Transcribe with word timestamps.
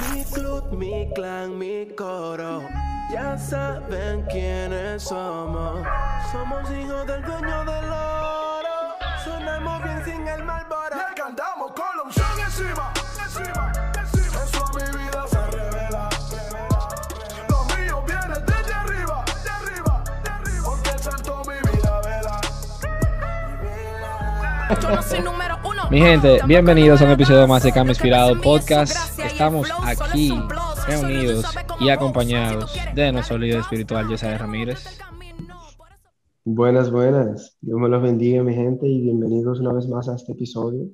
Mi 0.00 0.24
club, 0.24 0.72
mi 0.72 1.08
clan, 1.14 1.56
mi 1.58 1.86
coro. 1.96 2.62
Ya 3.12 3.38
saben 3.38 4.22
quiénes 4.30 5.02
somos. 5.04 5.86
Somos 6.32 6.68
hijos 6.70 7.06
del 7.06 7.22
dueño 7.22 7.64
del 7.64 7.84
oro. 7.92 8.96
Sonamos 9.24 9.84
bien 9.84 10.04
sin 10.04 10.26
el 10.26 10.42
malboro. 10.42 10.96
Le 10.96 11.14
cantamos 11.14 11.72
con 11.72 11.96
la 11.96 12.02
unción 12.02 12.26
encima, 12.44 12.92
encima, 13.24 13.72
encima. 14.00 14.42
Eso 14.42 14.64
a 14.64 14.72
mi 14.72 14.82
vida 14.98 15.24
se 15.28 15.46
revela. 15.56 16.08
Lo 17.48 17.64
mío 17.76 18.02
viene 18.06 18.34
desde 18.46 18.74
arriba, 18.74 19.24
de 19.44 19.50
arriba, 19.50 20.02
de 20.24 20.30
arriba. 20.30 20.64
Porque 20.64 20.90
el 20.90 20.98
santo 20.98 21.42
mi 21.46 21.70
vida 21.70 22.00
vela. 22.00 22.40
Yo 24.80 24.90
no 24.90 25.02
soy 25.02 25.20
número 25.20 25.58
uno. 25.62 25.88
Mi 25.90 26.00
gente, 26.00 26.40
bienvenidos 26.46 27.00
a 27.00 27.04
un 27.04 27.12
episodio 27.12 27.46
más 27.46 27.62
de 27.62 27.70
Cambio 27.70 27.92
Inspirado 27.92 28.40
Podcast. 28.40 29.13
Estamos 29.34 29.68
aquí 29.82 30.32
reunidos 30.86 31.44
y 31.80 31.88
acompañados 31.88 32.72
de 32.94 33.10
nuestro 33.10 33.36
líder 33.36 33.58
espiritual, 33.58 34.08
vamos, 34.08 34.38
Ramírez. 34.38 35.00
Buenas, 36.44 36.88
buenas. 36.88 37.56
Dios 37.60 37.80
me 37.80 37.88
los 37.88 38.00
bendiga, 38.00 38.44
mi 38.44 38.54
gente, 38.54 38.86
y 38.86 39.00
bienvenidos 39.00 39.58
una 39.58 39.72
vez 39.72 39.88
más 39.88 40.08
a 40.08 40.14
este 40.14 40.34
episodio. 40.34 40.88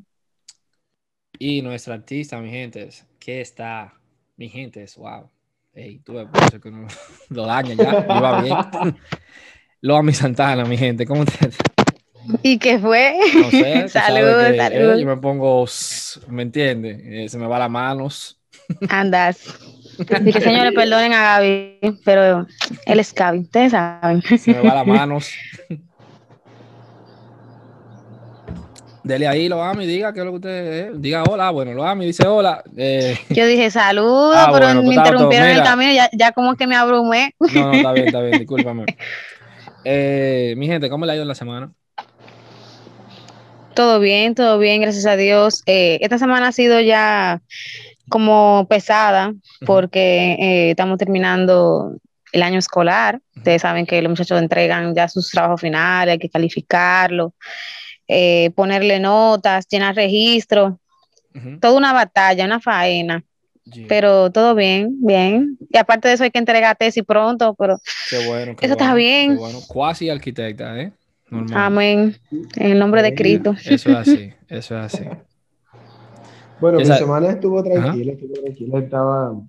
Y 1.38 1.60
nuestra 1.60 1.96
artista, 1.96 2.41
mi 2.41 2.48
gente, 2.48 2.88
que 3.18 3.42
está, 3.42 4.01
mi 4.38 4.48
gente, 4.48 4.87
wow. 4.96 5.29
Ey, 5.74 5.98
tú 5.98 6.18
eso 6.18 6.59
que 6.59 6.70
no 6.70 6.87
lo 7.29 7.45
daña 7.45 7.74
ya, 7.74 8.01
le 8.01 8.07
va 8.07 8.43
bien. 8.43 8.96
Lo 9.82 9.96
a 9.96 10.02
mi 10.02 10.12
Santana, 10.12 10.65
mi 10.65 10.79
gente, 10.79 11.07
¿cómo 11.07 11.24
te 11.27 11.51
¿Y 12.42 12.59
qué 12.59 12.79
fue? 12.79 13.16
No 13.34 13.51
sé, 13.51 13.88
Salud, 13.88 14.19
que, 14.19 14.55
eh, 14.55 14.56
salud. 14.56 14.98
yo 15.01 15.06
me 15.06 15.16
pongo, 15.16 15.65
¿me 16.29 16.43
entiendes? 16.43 17.01
Eh, 17.05 17.29
se 17.29 17.38
me 17.38 17.46
va 17.46 17.59
las 17.59 17.70
manos. 17.70 18.41
Andas. 18.88 19.38
Y 19.98 20.33
que 20.33 20.41
señores 20.41 20.73
perdonen 20.74 21.12
a 21.12 21.23
Gaby, 21.23 21.79
pero 22.05 22.46
él 22.87 23.01
es 23.01 23.15
Gaby, 23.15 23.41
ustedes 23.41 23.73
saben. 23.73 24.23
se 24.23 24.52
me 24.54 24.60
va 24.63 24.74
las 24.76 24.87
manos. 24.87 25.30
Dele 29.02 29.26
ahí, 29.26 29.48
lo 29.48 29.63
ami, 29.63 29.87
diga 29.87 30.13
qué 30.13 30.21
es 30.21 30.24
lo 30.26 30.32
que 30.32 30.37
usted 30.37 30.51
eh, 30.51 30.91
diga 30.95 31.23
hola, 31.24 31.51
bueno, 31.51 31.73
lo 31.73 31.85
ami 31.85 32.04
dice 32.07 32.26
hola. 32.29 32.63
Eh, 32.76 33.16
Yo 33.30 33.46
dije 33.46 33.71
saludos, 33.71 34.37
Ah, 34.37 34.51
pero 34.52 34.66
bueno, 34.66 34.82
me 34.82 34.95
interrumpieron 34.95 35.48
en 35.48 35.57
el 35.57 35.63
camino, 35.63 35.93
ya, 35.93 36.10
ya 36.13 36.32
como 36.32 36.54
que 36.54 36.66
me 36.66 36.76
abrumé. 36.76 37.35
no, 37.41 37.63
no, 37.65 37.73
está 37.73 37.93
bien, 37.93 38.07
está 38.07 38.21
bien, 38.21 38.38
discúlpame. 38.38 38.85
Eh, 39.85 40.54
mi 40.59 40.66
gente, 40.66 40.91
¿cómo 40.91 41.07
le 41.07 41.13
ha 41.13 41.15
ido 41.15 41.23
en 41.23 41.29
la 41.29 41.35
semana? 41.35 41.73
Todo 43.80 43.98
bien, 43.98 44.34
todo 44.34 44.59
bien, 44.59 44.82
gracias 44.82 45.06
a 45.06 45.16
Dios. 45.16 45.62
Eh, 45.64 45.96
esta 46.02 46.18
semana 46.18 46.48
ha 46.48 46.52
sido 46.52 46.82
ya 46.82 47.40
como 48.10 48.66
pesada 48.68 49.32
porque 49.64 50.36
eh, 50.38 50.70
estamos 50.73 50.98
terminando 50.98 51.96
el 52.30 52.42
año 52.42 52.58
escolar. 52.58 53.23
Ustedes 53.34 53.62
saben 53.62 53.86
que 53.86 54.02
los 54.02 54.10
muchachos 54.10 54.38
entregan 54.38 54.95
ya 54.95 55.08
sus 55.08 55.30
trabajos 55.30 55.62
finales, 55.62 56.12
hay 56.12 56.18
que 56.18 56.28
calificarlo, 56.28 57.32
eh, 58.06 58.51
ponerle 58.54 59.01
notas, 59.01 59.66
llenar 59.66 59.96
registro. 59.96 60.78
Ujú. 61.34 61.58
Toda 61.58 61.78
una 61.78 61.95
batalla, 61.95 62.45
una 62.45 62.60
faena, 62.60 63.24
Sí, 63.73 63.86
pero 63.88 64.31
todo 64.31 64.54
bien, 64.54 64.91
bien. 65.00 65.56
Y 65.70 65.78
aparte 65.78 66.08
de 66.08 66.14
eso 66.14 66.25
hay 66.25 66.31
que 66.31 66.38
entregar 66.38 66.76
tesis 66.76 67.03
pronto, 67.03 67.54
pero 67.54 67.81
qué 68.10 68.26
bueno. 68.26 68.56
qué 68.56 68.66
eso 68.66 68.75
está 68.75 68.92
bien. 68.92 69.32
qué 69.32 69.38
bueno. 69.38 69.58
Cuasi 69.66 70.10
arquitecta, 70.10 70.78
¿eh? 70.78 70.92
Normal. 71.31 71.59
amén. 71.66 72.16
En 72.56 72.72
el 72.72 72.78
nombre 72.78 73.03
de. 73.03 73.14
Cristo. 73.14 73.53
Eso 73.64 73.91
es 73.91 73.97
así, 73.97 74.32
eso 74.48 74.78
es 74.78 74.94
así. 74.94 75.04
Bueno, 76.60 76.78
Esa- 76.81 76.94
mi 76.94 76.98
semana 76.98 77.31
estuvo 77.31 77.62
tranquila, 77.62 78.12
estuvo 78.12 78.34
tranquila. 78.34 78.78
Estaba 78.78 79.41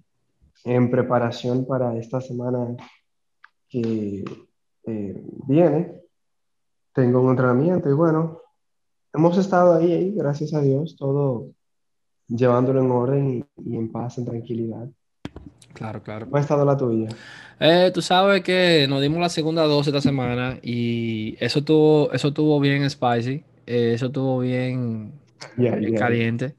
en 0.63 0.91
preparación 0.91 1.65
para 1.65 1.97
esta 1.97 2.21
semana 2.21 2.75
que 3.69 4.23
eh, 4.85 5.23
viene. 5.47 5.93
Tengo 6.93 7.21
un 7.21 7.31
entrenamiento 7.31 7.89
y 7.89 7.93
bueno, 7.93 8.39
hemos 9.13 9.37
estado 9.37 9.75
ahí, 9.75 9.91
ahí, 9.93 10.11
gracias 10.13 10.53
a 10.53 10.61
Dios, 10.61 10.95
todo 10.97 11.47
llevándolo 12.27 12.81
en 12.81 12.91
orden 12.91 13.29
y, 13.29 13.69
y 13.69 13.77
en 13.77 13.91
paz, 13.91 14.17
en 14.17 14.25
tranquilidad. 14.25 14.87
Claro, 15.73 16.01
claro. 16.03 16.25
¿Cómo 16.25 16.37
ha 16.37 16.41
estado 16.41 16.65
la 16.65 16.77
tuya? 16.77 17.09
Eh, 17.59 17.91
tú 17.93 18.01
sabes 18.01 18.41
que 18.43 18.87
nos 18.89 19.01
dimos 19.01 19.19
la 19.19 19.29
segunda 19.29 19.63
dosis 19.63 19.87
esta 19.93 20.01
semana 20.01 20.59
y 20.63 21.35
eso 21.39 21.63
tuvo, 21.63 22.11
eso 22.11 22.33
tuvo 22.33 22.59
bien 22.59 22.89
spicy, 22.89 23.43
eh, 23.67 23.93
eso 23.93 24.11
tuvo 24.11 24.39
bien 24.39 25.13
ya. 25.57 25.79
caliente. 25.97 26.55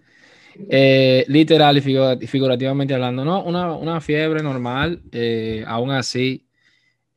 Eh, 0.68 1.24
literal 1.28 1.76
y 1.78 1.80
figura- 1.80 2.18
y 2.20 2.26
figurativamente 2.26 2.94
hablando, 2.94 3.24
¿no? 3.24 3.42
Una, 3.44 3.74
una 3.74 4.00
fiebre 4.00 4.42
normal, 4.42 5.02
eh, 5.12 5.64
aún 5.66 5.90
así. 5.90 6.46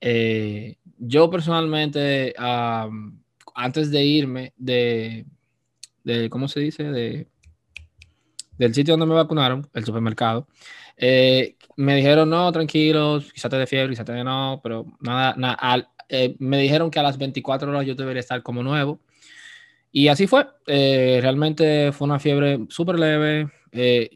eh, 0.02 0.76
yo 0.98 1.30
personalmente, 1.30 2.34
antes 3.56 3.92
de 3.92 4.04
irme 4.06 4.54
de, 4.58 5.26
de, 6.04 6.30
¿cómo 6.30 6.48
se 6.48 6.60
dice? 6.62 6.84
De, 6.84 7.28
del 8.58 8.74
sitio 8.74 8.94
donde 8.94 9.06
me 9.06 9.14
vacunaron, 9.16 9.68
el 9.74 9.84
supermercado, 9.84 10.48
eh, 10.98 11.56
me 11.78 11.96
dijeron, 11.96 12.30
no, 12.30 12.52
tranquilos, 12.52 13.32
quizás 13.34 13.52
te 13.52 13.58
de 13.58 13.68
fiebre, 13.68 13.92
quizás 13.92 14.06
te 14.06 14.14
de 14.14 14.24
no, 14.24 14.60
pero 14.64 14.86
nada, 15.02 15.36
nada 15.38 15.54
al- 15.56 15.90
eh, 16.10 16.36
me 16.40 16.58
dijeron 16.60 16.92
que 16.92 17.00
a 17.00 17.04
las 17.04 17.18
24 17.18 17.70
horas 17.72 17.86
yo 17.86 17.96
debería 17.96 18.20
estar 18.22 18.44
como 18.44 18.64
nuevo. 18.64 19.00
Y 19.92 20.08
así 20.10 20.28
fue. 20.28 20.48
Eh, 20.68 21.20
realmente 21.22 21.92
fue 21.92 22.06
una 22.06 22.20
fiebre 22.20 22.60
súper 22.70 23.00
leve. 23.00 23.50
Eh, 23.72 24.10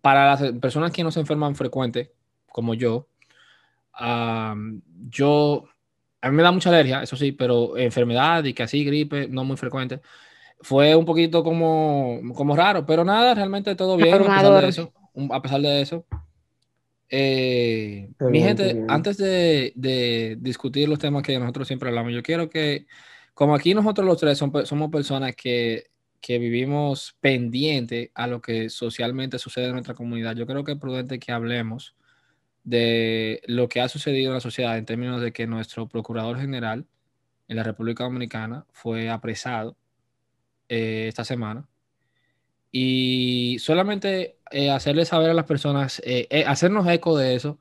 para 0.00 0.26
las 0.26 0.52
personas 0.54 0.92
que 0.92 1.02
no 1.04 1.10
se 1.10 1.20
enferman 1.20 1.56
frecuente, 1.56 2.12
como 2.52 2.74
yo, 2.74 3.08
am, 3.92 4.82
yo, 5.10 5.64
a 6.20 6.30
mí 6.30 6.36
me 6.36 6.42
da 6.42 6.52
mucha 6.52 6.70
alergia, 6.70 7.02
eso 7.02 7.16
sí, 7.16 7.32
pero 7.32 7.76
enfermedad 7.78 8.44
y 8.44 8.54
que 8.54 8.62
así, 8.64 8.84
gripe, 8.84 9.28
no 9.28 9.44
muy 9.44 9.56
frecuente. 9.56 10.00
Fue 10.62 10.94
un 10.96 11.04
poquito 11.06 11.44
como, 11.44 12.20
como 12.34 12.56
raro, 12.56 12.86
pero 12.86 13.04
nada, 13.04 13.34
realmente 13.34 13.76
todo 13.76 13.96
bien 13.96 14.32
eso. 14.64 14.92
A 15.30 15.42
pesar 15.42 15.60
de 15.60 15.80
eso. 15.80 16.06
Eh, 17.08 18.10
mi 18.20 18.40
gente, 18.40 18.74
bien. 18.74 18.86
antes 18.88 19.16
de, 19.16 19.72
de 19.76 20.36
discutir 20.40 20.88
los 20.88 20.98
temas 20.98 21.22
que 21.22 21.38
nosotros 21.38 21.68
siempre 21.68 21.88
hablamos, 21.88 22.12
yo 22.12 22.22
quiero 22.22 22.50
que, 22.50 22.86
como 23.32 23.54
aquí 23.54 23.74
nosotros 23.74 24.06
los 24.06 24.18
tres 24.18 24.38
son 24.38 24.52
somos 24.66 24.90
personas 24.90 25.36
que, 25.36 25.84
que 26.20 26.38
vivimos 26.38 27.16
pendiente 27.20 28.10
a 28.14 28.26
lo 28.26 28.40
que 28.40 28.68
socialmente 28.70 29.38
sucede 29.38 29.66
en 29.66 29.72
nuestra 29.72 29.94
comunidad, 29.94 30.34
yo 30.34 30.46
creo 30.46 30.64
que 30.64 30.72
es 30.72 30.78
prudente 30.78 31.18
que 31.20 31.32
hablemos 31.32 31.94
de 32.64 33.40
lo 33.46 33.68
que 33.68 33.80
ha 33.80 33.88
sucedido 33.88 34.30
en 34.30 34.34
la 34.34 34.40
sociedad 34.40 34.76
en 34.76 34.86
términos 34.86 35.20
de 35.22 35.32
que 35.32 35.46
nuestro 35.46 35.88
procurador 35.88 36.40
general 36.40 36.86
en 37.46 37.56
la 37.56 37.62
República 37.62 38.02
Dominicana 38.02 38.66
fue 38.72 39.08
apresado 39.08 39.76
eh, 40.68 41.06
esta 41.06 41.24
semana. 41.24 41.68
Y 42.72 43.58
solamente 43.60 44.36
eh, 44.50 44.70
hacerle 44.70 45.04
saber 45.04 45.30
a 45.30 45.34
las 45.34 45.46
personas, 45.46 46.00
eh, 46.04 46.26
eh, 46.30 46.44
hacernos 46.46 46.86
eco 46.88 47.16
de 47.16 47.34
eso, 47.34 47.58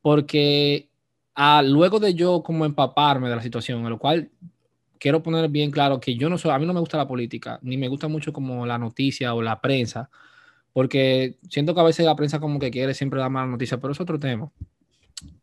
porque 0.00 0.88
ah, 1.34 1.62
luego 1.64 2.00
de 2.00 2.14
yo 2.14 2.42
como 2.42 2.64
empaparme 2.64 3.28
de 3.28 3.36
la 3.36 3.42
situación, 3.42 3.84
a 3.84 3.90
lo 3.90 3.98
cual 3.98 4.30
quiero 4.98 5.22
poner 5.22 5.48
bien 5.50 5.70
claro 5.70 6.00
que 6.00 6.16
yo 6.16 6.30
no 6.30 6.38
soy, 6.38 6.52
a 6.52 6.58
mí 6.58 6.66
no 6.66 6.74
me 6.74 6.80
gusta 6.80 6.96
la 6.96 7.08
política, 7.08 7.58
ni 7.62 7.76
me 7.76 7.88
gusta 7.88 8.08
mucho 8.08 8.32
como 8.32 8.64
la 8.66 8.78
noticia 8.78 9.34
o 9.34 9.42
la 9.42 9.60
prensa, 9.60 10.10
porque 10.72 11.38
siento 11.50 11.74
que 11.74 11.80
a 11.80 11.84
veces 11.84 12.06
la 12.06 12.16
prensa 12.16 12.40
como 12.40 12.58
que 12.58 12.70
quiere 12.70 12.94
siempre 12.94 13.20
dar 13.20 13.30
malas 13.30 13.50
noticias, 13.50 13.80
pero 13.80 13.92
es 13.92 14.00
otro 14.00 14.18
tema. 14.18 14.50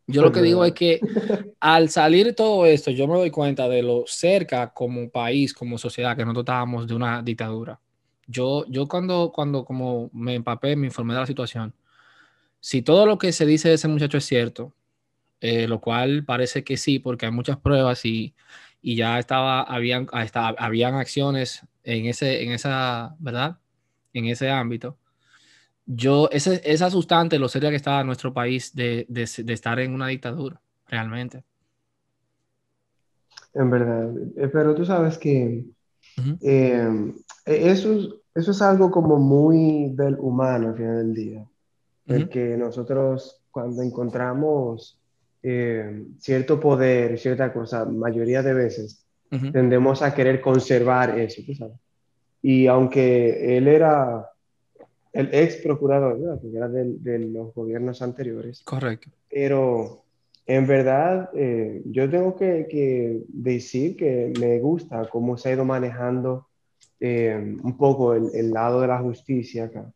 Yo 0.08 0.24
lo 0.24 0.32
que 0.32 0.42
digo 0.42 0.66
es 0.66 0.74
que 0.74 1.00
al 1.60 1.90
salir 1.90 2.34
todo 2.36 2.66
esto, 2.66 2.90
yo 2.90 3.08
me 3.08 3.16
doy 3.16 3.30
cuenta 3.30 3.70
de 3.70 3.84
lo 3.84 4.06
cerca 4.08 4.74
como 4.74 5.10
país, 5.10 5.54
como 5.54 5.78
sociedad, 5.78 6.16
que 6.16 6.24
nosotros 6.24 6.44
estábamos 6.44 6.88
de 6.88 6.96
una 6.96 7.22
dictadura. 7.22 7.80
Yo, 8.30 8.66
yo 8.70 8.88
cuando, 8.88 9.32
cuando 9.34 9.66
como 9.66 10.10
me 10.14 10.36
empapé, 10.36 10.76
me 10.78 10.88
informé 10.88 11.16
de 11.16 11.22
la 11.22 11.28
situación, 11.28 11.74
si 12.62 12.82
todo 12.82 13.06
lo 13.06 13.18
que 13.18 13.32
se 13.32 13.46
dice 13.46 13.70
de 13.70 13.76
ese 13.76 13.88
muchacho 13.88 14.18
es 14.18 14.26
cierto, 14.26 14.74
eh, 15.42 15.68
lo 15.68 15.82
cual 15.82 16.26
parece 16.26 16.64
que 16.64 16.78
sí, 16.78 17.00
porque 17.00 17.26
hay 17.28 17.32
muchas 17.34 17.58
pruebas 17.60 18.06
y, 18.06 18.36
y 18.82 18.96
ya 18.98 19.20
estaba, 19.20 19.64
habían, 19.64 20.08
ah, 20.14 20.56
habían 20.60 20.96
acciones 20.96 21.64
en 21.84 22.08
ese, 22.08 22.44
en 22.44 22.52
esa, 22.54 23.16
¿verdad? 23.20 23.60
En 24.14 24.26
ese 24.28 24.50
ámbito. 24.52 24.98
Yo, 25.88 26.30
ese, 26.32 26.62
es 26.66 26.82
asustante 26.84 27.40
lo 27.40 27.50
seria 27.50 27.70
que 27.72 27.76
estaba 27.78 28.04
nuestro 28.04 28.34
país 28.34 28.76
de, 28.76 29.06
de, 29.10 29.30
de 29.44 29.54
estar 29.54 29.80
en 29.80 29.94
una 29.94 30.08
dictadura, 30.08 30.62
realmente. 30.88 31.44
En 33.54 33.70
verdad. 33.70 34.14
Eh, 34.38 34.48
Pero 34.52 34.76
tú 34.76 34.86
sabes 34.86 35.18
que 35.18 35.66
Ujú. 36.18 36.40
eh, 36.42 37.14
eso, 37.46 37.94
es- 37.94 38.10
eso 38.36 38.52
es 38.52 38.62
algo 38.62 38.92
como 38.92 39.18
muy 39.18 39.90
del 39.96 40.18
humano 40.20 40.70
al 40.70 40.76
final 40.76 40.98
del 40.98 41.14
día. 41.14 41.46
Porque 42.06 42.58
nosotros 42.58 43.42
cuando 43.52 43.82
encontramos 43.84 45.00
eh, 45.44 46.06
cierto 46.18 46.60
poder, 46.60 47.18
cierta 47.20 47.54
cosa, 47.54 47.86
mayoría 47.86 48.42
de 48.42 48.54
veces, 48.54 49.06
tendemos 49.52 50.02
a 50.02 50.14
querer 50.14 50.42
conservar 50.42 51.18
eso, 51.20 51.42
tú 51.46 51.54
sabes. 51.54 51.78
Y 52.42 52.68
aunque 52.68 53.58
él 53.58 53.68
era 53.68 54.28
el 55.14 55.30
ex 55.34 55.58
procurador, 55.58 56.20
¿verdad? 56.20 56.42
que 56.42 56.56
era 56.56 56.68
del- 56.68 57.04
de, 57.04 57.20
los 57.20 57.54
gobiernos 57.54 58.02
anteriores. 58.02 58.64
Correcto. 58.64 59.10
Pero 59.30 60.04
en 60.46 60.66
verdad, 60.66 61.30
eh, 61.36 61.82
yo 61.86 62.10
tengo 62.10 62.36
que, 62.36 62.68
que 62.70 63.22
decir 63.28 63.96
que 63.96 64.34
me 64.40 64.60
gusta 64.60 65.08
cómo 65.12 65.38
se 65.38 65.50
ha 65.50 65.54
ido 65.54 65.66
manejando 65.66 66.48
eh, 67.00 67.58
un 67.64 67.78
poco 67.78 68.14
el, 68.14 68.30
el 68.34 68.52
lado 68.52 68.82
de 68.82 68.88
la 68.88 69.00
justicia 69.00 69.66
acá 69.66 69.92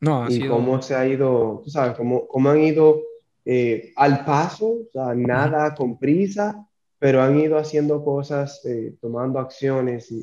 No, 0.00 0.28
y 0.28 0.32
sido. 0.32 0.50
cómo 0.50 0.82
se 0.82 0.94
ha 0.94 1.06
ido, 1.06 1.60
tú 1.64 1.70
sabes, 1.70 1.96
cómo, 1.96 2.26
cómo 2.28 2.50
han 2.50 2.60
ido 2.60 3.00
eh, 3.44 3.92
al 3.96 4.24
paso, 4.24 4.66
o 4.68 4.86
sea, 4.92 5.14
nada 5.14 5.74
con 5.74 5.98
prisa, 5.98 6.66
pero 6.98 7.22
han 7.22 7.38
ido 7.38 7.58
haciendo 7.58 8.04
cosas, 8.04 8.64
eh, 8.64 8.96
tomando 9.00 9.38
acciones 9.38 10.10
y, 10.10 10.16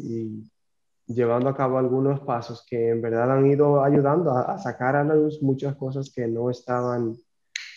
y 1.08 1.14
llevando 1.14 1.50
a 1.50 1.56
cabo 1.56 1.78
algunos 1.78 2.22
pasos 2.22 2.66
que 2.68 2.90
en 2.90 3.02
verdad 3.02 3.32
han 3.32 3.48
ido 3.50 3.84
ayudando 3.84 4.32
a, 4.32 4.54
a 4.54 4.60
sacar 4.60 4.96
a 4.96 5.04
la 5.04 5.16
luz 5.16 5.42
muchas 5.42 5.76
cosas 5.76 6.12
que 6.14 6.28
no 6.28 6.50
estaban, 6.50 7.16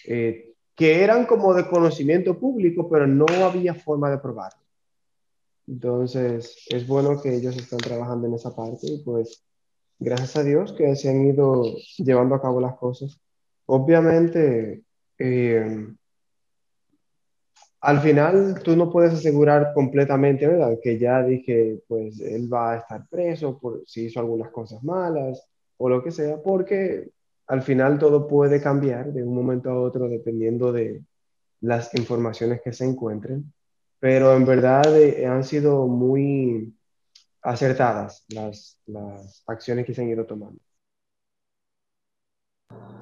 eh, 0.07 0.55
que 0.77 1.03
eran 1.05 1.27
como 1.27 1.55
de 1.55 1.69
conocimiento 1.69 2.39
público, 2.39 2.89
pero 2.91 3.07
no 3.07 3.27
había 3.45 3.75
forma 3.75 4.11
de 4.11 4.19
probarlo. 4.19 4.64
Entonces, 5.67 6.67
es 6.69 6.87
bueno 6.87 7.21
que 7.23 7.35
ellos 7.35 7.57
están 7.57 7.79
trabajando 7.79 8.27
en 8.27 8.35
esa 8.35 8.55
parte 8.55 8.87
y 8.87 9.03
pues 9.03 9.45
gracias 9.99 10.37
a 10.37 10.45
Dios 10.45 10.73
que 10.73 10.95
se 10.97 11.11
han 11.11 11.27
ido 11.27 11.65
llevando 11.99 12.35
a 12.35 12.43
cabo 12.43 12.61
las 12.61 12.77
cosas. 12.77 13.19
Obviamente, 13.67 14.85
eh, 15.19 15.87
al 17.81 18.01
final 18.01 18.63
tú 18.63 18.77
no 18.77 18.91
puedes 18.91 19.13
asegurar 19.13 19.73
completamente, 19.75 20.47
¿verdad? 20.47 20.79
Que 20.83 20.99
ya 20.99 21.23
dije, 21.23 21.83
pues 21.87 22.19
él 22.21 22.53
va 22.53 22.73
a 22.73 22.77
estar 22.79 23.07
preso 23.09 23.59
por 23.59 23.83
si 23.87 24.07
hizo 24.07 24.21
algunas 24.21 24.51
cosas 24.51 24.83
malas 24.83 25.47
o 25.77 25.89
lo 25.89 26.03
que 26.03 26.11
sea, 26.11 26.39
porque 26.43 27.11
al 27.47 27.63
final 27.63 27.99
todo 27.99 28.27
puede 28.27 28.63
cambiar 28.63 29.13
de 29.13 29.23
un 29.23 29.35
momento 29.35 29.71
a 29.71 29.81
otro 29.81 30.09
dependiendo 30.09 30.73
de 30.73 31.05
las 31.61 31.95
informaciones 31.95 32.63
que 32.63 32.73
se 32.73 32.85
encuentren. 32.87 33.53
Pero 34.05 34.37
en 34.37 34.45
verdad 34.45 35.01
eh, 35.01 35.25
han 35.25 35.43
sido 35.43 35.87
muy 35.87 36.75
acertadas 37.41 38.23
las, 38.29 38.79
las 38.85 39.43
acciones 39.47 39.87
que 39.87 39.95
se 39.95 40.03
han 40.03 40.11
ido 40.11 40.27
tomando. 40.27 40.61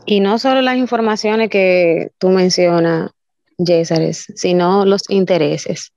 Y 0.06 0.20
no 0.20 0.38
solo 0.38 0.62
las 0.62 0.76
informaciones 0.76 1.50
que 1.50 2.12
tú 2.18 2.28
mencionas, 2.28 3.10
Césares, 3.58 4.32
sino 4.36 4.86
los 4.86 5.02
intereses. 5.10 5.92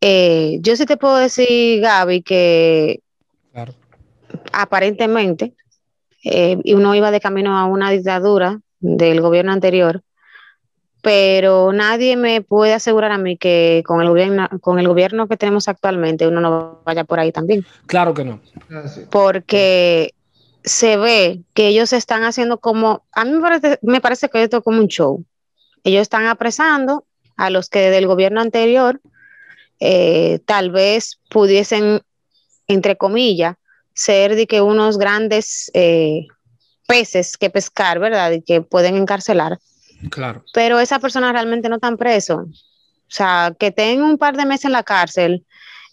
Eh, 0.00 0.58
yo 0.60 0.74
sí 0.74 0.86
te 0.86 0.96
puedo 0.96 1.14
decir, 1.14 1.80
Gaby, 1.80 2.22
que 2.22 3.02
Claro. 3.52 3.74
aparentemente 4.52 5.54
eh, 6.24 6.58
uno 6.74 6.96
iba 6.96 7.12
de 7.12 7.20
camino 7.20 7.56
a 7.56 7.66
una 7.66 7.92
dictadura 7.92 8.60
del 8.80 9.20
gobierno 9.20 9.52
anterior, 9.52 10.02
pero 11.02 11.72
nadie 11.72 12.16
me 12.16 12.42
puede 12.42 12.74
asegurar 12.74 13.12
a 13.12 13.18
mí 13.18 13.36
que 13.36 13.82
con 13.86 14.00
el 14.00 14.08
gobierno, 14.08 14.48
con 14.60 14.78
el 14.78 14.88
gobierno 14.88 15.28
que 15.28 15.36
tenemos 15.36 15.68
actualmente 15.68 16.26
uno 16.26 16.40
no 16.40 16.82
vaya 16.84 17.04
por 17.04 17.20
ahí 17.20 17.32
también 17.32 17.64
Claro 17.86 18.14
que 18.14 18.24
no. 18.24 18.40
Porque 19.10 20.14
se 20.64 20.96
ve 20.96 21.40
que 21.54 21.68
ellos 21.68 21.92
están 21.92 22.22
haciendo 22.24 22.58
como, 22.58 23.04
a 23.12 23.24
mí 23.24 23.32
me 23.32 23.40
parece, 23.40 23.78
me 23.82 24.00
parece 24.00 24.28
que 24.28 24.42
esto 24.42 24.58
es 24.58 24.62
como 24.62 24.78
un 24.78 24.88
show. 24.88 25.24
Ellos 25.84 26.02
están 26.02 26.26
apresando 26.26 27.04
a 27.36 27.50
los 27.50 27.70
que 27.70 27.90
del 27.90 28.06
gobierno 28.06 28.40
anterior 28.40 29.00
eh, 29.80 30.40
tal 30.44 30.70
vez 30.70 31.18
pudiesen, 31.30 32.02
entre 32.68 32.96
comillas, 32.96 33.56
ser 33.94 34.36
de 34.36 34.46
que 34.46 34.60
unos 34.60 34.98
grandes 34.98 35.70
eh, 35.74 36.26
peces 36.86 37.38
que 37.38 37.50
pescar, 37.50 37.98
¿verdad? 37.98 38.32
Y 38.32 38.42
que 38.42 38.60
pueden 38.60 38.96
encarcelar, 38.96 39.58
Claro. 40.10 40.44
pero 40.54 40.78
esas 40.80 40.98
personas 41.00 41.32
realmente 41.32 41.68
no 41.68 41.76
están 41.76 41.96
presos. 41.96 42.66
O 43.02 43.12
sea, 43.12 43.54
que 43.58 43.70
tengan 43.72 44.04
un 44.08 44.18
par 44.18 44.36
de 44.36 44.46
meses 44.46 44.66
en 44.66 44.72
la 44.72 44.82
cárcel, 44.84 45.44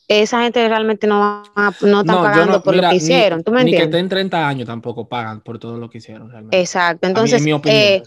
esa 0.07 0.43
gente 0.43 0.65
realmente 0.69 1.05
no, 1.07 1.19
va- 1.57 1.73
no 1.81 1.99
están 2.01 2.15
No, 2.15 2.21
pagando 2.23 2.53
no, 2.53 2.63
por 2.63 2.75
mira, 2.75 2.87
lo 2.87 2.91
que 2.93 2.97
ni- 2.99 3.03
hicieron. 3.03 3.43
¿Tú 3.43 3.51
me 3.51 3.63
Ni 3.63 3.71
que 3.71 3.77
entiendes? 3.77 3.97
estén 3.97 4.09
30 4.09 4.47
años 4.47 4.65
tampoco 4.67 5.09
pagan 5.09 5.41
por 5.41 5.59
todo 5.59 5.77
lo 5.77 5.89
que 5.89 5.97
hicieron 5.97 6.29
realmente. 6.29 6.57
Exacto. 6.59 7.05
A 7.05 7.09
mí, 7.09 7.11
Entonces, 7.11 7.39
en 7.39 7.45
mi 7.45 7.53
opinión. 7.53 7.81
eh, 7.81 8.03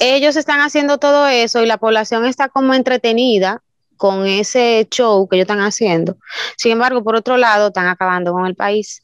ellos 0.00 0.34
están 0.36 0.60
haciendo 0.60 0.98
todo 0.98 1.28
eso 1.28 1.62
y 1.62 1.66
la 1.66 1.76
población 1.78 2.24
está 2.24 2.48
como 2.48 2.74
entretenida 2.74 3.62
con 3.96 4.26
ese 4.26 4.88
show 4.90 5.28
que 5.28 5.36
ellos 5.36 5.44
están 5.44 5.60
haciendo. 5.60 6.16
Sin 6.56 6.72
embargo, 6.72 7.04
por 7.04 7.14
otro 7.16 7.36
lado, 7.36 7.68
están 7.68 7.86
acabando 7.86 8.32
con 8.32 8.46
el 8.46 8.54
país. 8.56 9.02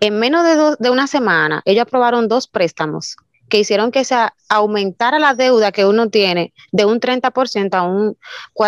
En 0.00 0.18
menos 0.18 0.44
de, 0.44 0.56
dos- 0.56 0.76
de 0.78 0.90
una 0.90 1.06
semana, 1.06 1.62
ellos 1.64 1.82
aprobaron 1.82 2.28
dos 2.28 2.48
préstamos 2.48 3.16
que 3.52 3.58
hicieron 3.58 3.90
que 3.90 4.02
se 4.02 4.16
aumentara 4.48 5.18
la 5.18 5.34
deuda 5.34 5.72
que 5.72 5.84
uno 5.84 6.08
tiene 6.08 6.54
de 6.70 6.86
un 6.86 7.00
30% 7.00 7.74
a 7.74 7.82
un, 7.82 8.16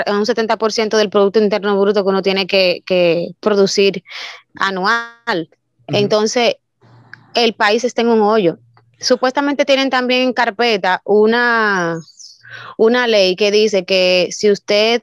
a 0.05 0.13
un 0.13 0.27
70% 0.27 0.99
del 0.99 1.09
Producto 1.09 1.39
Interno 1.39 1.81
Bruto 1.81 2.05
que 2.05 2.11
uno 2.11 2.21
tiene 2.21 2.47
que, 2.47 2.83
que 2.85 3.31
producir 3.41 4.05
anual. 4.57 5.49
Entonces, 5.87 6.57
el 7.35 7.55
país 7.55 7.83
está 7.85 8.03
en 8.03 8.09
un 8.09 8.21
hoyo. 8.21 8.59
Supuestamente 9.01 9.65
tienen 9.65 9.89
también 9.89 10.21
en 10.21 10.33
carpeta 10.35 11.01
una, 11.07 11.99
una 12.77 13.07
ley 13.07 13.37
que 13.37 13.51
dice 13.51 13.87
que 13.87 14.29
si 14.33 14.51
usted 14.51 15.03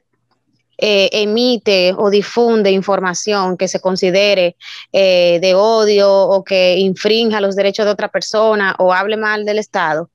eh, 0.84 1.08
emite 1.12 1.94
o 1.96 2.10
difunde 2.10 2.72
información 2.72 3.56
que 3.56 3.68
se 3.68 3.78
considere 3.78 4.56
eh, 4.92 5.38
de 5.40 5.54
odio 5.54 6.12
o 6.12 6.42
que 6.42 6.74
infrinja 6.76 7.40
los 7.40 7.54
derechos 7.54 7.86
de 7.86 7.92
otra 7.92 8.08
persona 8.08 8.74
o 8.80 8.92
hable 8.92 9.16
mal 9.16 9.44
del 9.44 9.60
Estado, 9.60 10.10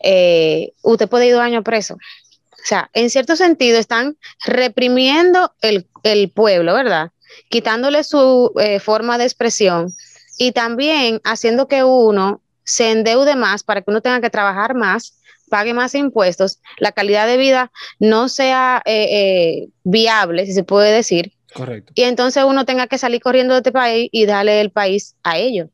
eh, 0.00 0.72
usted 0.80 1.06
puede 1.06 1.26
ir 1.26 1.34
dos 1.34 1.42
años 1.42 1.62
preso. 1.62 1.96
O 1.96 2.64
sea, 2.64 2.88
en 2.94 3.10
cierto 3.10 3.36
sentido 3.36 3.78
están 3.78 4.16
reprimiendo 4.46 5.52
el, 5.60 5.86
el 6.02 6.30
pueblo, 6.30 6.72
¿verdad? 6.72 7.10
Quitándole 7.50 8.02
su 8.02 8.52
eh, 8.58 8.80
forma 8.80 9.18
de 9.18 9.24
expresión 9.24 9.92
y 10.38 10.52
también 10.52 11.20
haciendo 11.24 11.68
que 11.68 11.84
uno 11.84 12.40
se 12.64 12.90
endeude 12.90 13.36
más 13.36 13.62
para 13.62 13.82
que 13.82 13.90
uno 13.90 14.00
tenga 14.00 14.22
que 14.22 14.30
trabajar 14.30 14.74
más, 14.74 15.18
pague 15.48 15.74
más 15.74 15.94
impuestos, 15.94 16.60
la 16.78 16.92
calidad 16.92 17.26
de 17.26 17.36
vida 17.36 17.70
no 17.98 18.28
sea 18.28 18.82
eh, 18.84 19.06
eh, 19.10 19.68
viable, 19.84 20.46
si 20.46 20.52
se 20.52 20.64
puede 20.64 20.92
decir, 20.92 21.32
Correcto. 21.54 21.92
y 21.94 22.02
entonces 22.02 22.44
uno 22.44 22.64
tenga 22.64 22.86
que 22.86 22.98
salir 22.98 23.20
corriendo 23.20 23.54
de 23.54 23.58
este 23.60 23.72
país 23.72 24.08
y 24.12 24.26
darle 24.26 24.60
el 24.60 24.70
país 24.70 25.16
a 25.22 25.38
ellos. 25.38 25.68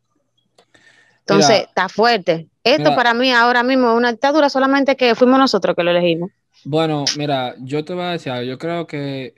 Entonces, 1.20 1.50
Mira, 1.50 1.68
está 1.68 1.88
fuerte. 1.88 2.48
Esto 2.64 2.90
mira. 2.90 2.96
para 2.96 3.14
mí 3.14 3.30
ahora 3.32 3.62
mismo 3.62 3.90
es 3.90 3.96
una 3.96 4.10
dictadura, 4.10 4.48
solamente 4.48 4.96
que 4.96 5.14
fuimos 5.14 5.38
nosotros 5.38 5.76
que 5.76 5.82
lo 5.82 5.90
elegimos. 5.90 6.30
Bueno, 6.64 7.04
mira, 7.16 7.54
yo 7.58 7.84
te 7.84 7.94
voy 7.94 8.04
a 8.04 8.10
decir. 8.10 8.32
Yo 8.42 8.58
creo 8.58 8.86
que, 8.86 9.34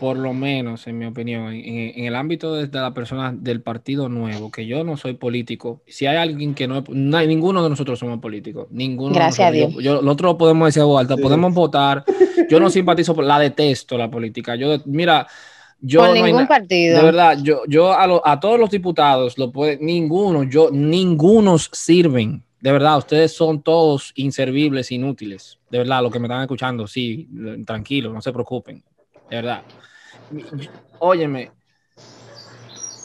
por 0.00 0.16
lo 0.16 0.32
menos, 0.32 0.86
en 0.86 0.98
mi 0.98 1.06
opinión, 1.06 1.52
en, 1.52 1.92
en 1.98 2.04
el 2.04 2.14
ámbito 2.14 2.54
de, 2.54 2.66
de 2.66 2.78
la 2.80 2.94
persona 2.94 3.32
del 3.36 3.60
Partido 3.62 4.08
Nuevo, 4.08 4.50
que 4.50 4.66
yo 4.66 4.84
no 4.84 4.96
soy 4.96 5.14
político, 5.14 5.82
si 5.86 6.06
hay 6.06 6.16
alguien 6.16 6.54
que 6.54 6.68
no, 6.68 6.84
no 6.88 7.16
hay, 7.16 7.26
ninguno 7.26 7.62
de 7.62 7.70
nosotros 7.70 7.98
somos 7.98 8.18
políticos, 8.20 8.68
ninguno. 8.70 9.10
de 9.10 9.16
Gracias 9.20 9.48
a 9.48 9.50
nosotros. 9.50 9.74
Yo, 9.74 9.80
yo- 9.96 10.02
lo 10.02 10.12
otro 10.12 10.28
lo 10.28 10.38
podemos 10.38 10.68
decir 10.68 10.82
a 10.82 10.98
alta, 11.00 11.16
Sí. 11.16 11.22
podemos 11.22 11.52
votar. 11.54 12.04
Yo 12.48 12.60
no 12.60 12.70
simpatizo, 12.70 13.14
por- 13.14 13.24
la 13.24 13.38
detesto 13.38 13.98
la 13.98 14.10
política. 14.10 14.54
Yo, 14.56 14.76
mira, 14.86 15.26
yo 15.80 16.00
Por 16.00 16.08
no 16.10 16.14
hay 16.14 16.22
ningún 16.22 16.46
partido. 16.46 16.96
De 16.98 17.04
verdad, 17.04 17.38
yo, 17.42 17.62
yo 17.68 17.92
a, 17.92 18.06
lo- 18.06 18.26
a 18.26 18.38
todos 18.40 18.58
los 18.58 18.70
diputados, 18.70 19.36
lo 19.38 19.50
puede, 19.52 19.78
ninguno, 19.80 20.44
yo, 20.44 20.70
ningunos 20.72 21.70
sirven. 21.72 22.42
De 22.60 22.72
verdad, 22.72 22.98
ustedes 22.98 23.32
son 23.32 23.62
todos 23.62 24.12
inservibles, 24.16 24.90
inútiles. 24.90 25.58
De 25.70 25.78
verdad, 25.78 26.02
los 26.02 26.10
que 26.12 26.18
me 26.18 26.26
están 26.26 26.42
escuchando, 26.42 26.86
sí, 26.88 27.28
tranquilos, 27.64 28.12
no 28.12 28.20
se 28.20 28.32
preocupen. 28.32 28.82
De 29.30 29.36
verdad. 29.36 29.62
Óyeme, 30.98 31.50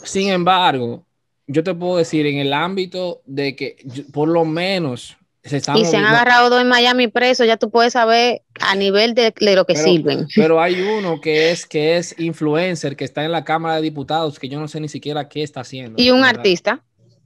sin 0.03 0.30
embargo, 0.30 1.06
yo 1.48 1.63
te 1.63 1.74
puedo 1.74 1.98
decir 1.98 2.25
en 2.25 2.38
el 2.38 2.53
ámbito 2.53 3.22
de 3.25 3.56
que 3.56 3.77
yo- 3.84 4.03
por 4.12 4.27
lo 4.30 4.46
menos 4.46 5.18
se 5.44 5.58
están 5.58 5.77
y 5.77 5.86
se 5.86 5.98
han 5.98 6.06
agarrado 6.06 6.50
dos 6.50 6.62
en 6.62 6.70
Miami 6.70 7.08
presos, 7.10 7.46
ya 7.46 7.58
tú 7.58 7.70
puedes 7.70 7.94
saber 7.94 8.44
a 8.62 8.75
nivel 8.75 9.13
de, 9.13 9.34
de 9.38 9.56
lo 9.56 9.65
que 9.65 9.74
Pero- 9.74 9.86
sirven. 9.86 10.27
Pero 10.36 10.62
hay 10.62 10.82
uno 10.82 11.20
que 11.20 11.51
es 11.51 11.65
que 11.65 11.98
es 11.98 12.18
influencer, 12.20 12.96
que 12.96 13.03
está 13.03 13.25
en 13.25 13.32
la 13.32 13.44
Cámara 13.44 13.75
de 13.75 13.82
Diputados, 13.82 14.39
que 14.39 14.48
yo 14.48 14.60
no 14.60 14.68
sé 14.68 14.80
ni 14.80 14.88
siquiera 14.89 15.27
qué 15.27 15.44
está 15.44 15.62
haciendo. 15.62 16.01
Y 16.01 16.10
un 16.12 16.22
verdad. 16.22 16.38
artista. 16.38 16.84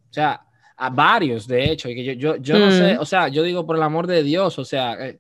O 0.10 0.14
sea, 0.14 0.42
a 0.78 0.90
varios, 0.90 1.48
de 1.48 1.72
hecho, 1.72 1.90
y 1.90 1.96
que 1.96 2.04
yo, 2.04 2.14
yo, 2.14 2.36
yo 2.38 2.58
no 2.60 2.68
Mm. 2.68 2.72
sé, 2.72 2.98
o 2.98 3.06
sea, 3.06 3.28
yo 3.28 3.44
digo 3.44 3.66
por 3.66 3.76
el 3.76 3.84
amor 3.84 4.08
de 4.08 4.24
Dios, 4.24 4.58
o 4.58 4.66
sea, 4.66 4.94
eh, 4.94 5.20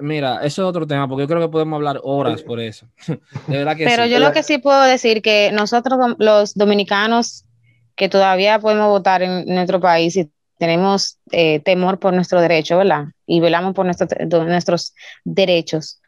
mira, 0.00 0.36
eso 0.44 0.62
es 0.62 0.68
otro 0.68 0.86
tema, 0.86 1.08
porque 1.08 1.22
yo 1.24 1.28
creo 1.28 1.40
que 1.40 1.48
podemos 1.48 1.76
hablar 1.76 2.00
horas 2.02 2.42
por 2.42 2.60
eso. 2.60 2.86
De 3.06 3.58
verdad 3.58 3.76
que 3.76 3.84
Pero 3.84 4.04
sí. 4.04 4.10
yo 4.10 4.18
lo 4.18 4.32
que 4.32 4.42
sí 4.42 4.58
puedo 4.58 4.82
decir 4.82 5.22
que 5.22 5.50
nosotros 5.52 5.98
los 6.18 6.54
dominicanos 6.54 7.44
que 7.96 8.08
todavía 8.08 8.58
podemos 8.58 8.88
votar 8.88 9.22
en 9.22 9.44
nuestro 9.46 9.80
país 9.80 10.16
y 10.16 10.30
tenemos 10.58 11.18
eh, 11.32 11.60
temor 11.60 11.98
por 11.98 12.12
nuestro 12.14 12.40
derecho, 12.40 12.78
¿verdad? 12.78 13.04
Y 13.26 13.40
velamos 13.40 13.74
por 13.74 13.84
nuestro- 13.84 14.08
nuestros 14.46 14.94
derechos. 15.24 16.00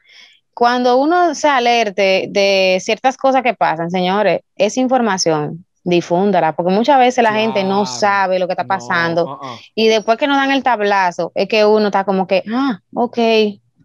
Cuando 0.54 0.96
uno 0.96 1.34
se 1.34 1.48
alerte 1.48 2.28
de 2.30 2.78
ciertas 2.80 3.16
cosas 3.18 3.42
que 3.42 3.52
pasan, 3.54 3.90
señores, 3.90 4.40
esa 4.56 4.80
información 4.80 5.65
difúndala, 5.88 6.54
porque 6.56 6.72
muchas 6.72 6.98
veces 6.98 7.22
la 7.22 7.32
gente 7.32 7.62
no 7.62 7.86
sabe 7.86 8.38
lo 8.40 8.46
que 8.48 8.54
está 8.54 8.64
No, 8.64 8.68
pasando 8.68 9.24
uh, 9.24 9.46
uh. 9.46 9.58
y 9.74 9.86
después 9.86 10.18
que 10.18 10.26
nos 10.26 10.36
dan 10.36 10.50
el 10.50 10.62
tablazo, 10.64 11.30
es 11.34 11.48
que 11.48 11.64
uno 11.64 11.86
está 11.86 12.04
como 12.04 12.26
que, 12.26 12.42
ah, 12.52 12.80
ok, 12.92 13.16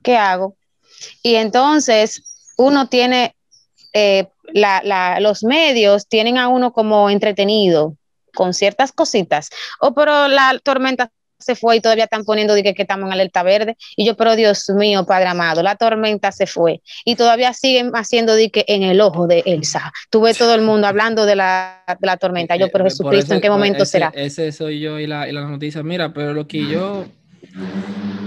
¿qué 0.03 0.17
hago? 0.17 0.55
Y 1.22 1.36
entonces 1.36 2.24
uno 2.58 2.88
tiene, 2.88 3.36
eh, 3.93 4.27
la- 4.53 4.81
la- 4.84 5.20
los 5.20 5.43
medios 5.43 6.08
tienen 6.08 6.38
a 6.39 6.48
uno 6.48 6.74
como 6.74 7.10
entretenido 7.10 7.96
con 8.34 8.53
ciertas 8.53 8.91
cositas. 8.91 9.50
Oh, 9.79 9.93
pero 9.93 10.27
la 10.27 10.58
tormenta 10.63 11.12
se 11.41 11.55
fue 11.55 11.75
y 11.77 11.81
todavía 11.81 12.05
están 12.05 12.24
poniendo 12.24 12.53
de 12.53 12.63
que, 12.63 12.74
que 12.74 12.83
estamos 12.83 13.07
en 13.07 13.13
alerta 13.13 13.43
verde. 13.43 13.75
Y 13.95 14.05
yo, 14.05 14.15
pero 14.15 14.36
Dios 14.36 14.69
mío, 14.69 15.05
Padre 15.05 15.27
amado, 15.29 15.62
la 15.63 15.75
tormenta 15.75 16.31
se 16.31 16.45
fue. 16.48 16.81
Y 17.05 17.15
todavía 17.15 17.53
siguen 17.53 17.91
haciendo 17.93 18.33
de 18.36 18.50
que 18.50 18.65
en 18.67 18.83
el 18.83 19.01
ojo 19.01 19.27
de 19.27 19.43
Elsa. 19.45 19.91
Tuve 20.10 20.33
todo 20.33 20.55
el 20.55 20.62
mundo 20.62 20.88
hablando 20.88 21.25
de 21.25 21.36
la, 21.36 21.83
de 22.00 22.07
la 22.07 22.17
tormenta. 22.17 22.55
Yo, 22.55 22.67
Eh, 22.67 22.69
pero 22.71 22.83
por 22.83 22.91
Jesucristo, 22.91 23.33
¿en 23.33 23.41
qué 23.41 23.50
momento 23.50 23.83
ese- 23.83 23.91
será? 23.91 24.12
Ese 24.15 24.51
soy 24.51 24.79
yo 24.79 25.00
y, 25.00 25.07
la, 25.07 25.27
y 25.27 25.31
las 25.31 25.50
noticias. 25.50 25.83
Mira, 25.83 26.13
pero 26.13 26.33
lo 26.33 26.48
que 26.48 26.65
yo. 26.67 27.05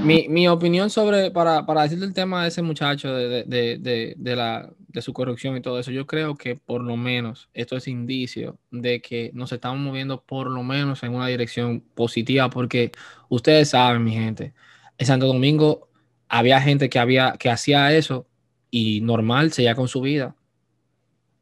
Mi, 0.03 0.27
mi 0.29 0.49
opinión 0.49 0.91
sobre. 0.91 1.31
Para, 1.31 1.65
para 1.65 1.83
decirte 1.83 2.05
el 2.05 2.13
tema 2.13 2.43
de 2.43 2.49
ese 2.49 2.63
muchacho, 2.63 3.15
de, 3.15 3.45
de- 3.45 4.15
de 4.17 4.37
la, 4.37 4.69
de 4.95 5.03
su 5.03 5.13
corrupción 5.13 5.57
y 5.57 5.61
todo 5.61 5.79
eso, 5.79 5.91
yo 5.91 6.07
creo 6.07 6.37
que 6.37 6.57
por 6.57 6.83
lo 6.83 6.97
menos 6.97 7.51
esto 7.53 7.77
es 7.77 7.89
indicio 7.89 8.59
de 8.71 9.03
que 9.03 9.31
nos 9.35 9.53
estamos 9.53 9.79
moviendo 9.79 10.23
por 10.23 10.51
lo 10.51 10.63
menos 10.63 11.03
en 11.03 11.15
una 11.15 11.27
dirección 11.27 11.81
positiva, 11.95 12.49
porque 12.49 12.93
ustedes 13.29 13.71
saben, 13.71 14.05
mi 14.05 14.13
gente, 14.13 14.55
en 14.97 15.07
Santo 15.07 15.27
Domingo 15.27 15.89
había 16.29 16.61
gente 16.61 16.89
que, 16.89 16.99
había, 16.99 17.35
que 17.39 17.51
hacía 17.51 17.95
eso 17.95 18.27
y 18.71 19.01
normal, 19.03 19.53
seguía 19.53 19.75
con 19.75 19.89
su 19.89 20.01
vida 20.01 20.35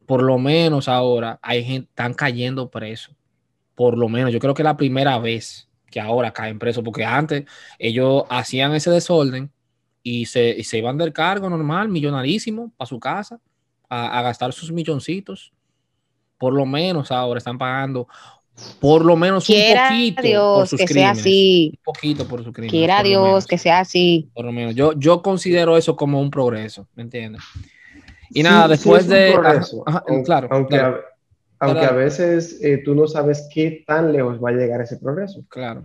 por 0.07 0.23
lo 0.23 0.39
menos 0.39 0.89
ahora 0.89 1.39
hay 1.43 1.65
gente, 1.65 1.89
están 1.89 2.15
cayendo 2.15 2.71
presos. 2.71 3.17
Por 3.75 3.97
lo 3.97 4.11
menos, 4.11 4.33
yo 4.33 4.41
creo 4.41 4.53
que 4.53 4.63
es 4.63 4.65
la 4.65 4.77
primera 4.77 5.19
vez 5.19 5.69
que 5.91 6.01
ahora 6.01 6.33
caen 6.33 6.59
presos, 6.59 6.85
porque 6.85 7.05
antes 7.05 7.45
ellos 7.79 8.25
hacían 8.29 8.75
ese 8.75 8.91
desorden 8.91 9.51
y 10.03 10.27
se, 10.27 10.51
y 10.51 10.65
se 10.65 10.79
iban 10.79 10.99
del 10.99 11.13
cargo 11.13 11.49
normal, 11.49 11.89
millonarísimo, 11.89 12.73
para 12.77 12.89
su 12.89 12.99
casa, 12.99 13.39
a, 13.89 14.19
a 14.19 14.23
gastar 14.23 14.53
sus 14.53 14.73
milloncitos. 14.73 15.53
Por 16.39 16.53
lo 16.55 16.67
menos 16.67 17.11
ahora 17.13 17.39
están 17.39 17.59
pagando 17.59 18.09
por 18.81 19.03
lo 19.05 19.17
menos 19.17 19.49
un 19.49 19.55
Quiera 19.55 19.89
poquito 19.89 20.15
por 20.17 20.25
Dios 20.25 20.71
sus 20.71 20.79
que 20.81 20.87
sea 20.87 20.95
crímenes. 21.13 21.19
así. 21.21 21.73
Un 21.79 21.83
poquito 21.85 22.29
por 22.29 22.45
sus 22.45 22.53
crímenes. 22.53 22.71
Quiera 22.73 22.97
por 22.99 23.07
Dios 23.07 23.25
menos 23.25 23.47
que 23.47 23.59
sea 23.59 23.81
así. 23.81 24.31
por 24.35 24.45
lo 24.45 24.53
menos. 24.53 24.75
Yo, 24.75 24.93
yo 24.95 25.23
considero 25.23 25.77
eso 25.77 25.97
como 25.97 26.21
un 26.21 26.31
progreso, 26.31 26.87
¿me 26.95 27.03
entiendes? 27.03 27.43
Y 28.31 28.35
Sí, 28.39 28.43
nada, 28.43 28.65
sí 28.65 28.71
después 28.73 29.03
es 29.05 29.09
un 29.09 29.15
de... 29.15 29.33
progreso, 29.33 29.83
ajá, 29.87 29.99
ajá, 29.99 30.05
aunque- 30.09 30.25
claro, 30.25 30.49
Aunque, 30.51 30.77
claro, 30.77 30.97
a, 31.61 31.65
aunque 31.67 31.81
Claro. 31.81 31.95
a 31.95 31.97
veces 31.97 32.59
eh, 32.63 32.83
tú 32.85 32.95
no 32.95 33.07
sabes 33.07 33.49
qué 33.55 33.85
tan 33.87 34.13
lejos 34.13 34.43
va 34.43 34.51
a 34.51 34.53
llegar 34.53 34.81
ese 34.81 34.97
progreso. 34.99 35.45
claro. 35.49 35.85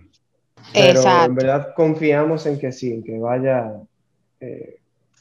Pero 0.74 1.00
Exacto. 1.00 1.26
en 1.28 1.36
verdad 1.36 1.68
confiamos 1.76 2.46
en 2.48 2.60
que 2.60 2.72
sí, 2.74 2.92
en 2.92 3.04
que 3.04 3.18
vaya, 3.18 3.74
eh, 4.39 4.77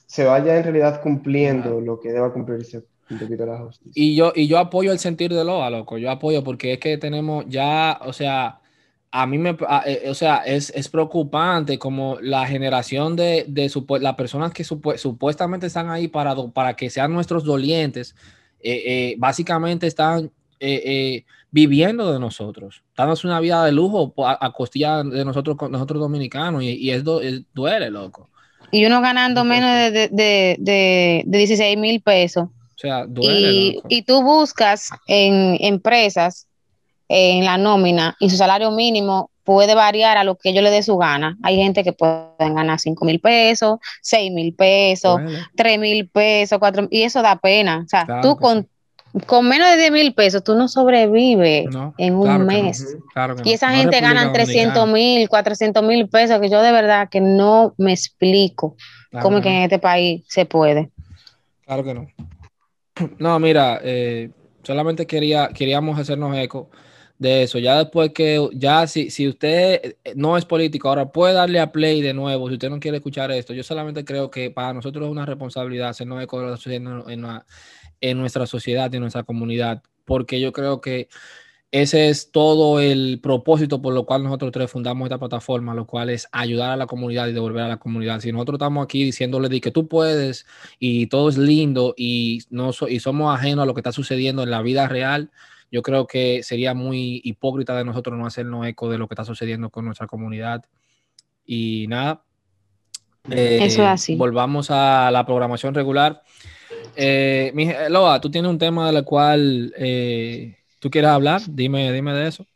se 0.07 0.25
vaya 0.25 0.57
en 0.57 0.63
realidad 0.65 1.01
cumpliendo 1.03 1.81
lo 1.81 2.01
que 2.01 2.13
deba 2.13 2.33
cumplirse 2.33 2.85
un 3.11 3.19
poquito 3.19 3.47
la 3.47 3.59
justicia. 3.59 3.93
Y 3.95 4.15
yo, 4.17 4.33
y 4.35 4.47
yo 4.49 4.59
apoyo 4.59 4.93
el 4.93 4.99
sentir 4.99 5.33
de 5.33 5.45
Loa, 5.45 5.71
loco. 5.71 5.99
Yo 5.99 6.11
apoyo 6.11 6.43
porque 6.45 6.75
es 6.75 6.79
que 6.79 6.99
tenemos 6.99 7.45
ya, 7.49 8.01
o 8.05 8.13
sea, 8.13 8.61
a 9.11 9.27
mí 9.27 9.39
me, 9.39 9.57
a- 9.69 9.83
eh, 9.87 10.11
o 10.11 10.15
sea, 10.15 10.39
es, 10.39 10.71
es 10.71 10.89
preocupante 10.89 11.79
como 11.79 12.19
la 12.21 12.47
generación 12.47 13.17
de, 13.17 13.45
de 13.49 13.71
las 14.01 14.15
personas 14.15 14.53
que 14.53 14.65
supu- 14.65 14.97
supuestamente 14.99 15.67
están 15.67 15.89
ahí 15.89 16.09
para, 16.09 16.35
do- 16.35 16.51
para 16.53 16.75
que 16.75 16.91
sean 16.91 17.13
nuestros 17.13 17.45
dolientes, 17.45 18.15
eh, 18.61 18.83
eh, 18.87 19.15
básicamente 19.19 19.87
están 19.87 20.31
eh, 20.59 20.83
eh, 20.85 21.25
viviendo 21.51 22.13
de 22.13 22.19
nosotros, 22.19 22.83
dándose 22.97 23.27
una 23.27 23.41
vida 23.41 23.65
de 23.65 23.73
lujo 23.73 24.13
a, 24.25 24.45
a 24.45 24.53
costilla 24.53 25.03
de 25.05 25.25
nosotros, 25.25 25.57
nosotros 25.71 26.01
dominicanos, 26.01 26.63
y, 26.63 26.71
y 26.71 26.91
es, 26.91 27.05
do- 27.05 27.21
es- 27.21 27.43
duele, 27.55 27.91
loco. 27.91 28.31
Y 28.71 28.85
uno 28.87 29.01
ganando 29.01 29.45
menos 29.45 29.71
de, 29.71 29.91
de, 29.91 30.09
de, 30.11 30.57
de, 30.59 31.23
de 31.27 31.39
16 31.39 31.79
mil 31.79 32.01
pesos. 32.01 32.49
O 32.49 32.79
sea, 32.79 33.07
duele, 33.07 33.41
Y, 33.41 33.81
y 33.89 34.03
tú 34.03 34.23
buscas 34.23 34.91
en 35.07 35.57
empresas, 35.61 36.47
en 37.09 37.45
la 37.45 37.57
nómina, 37.57 38.17
y 38.21 38.29
su 38.31 38.37
salario 38.37 38.71
mínimo 38.71 39.31
puede 39.45 39.75
variar 39.75 40.19
a 40.19 40.25
lo 40.25 40.37
que 40.37 40.51
ellos 40.51 40.65
le 40.65 40.71
dé 40.71 40.83
su 40.83 40.97
gana. 40.99 41.39
Hay 41.43 41.57
gente 41.57 41.85
que 41.85 41.93
pueden 41.93 42.55
ganar 42.55 42.81
5 42.81 43.05
mil 43.05 43.21
pesos, 43.21 43.79
6 44.03 44.33
mil 44.33 44.53
pesos, 44.53 45.23
Duele. 45.23 45.39
3 45.57 45.79
mil 45.79 46.09
pesos, 46.09 46.59
4 46.59 46.89
y 46.91 47.03
eso 47.03 47.23
da 47.23 47.37
pena. 47.37 47.83
O 47.85 47.89
sea, 47.89 48.05
Claro 48.05 48.23
tú 48.23 48.37
con, 48.37 48.69
con 49.25 49.49
menos 49.49 49.71
de 49.71 49.77
10 49.79 49.93
mil 49.93 50.15
pesos, 50.15 50.45
tú 50.45 50.55
no 50.55 50.69
sobrevives 50.69 51.67
No, 51.73 51.95
en 51.97 52.15
un 52.15 52.25
no. 52.27 52.39
mes. 52.41 52.97
Claro. 53.13 53.37
Y 53.45 53.53
esa 53.53 53.71
No 53.71 53.79
gente 53.79 54.01
gana 54.01 54.33
300 54.33 54.75
Dominicana. 54.75 54.93
mil, 54.93 55.29
400 55.29 55.83
mil 55.83 56.09
pesos, 56.09 56.39
que 56.41 56.51
yo 56.51 56.61
de 56.63 56.73
verdad 56.73 57.09
que 57.09 57.21
no 57.21 57.75
me 57.79 57.93
explico 57.93 58.77
Claro 59.11 59.23
cómo 59.25 59.39
es 59.39 59.43
que 59.45 59.49
en 59.49 59.63
este 59.63 59.79
país 59.79 60.25
se 60.29 60.45
puede. 60.45 60.91
Claro 61.65 61.83
que 61.85 61.95
no. 61.95 62.07
No, 63.19 63.39
mira, 63.39 63.81
eh, 63.83 64.31
solamente 64.63 65.07
quería, 65.07 65.49
queríamos 65.49 65.99
hacernos 65.99 66.37
eco 66.37 66.71
de 67.19 67.43
eso. 67.45 67.59
Ya 67.59 67.79
después 67.79 68.11
que, 68.13 68.47
ya 68.55 68.87
si, 68.87 69.11
si 69.11 69.29
usted 69.29 69.97
eh, 70.05 70.13
no 70.15 70.37
es 70.37 70.45
político, 70.45 70.89
ahora 70.89 71.07
puede 71.11 71.35
darle 71.35 71.61
a 71.61 71.73
play 71.73 72.03
de 72.03 72.13
nuevo 72.15 72.49
si 72.49 72.55
usted 72.55 72.69
no 72.71 72.79
quiere 72.81 72.99
escuchar 72.99 73.31
esto. 73.31 73.53
Yo 73.55 73.63
solamente 73.63 74.05
creo 74.05 74.31
que 74.31 74.51
para 74.51 74.73
nosotros 74.75 75.05
es 75.07 75.11
una 75.11 75.25
responsabilidad 75.27 75.89
hacernos 75.91 76.23
eco 76.23 76.39
de 76.39 76.43
lo 76.45 76.49
que 76.51 76.55
está 76.55 76.63
sucediendo 76.63 77.09
en, 77.09 77.23
la- 77.23 77.45
en 78.01 78.19
nuestra 78.19 78.47
sociedad 78.47 78.93
y 78.93 78.97
en 78.97 79.03
nuestra 79.03 79.23
comunidad, 79.25 79.83
porque 80.05 80.41
yo 80.41 80.53
creo 80.53 80.81
que 80.81 81.09
ese 81.73 82.09
es 82.09 82.31
todo 82.31 82.81
el 82.81 83.19
propósito 83.21 83.83
por 83.83 83.93
lo 83.93 84.07
cual 84.07 84.23
nosotros 84.23 84.53
tres 84.53 84.71
fundamos 84.71 85.07
esta 85.07 85.19
plataforma, 85.19 85.75
lo 85.75 85.85
cual 85.87 86.11
es 86.11 86.29
ayudar 86.31 86.71
a 86.71 86.77
la 86.77 86.87
comunidad 86.87 87.27
y 87.27 87.33
devolver 87.33 87.65
a 87.65 87.69
la 87.69 87.77
comunidad. 87.79 88.21
Si 88.21 88.31
nosotros 88.33 88.55
estamos 88.57 88.85
aquí 88.85 89.03
diciéndole 89.05 89.49
de 89.49 89.61
que 89.61 89.73
tú 89.73 89.89
puedes 89.89 90.47
y 90.79 91.09
todo 91.09 91.29
es 91.29 91.37
lindo 91.37 91.93
y, 91.97 92.41
no 92.51 92.73
so- 92.73 92.89
y 92.89 93.01
somos 93.01 93.35
ajenos 93.35 93.65
a 93.65 93.67
lo 93.67 93.75
que 93.75 93.81
está 93.81 93.93
sucediendo 93.93 94.43
en 94.45 94.51
la 94.51 94.63
vida 94.63 94.87
real, 94.89 95.31
yo 95.73 95.83
creo 95.83 96.07
que 96.07 96.45
sería 96.45 96.73
muy 96.73 97.21
hipócrita 97.25 97.77
de 97.77 97.85
nosotros 97.85 98.17
no 98.17 98.27
hacernos 98.27 98.65
eco 98.67 98.89
de 98.89 98.99
lo 98.99 99.09
que 99.09 99.15
está 99.15 99.25
sucediendo 99.25 99.69
con 99.69 99.85
nuestra 99.85 100.07
comunidad. 100.07 100.65
Y 101.45 101.87
nada, 101.89 102.23
eh, 103.29 103.59
Eso 103.61 103.83
es 103.83 103.89
así. 103.89 104.15
volvamos 104.15 104.71
a 104.71 105.11
la 105.11 105.27
programación 105.27 105.75
regular. 105.75 106.23
Eh, 106.95 107.51
mi, 107.55 107.69
Loa, 107.89 108.21
tú 108.21 108.31
tienes 108.31 108.51
un 108.51 108.59
tema 108.59 108.91
del 108.91 109.05
cual 109.05 109.75
eh, 109.77 110.57
tú 110.79 110.91
quieres 110.91 111.11
hablar, 111.11 111.43
dime, 111.49 111.93
dime 111.93 112.13
de 112.13 112.29
eso. 112.29 112.47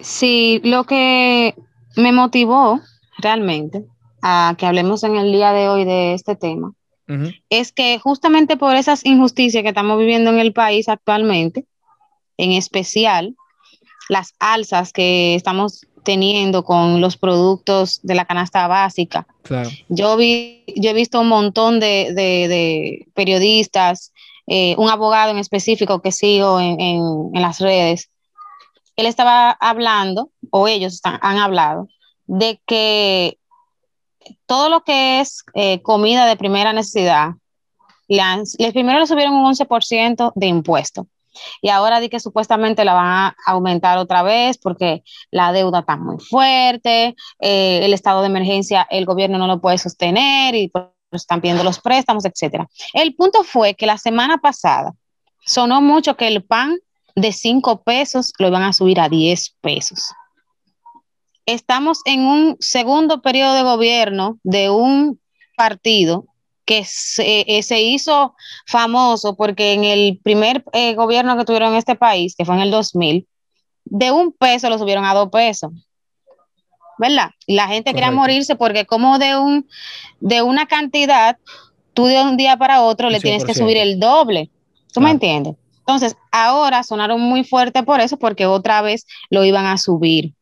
Sí, 0.00 0.60
lo 0.64 0.84
que 0.84 1.54
me 1.96 2.12
motivó 2.12 2.80
realmente 3.18 3.84
a 4.22 4.54
que 4.58 4.66
hablemos 4.66 5.02
en 5.04 5.16
el 5.16 5.32
día 5.32 5.52
de 5.52 5.68
hoy 5.68 5.84
de 5.84 6.14
este 6.14 6.36
tema 6.36 6.72
es 7.48 7.72
que 7.72 7.98
justamente 7.98 8.58
por 8.58 8.76
esas 8.76 9.04
injusticias 9.06 9.62
que 9.62 9.70
estamos 9.70 9.98
viviendo 9.98 10.30
en 10.30 10.40
el 10.40 10.52
país 10.52 10.90
actualmente, 10.90 11.64
en 12.36 12.52
especial 12.52 13.34
las 14.10 14.34
alzas 14.38 14.92
que 14.92 15.34
estamos 15.34 15.86
teniendo 16.04 16.64
con 16.64 17.00
los 17.00 17.16
productos 17.16 18.00
de 18.02 18.14
la 18.14 18.24
canasta 18.24 18.66
básica, 18.68 19.26
Claro. 19.42 19.70
yo 19.88 20.16
vi, 20.16 20.64
yo 20.76 20.90
he 20.90 20.94
visto 20.94 21.20
un 21.20 21.28
montón 21.28 21.80
de, 21.80 22.12
de- 22.14 22.48
de 22.48 23.08
periodistas, 23.14 24.12
eh, 24.46 24.74
un 24.78 24.88
abogado 24.90 25.30
en 25.30 25.38
específico 25.38 26.00
que 26.00 26.12
sigo 26.12 26.58
en, 26.60 26.80
en- 26.80 27.30
en 27.34 27.42
las 27.42 27.60
redes. 27.60 28.10
Él 28.96 29.06
estaba 29.06 29.50
hablando, 29.50 30.30
o 30.50 30.66
ellos 30.68 30.94
están- 30.94 31.18
han 31.22 31.38
hablado, 31.38 31.88
de 32.26 32.60
que 32.66 33.38
todo 34.46 34.68
lo 34.68 34.82
que 34.82 35.20
es 35.20 35.44
eh, 35.54 35.80
comida 35.82 36.26
de 36.26 36.36
primera 36.36 36.72
necesidad, 36.72 37.30
han- 38.20 38.44
les 38.58 38.72
primero 38.72 38.98
le 38.98 39.06
subieron 39.06 39.34
un 39.34 39.44
11% 39.46 40.32
de 40.34 40.46
impuesto. 40.46 41.06
Y 41.62 41.68
ahora 41.70 42.00
di 42.00 42.08
que 42.08 42.20
supuestamente 42.20 42.84
la 42.84 42.94
van 42.94 43.06
a 43.06 43.36
aumentar 43.46 43.98
otra 43.98 44.22
vez 44.22 44.58
porque 44.58 45.02
la 45.30 45.52
deuda 45.52 45.80
está 45.80 45.96
muy 45.96 46.18
fuerte, 46.18 47.14
eh, 47.40 47.80
el 47.82 47.92
estado 47.92 48.20
de 48.20 48.28
emergencia, 48.28 48.86
el 48.90 49.04
gobierno 49.04 49.38
no 49.38 49.46
lo 49.46 49.60
puede 49.60 49.78
sostener 49.78 50.54
y 50.54 50.70
están 51.12 51.40
pidiendo 51.40 51.64
los 51.64 51.80
préstamos, 51.80 52.24
etcétera. 52.24 52.68
El 52.92 53.14
punto 53.14 53.44
fue 53.44 53.74
que 53.74 53.86
la 53.86 53.98
semana 53.98 54.38
pasada 54.38 54.92
sonó 55.44 55.80
mucho 55.80 56.16
que 56.16 56.28
el 56.28 56.44
pan 56.44 56.78
de 57.14 57.32
5 57.32 57.82
pesos 57.82 58.32
lo 58.38 58.48
iban 58.48 58.62
a 58.62 58.72
subir 58.72 59.00
a 59.00 59.08
10 59.08 59.56
pesos. 59.60 60.12
Estamos 61.46 62.00
en 62.04 62.26
un 62.26 62.56
segundo 62.60 63.22
periodo 63.22 63.54
de 63.54 63.62
gobierno 63.62 64.38
de 64.42 64.70
un 64.70 65.18
partido 65.56 66.26
que 66.68 66.84
se, 66.84 67.46
eh, 67.48 67.62
se 67.62 67.80
hizo 67.80 68.34
famoso 68.66 69.34
porque 69.36 69.72
en 69.72 69.84
el 69.84 70.20
primer 70.22 70.62
eh, 70.74 70.94
gobierno 70.94 71.38
que 71.38 71.46
tuvieron 71.46 71.70
en 71.70 71.78
este 71.78 71.94
país, 71.94 72.36
que 72.36 72.44
fue 72.44 72.56
en 72.56 72.60
el 72.60 72.70
2000, 72.70 73.26
de 73.86 74.12
un 74.12 74.32
peso 74.32 74.68
lo 74.68 74.76
subieron 74.76 75.06
a 75.06 75.14
dos 75.14 75.30
pesos. 75.30 75.72
¿Verdad? 76.98 77.30
Y 77.46 77.54
la 77.54 77.68
gente 77.68 77.94
quería 77.94 78.10
morirse 78.10 78.54
porque 78.54 78.84
como 78.84 79.18
de 79.18 79.38
un 79.38 79.66
de 80.20 80.42
una 80.42 80.66
cantidad, 80.66 81.38
tú 81.94 82.04
de 82.04 82.20
un 82.20 82.36
día 82.36 82.58
para 82.58 82.82
otro 82.82 83.08
le 83.08 83.20
tienes 83.20 83.44
que 83.46 83.52
100%. 83.52 83.56
subir 83.56 83.78
el 83.78 83.98
doble. 83.98 84.50
¿Tú 84.92 85.00
me 85.00 85.10
entiendes? 85.10 85.54
Entonces, 85.78 86.16
ahora 86.32 86.82
sonaron 86.82 87.18
muy 87.18 87.44
fuerte 87.44 87.82
por 87.82 88.00
eso, 88.00 88.18
porque 88.18 88.44
otra 88.44 88.82
vez 88.82 89.06
lo 89.30 89.42
iban 89.42 89.64
a 89.64 89.78
subir. 89.78 90.34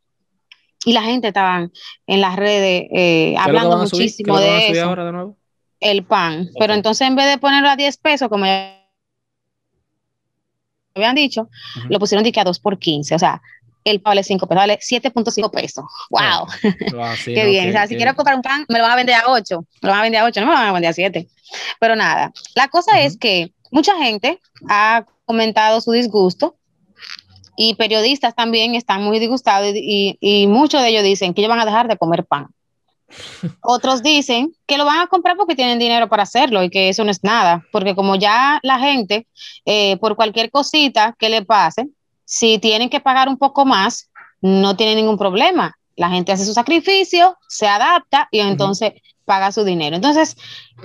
Y 0.85 0.93
la 0.93 1.03
gente 1.03 1.29
estaba 1.29 1.69
en 2.07 2.21
las 2.21 2.35
redes 2.35 2.85
eh, 2.85 2.89
¿Qué 2.91 3.35
es 3.35 3.39
lo 3.39 3.45
que 3.45 3.49
hablando 3.49 3.79
muchísimo 3.79 4.41
de 4.41 4.71
eso, 4.71 4.85
ahora 4.89 5.05
de 5.05 5.13
nuevo? 5.13 5.37
El 5.81 6.05
pan. 6.05 6.49
Pero 6.59 6.75
entonces, 6.75 7.07
en 7.07 7.17
vez 7.17 7.27
de 7.27 7.39
ponerlo 7.39 7.69
a 7.69 7.77
10 7.77 7.97
pesos, 7.99 8.29
como 8.29 8.47
ya 8.47 8.83
habían 10.95 11.15
dicho, 11.15 11.49
lo 11.89 11.99
pusieron 11.99 12.25
de 12.25 12.33
que 12.33 12.41
a 12.41 12.45
2 12.45 12.59
por 12.59 12.79
15. 12.79 13.15
O 13.15 13.19
sea, 13.19 13.41
el 13.85 14.01
pan 14.01 14.13
vale 14.13 14.25
5 14.25 14.47
pesos, 14.47 14.61
vale 14.63 14.79
7.5 14.81 15.51
pesos. 15.51 15.85
¡Wow! 16.11 16.47
Wow, 16.93 17.17
sí, 17.17 17.35
Qué 17.35 17.45
no, 17.45 17.51
bien. 17.51 17.69
o 17.69 17.73
sea, 17.73 17.87
si 17.87 17.97
quiero 17.97 18.15
comprar 18.15 18.37
un 18.37 18.43
pan, 18.43 18.65
me 18.69 18.79
lo 18.79 18.85
van 18.85 18.93
a 18.93 18.97
vender 18.97 19.15
a 19.15 19.25
8. 19.29 19.61
Me 19.83 19.89
lo 19.89 19.91
van 19.93 20.01
a 20.01 20.03
vender 20.05 20.21
a 20.23 20.25
8, 20.25 20.41
no 20.41 20.47
me 20.47 20.53
lo 20.53 20.59
van 20.59 20.69
a 20.69 20.73
vender 20.73 20.91
a 20.91 20.95
7. 20.95 21.29
Pero 21.79 21.97
nada, 21.97 22.33
la 22.55 22.69
cosa 22.69 23.01
es 23.03 23.13
Ujú. 23.13 23.19
que 23.21 23.53
mucha 23.71 23.95
gente 23.99 24.41
ha 24.69 25.05
comentado 25.27 25.81
su 25.81 25.93
disgusto 25.93 26.57
y 27.57 27.75
periodistas 27.75 28.35
también 28.35 28.75
están 28.75 29.03
muy 29.03 29.19
disgustados 29.19 29.75
y, 29.75 30.17
y- 30.21 30.43
y 30.43 30.47
muchos 30.47 30.83
de 30.83 30.89
ellos 30.89 31.03
dicen 31.05 31.35
que 31.35 31.41
ellos 31.43 31.51
van 31.51 31.61
a 31.61 31.65
dejar 31.65 31.89
de 31.89 31.97
comer 31.97 32.25
pan. 32.25 32.49
Otros 33.61 34.03
dicen 34.03 34.53
que 34.67 34.79
lo 34.79 34.85
van 34.85 34.99
a 34.99 35.07
comprar 35.07 35.37
porque 35.37 35.55
tienen 35.55 35.79
dinero 35.79 36.09
para 36.09 36.25
hacerlo 36.25 36.63
y 36.63 36.71
que 36.71 36.89
eso 36.89 37.05
no 37.05 37.11
es 37.11 37.23
nada, 37.23 37.65
porque 37.73 37.95
como 37.95 38.17
ya 38.17 38.59
la 38.63 38.79
gente, 38.79 39.27
eh, 39.65 39.97
por 39.99 40.17
cualquier 40.17 40.51
cosita 40.51 41.15
que 41.19 41.29
le 41.29 41.45
pase, 41.45 41.89
si 42.25 42.59
tienen 42.59 42.91
que 42.91 43.01
pagar 43.01 43.29
un 43.29 43.39
poco 43.39 43.65
más, 43.65 44.11
no 44.41 44.77
tiene 44.77 44.97
ningún 44.97 45.19
problema. 45.19 45.77
La 45.95 46.11
gente 46.11 46.33
hace 46.33 46.45
su 46.45 46.53
sacrificio, 46.53 47.37
se 47.49 47.67
adapta 47.67 48.29
y 48.31 48.41
entonces 48.41 48.93
paga 49.25 49.53
su 49.53 49.65
dinero. 49.65 49.97
Entonces, 49.97 50.37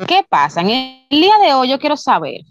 ¿qué 0.08 0.26
pasa? 0.28 0.62
En 0.62 0.70
el 0.70 1.06
día 1.10 1.38
de 1.44 1.54
hoy 1.54 1.70
yo 1.70 1.80
quiero 1.80 1.98
saber, 1.98 2.42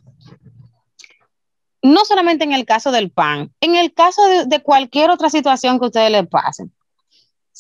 no 1.83 2.05
solamente 2.05 2.45
en 2.45 2.53
el 2.53 2.67
caso 2.67 2.91
del 2.91 3.11
pan, 3.11 3.53
en 3.61 3.77
el 3.77 3.95
caso 3.95 4.23
de, 4.27 4.45
de 4.45 4.61
cualquier 4.61 5.11
otra 5.11 5.31
situación 5.31 5.79
que 5.79 5.87
ustedes 5.87 6.11
les 6.11 6.27
pase, 6.29 6.65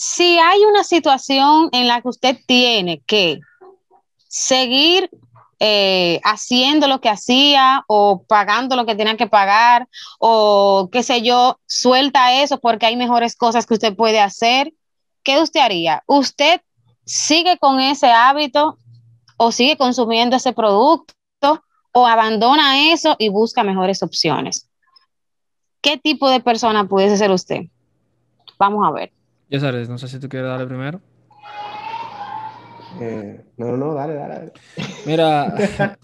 si 0.00 0.38
hay 0.38 0.64
una 0.64 0.82
situación 0.82 1.68
en 1.72 1.86
la 1.86 2.00
que 2.00 2.08
usted 2.08 2.38
tiene 2.46 3.02
que 3.02 3.38
seguir 4.28 5.10
eh, 5.58 6.22
haciendo 6.24 6.88
lo 6.88 7.02
que 7.02 7.10
hacía 7.10 7.84
o 7.86 8.22
pagando 8.26 8.76
lo 8.76 8.86
que 8.86 8.94
tenía 8.94 9.18
que 9.18 9.26
pagar 9.26 9.90
o 10.18 10.88
qué 10.90 11.02
sé 11.02 11.20
yo, 11.20 11.60
suelta 11.66 12.40
eso 12.42 12.58
porque 12.60 12.86
hay 12.86 12.96
mejores 12.96 13.36
cosas 13.36 13.66
que 13.66 13.74
usted 13.74 13.94
puede 13.94 14.20
hacer, 14.20 14.72
¿qué 15.22 15.38
usted 15.38 15.60
haría? 15.60 16.02
¿Usted 16.06 16.62
sigue 17.04 17.58
con 17.58 17.78
ese 17.78 18.10
hábito 18.10 18.78
o 19.36 19.52
sigue 19.52 19.76
consumiendo 19.76 20.34
ese 20.36 20.54
producto 20.54 21.14
o 21.92 22.06
abandona 22.06 22.90
eso 22.90 23.16
y 23.18 23.28
busca 23.28 23.64
mejores 23.64 24.02
opciones? 24.02 24.66
¿Qué 25.82 25.98
tipo 25.98 26.30
de 26.30 26.40
persona 26.40 26.88
pudiese 26.88 27.18
ser 27.18 27.30
usted? 27.30 27.64
Vamos 28.58 28.88
a 28.88 28.92
ver. 28.92 29.12
Ya 29.50 29.60
sabes, 29.60 29.88
no 29.88 29.98
sé 29.98 30.08
si 30.08 30.20
tú 30.20 30.28
quieres 30.28 30.48
darle 30.48 30.66
primero. 30.66 31.00
Eh, 33.00 33.40
no, 33.56 33.76
no, 33.76 33.94
dale, 33.94 34.14
dale. 34.14 34.34
dale. 34.34 34.52
Mira, 35.06 35.54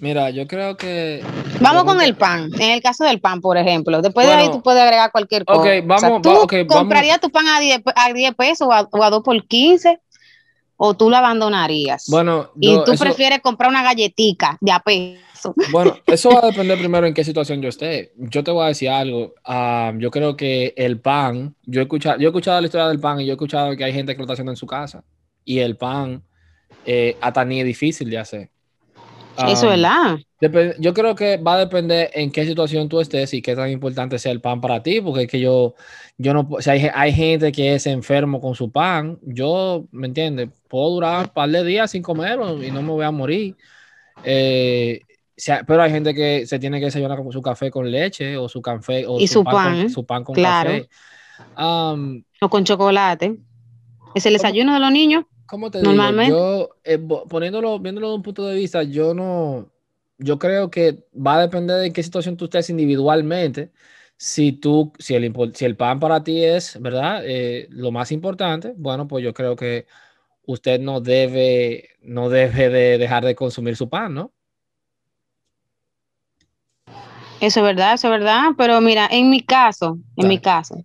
mira, 0.00 0.30
yo 0.30 0.46
creo 0.46 0.76
que. 0.76 1.24
Vamos 1.60 1.84
con 1.84 2.00
el 2.00 2.14
pan, 2.16 2.50
en 2.58 2.70
el 2.72 2.82
caso 2.82 3.04
del 3.04 3.20
pan, 3.20 3.40
por 3.40 3.56
ejemplo. 3.56 4.00
Después 4.02 4.26
de 4.26 4.32
ahí 4.34 4.50
tú 4.50 4.62
puedes 4.62 4.82
agregar 4.82 5.10
cualquier 5.12 5.42
ok, 5.42 5.46
cosa. 5.56 5.70
vamos- 5.84 6.22
¿tú 6.22 6.28
va- 6.30 6.40
ok, 6.40 6.52
vamos- 6.52 6.74
comprarías 6.74 7.20
tu 7.20 7.30
pan 7.30 7.46
a 7.48 7.60
10, 7.60 7.80
pe- 7.82 7.92
a 7.94 8.12
10 8.12 8.34
pesos 8.34 8.68
o 8.68 8.72
a, 8.72 8.88
o 8.90 9.02
a 9.04 9.10
2 9.10 9.22
por 9.22 9.46
15? 9.46 10.00
¿O 10.82 10.94
tú 10.94 11.10
lo 11.10 11.16
abandonarías? 11.18 12.06
Bueno, 12.08 12.50
y 12.58 12.74
tú 12.84 12.92
eso- 12.92 13.04
prefieres 13.04 13.40
comprar 13.40 13.68
una 13.70 13.82
galletica 13.82 14.56
de 14.62 14.72
a 14.72 14.80
Bueno, 15.62 16.02
eso 16.08 16.32
va 16.32 16.40
a 16.42 16.46
depender 16.46 16.78
primero 16.78 17.06
en 17.06 17.14
qué 17.14 17.24
situación 17.24 17.60
yo 17.62 17.68
esté. 17.68 18.12
Yo 18.16 18.42
te 18.44 18.50
voy 18.50 18.64
a 18.64 18.68
decir 18.68 18.88
algo. 18.88 19.34
ah, 19.44 19.92
yo 19.98 20.10
creo 20.10 20.36
que 20.36 20.74
el 20.76 21.00
pan, 21.00 21.56
yo 21.64 21.80
he 21.80 21.84
escuchado, 21.84 22.18
yo 22.18 22.28
he 22.28 22.30
escuchado 22.30 22.60
la 22.60 22.66
historia 22.66 22.88
del 22.88 23.00
pan 23.00 23.20
y 23.20 23.26
yo 23.26 23.32
he 23.32 23.34
escuchado 23.34 23.76
que 23.76 23.84
hay 23.84 23.92
gente 23.92 24.14
que 24.14 24.18
lo 24.18 24.24
está 24.24 24.34
haciendo 24.34 24.52
en 24.52 24.56
su 24.56 24.66
casa. 24.66 25.04
Y 25.44 25.58
el 25.60 25.76
pan, 25.76 26.24
eh, 26.84 27.18
hasta 27.22 27.44
ni 27.44 27.60
es 27.60 27.66
difícil 27.66 28.10
de 28.10 28.18
hacer. 28.18 28.50
Eso 29.44 29.66
es 29.72 29.72
Ah, 29.72 29.80
verdad. 29.80 30.18
Yo 30.78 30.94
creo 30.94 31.14
que 31.14 31.36
va 31.36 31.54
a 31.54 31.58
depender 31.58 32.10
en 32.14 32.30
qué 32.32 32.46
situación 32.46 32.88
tú 32.88 33.00
estés 33.00 33.34
y 33.34 33.42
qué 33.42 33.54
tan 33.54 33.70
importante 33.70 34.18
sea 34.18 34.32
el 34.32 34.40
pan 34.40 34.60
para 34.60 34.82
ti, 34.82 35.00
porque 35.00 35.22
es 35.24 35.28
que 35.30 35.38
yo, 35.40 35.74
yo 36.16 36.32
no, 36.34 36.48
pu- 36.48 36.62
si 36.62 36.70
hay, 36.70 36.88
hay 36.94 37.12
gente 37.12 37.52
que 37.52 37.74
es 37.74 37.86
enfermo 37.86 38.40
con 38.40 38.54
su 38.54 38.70
pan, 38.72 39.18
yo, 39.22 39.86
¿me 39.92 40.06
entiendes? 40.08 40.48
Puedo 40.68 40.90
durar 40.90 41.26
un 41.26 41.32
par 41.34 41.50
de 41.50 41.62
días 41.64 41.90
sin 41.90 42.02
comerlo 42.02 42.62
y 42.62 42.70
no 42.72 42.82
me 42.82 42.90
voy 42.92 43.04
a 43.04 43.10
morir. 43.10 43.56
Eh, 44.22 45.02
o 45.04 45.09
sea, 45.40 45.64
pero 45.64 45.82
hay 45.82 45.90
gente 45.90 46.14
que 46.14 46.46
se 46.46 46.58
tiene 46.58 46.78
que 46.78 46.86
desayunar 46.86 47.22
con 47.22 47.32
su 47.32 47.42
café 47.42 47.70
con 47.70 47.90
leche 47.90 48.36
o 48.36 48.48
su 48.48 48.60
café 48.60 49.06
o 49.06 49.18
Y 49.18 49.26
su 49.26 49.42
pan, 49.42 49.88
su 49.90 50.04
pan 50.04 50.24
con 50.24 50.34
claro. 50.34 50.70
café. 50.70 50.88
Am, 51.56 52.22
O 52.40 52.48
con 52.48 52.64
chocolate. 52.64 53.36
Es 54.14 54.26
el 54.26 54.34
desayuno 54.34 54.74
de 54.74 54.80
los 54.80 54.90
niños. 54.90 55.24
¿Cómo 55.46 55.70
te 55.70 55.78
digo? 55.78 55.90
Normalmente. 55.90 56.30
Yo, 56.30 56.70
eh, 56.84 56.98
poniéndolo, 56.98 57.78
viéndolo 57.78 58.10
de 58.10 58.14
un 58.14 58.22
punto 58.22 58.46
de 58.46 58.54
vista, 58.54 58.82
yo 58.82 59.14
no, 59.14 59.70
yo 60.18 60.38
creo 60.38 60.70
que 60.70 61.04
va 61.14 61.36
a 61.36 61.40
depender 61.42 61.78
de 61.78 61.86
en 61.86 61.92
qué 61.92 62.02
situación 62.02 62.36
tú 62.36 62.44
estés 62.44 62.70
individualmente. 62.70 63.72
Si 64.16 64.52
tú, 64.52 64.92
si 64.98 65.14
el, 65.14 65.32
si 65.54 65.64
el 65.64 65.76
pan 65.76 65.98
para 65.98 66.22
ti 66.22 66.44
es, 66.44 66.80
¿verdad? 66.80 67.22
Eh, 67.24 67.66
lo 67.70 67.90
más 67.90 68.12
importante, 68.12 68.74
bueno, 68.76 69.08
pues 69.08 69.24
yo 69.24 69.32
creo 69.32 69.56
que 69.56 69.86
usted 70.44 70.80
no 70.80 71.00
debe, 71.00 71.88
no 72.02 72.28
debe 72.28 72.68
de 72.68 72.98
dejar 72.98 73.24
de 73.24 73.34
consumir 73.34 73.76
su 73.76 73.88
pan, 73.88 74.14
¿no? 74.14 74.32
Eso 77.40 77.60
es 77.60 77.64
verdad, 77.64 77.94
eso 77.94 78.08
es 78.08 78.10
verdad. 78.12 78.50
Pero 78.56 78.80
mira, 78.80 79.08
en 79.10 79.30
mi 79.30 79.40
caso, 79.42 79.98
en 80.16 80.28
mi 80.28 80.38
caso, 80.38 80.76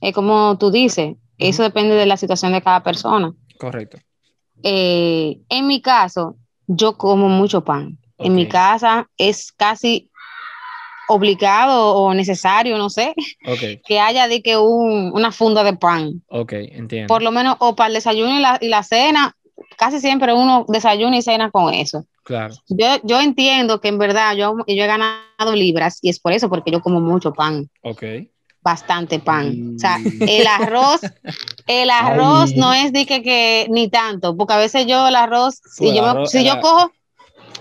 es 0.00 0.14
como 0.14 0.56
tú 0.58 0.70
dices, 0.70 1.16
eso 1.38 1.62
depende 1.62 1.94
de 1.94 2.06
la 2.06 2.16
situación 2.16 2.52
de 2.52 2.62
cada 2.62 2.82
persona. 2.82 3.32
Correcto. 3.58 3.98
Eh, 4.62 5.40
en 5.48 5.66
mi 5.66 5.80
caso, 5.82 6.36
yo 6.66 6.96
como 6.96 7.28
mucho 7.28 7.64
pan. 7.64 7.98
En 8.18 8.34
mi 8.34 8.46
casa 8.48 9.08
es 9.18 9.52
casi 9.52 10.10
obligado 11.08 11.94
o 11.94 12.14
necesario, 12.14 12.78
no 12.78 12.88
sé, 12.90 13.14
que 13.86 14.00
haya 14.00 14.28
de 14.28 14.42
que 14.42 14.56
un- 14.56 15.10
una 15.12 15.32
funda 15.32 15.62
de 15.64 15.74
pan. 15.76 16.22
ok, 16.28 16.52
entiendo. 16.52 17.08
Por 17.12 17.22
lo 17.22 17.30
menos, 17.30 17.56
o 17.58 17.74
para 17.76 17.88
el 17.88 17.94
desayuno 17.94 18.38
y 18.38 18.40
la, 18.40 18.58
y 18.60 18.68
la 18.68 18.82
cena, 18.82 19.36
casi 19.76 20.00
siempre 20.00 20.32
uno 20.32 20.64
desayuna 20.68 21.16
y 21.18 21.22
cena 21.22 21.50
con 21.50 21.72
eso. 21.74 22.04
Claro, 22.24 22.54
Yo, 22.68 22.86
yo 23.02 23.20
entiendo 23.20 23.80
que 23.80 23.88
en 23.88 23.98
verdad 23.98 24.34
yo, 24.34 24.56
yo 24.66 24.84
he 24.84 24.86
ganado 24.86 25.54
libras 25.54 25.98
y 26.00 26.08
es 26.08 26.18
por 26.18 26.32
eso, 26.32 26.48
porque 26.48 26.70
yo 26.70 26.80
como 26.80 26.98
mucho 27.00 27.32
pan, 27.32 27.68
ok. 27.82 28.02
bastante 28.62 29.18
pan. 29.20 29.74
O 29.76 29.78
sea, 29.78 29.98
el 30.26 30.46
arroz, 30.46 31.02
el 31.66 31.90
arroz 31.90 32.52
Ay. 32.54 32.60
no 32.60 32.72
es 32.72 32.92
de 32.94 33.04
que, 33.04 33.22
que 33.22 33.66
ni 33.70 33.88
tanto, 33.88 34.34
porque 34.36 34.54
a 34.54 34.58
veces 34.58 34.86
yo 34.86 35.06
el 35.06 35.16
arroz, 35.16 35.60
si, 35.64 35.94
yo, 35.94 36.04
arroz 36.06 36.30
si 36.30 36.44
yo 36.44 36.60
cojo, 36.60 36.90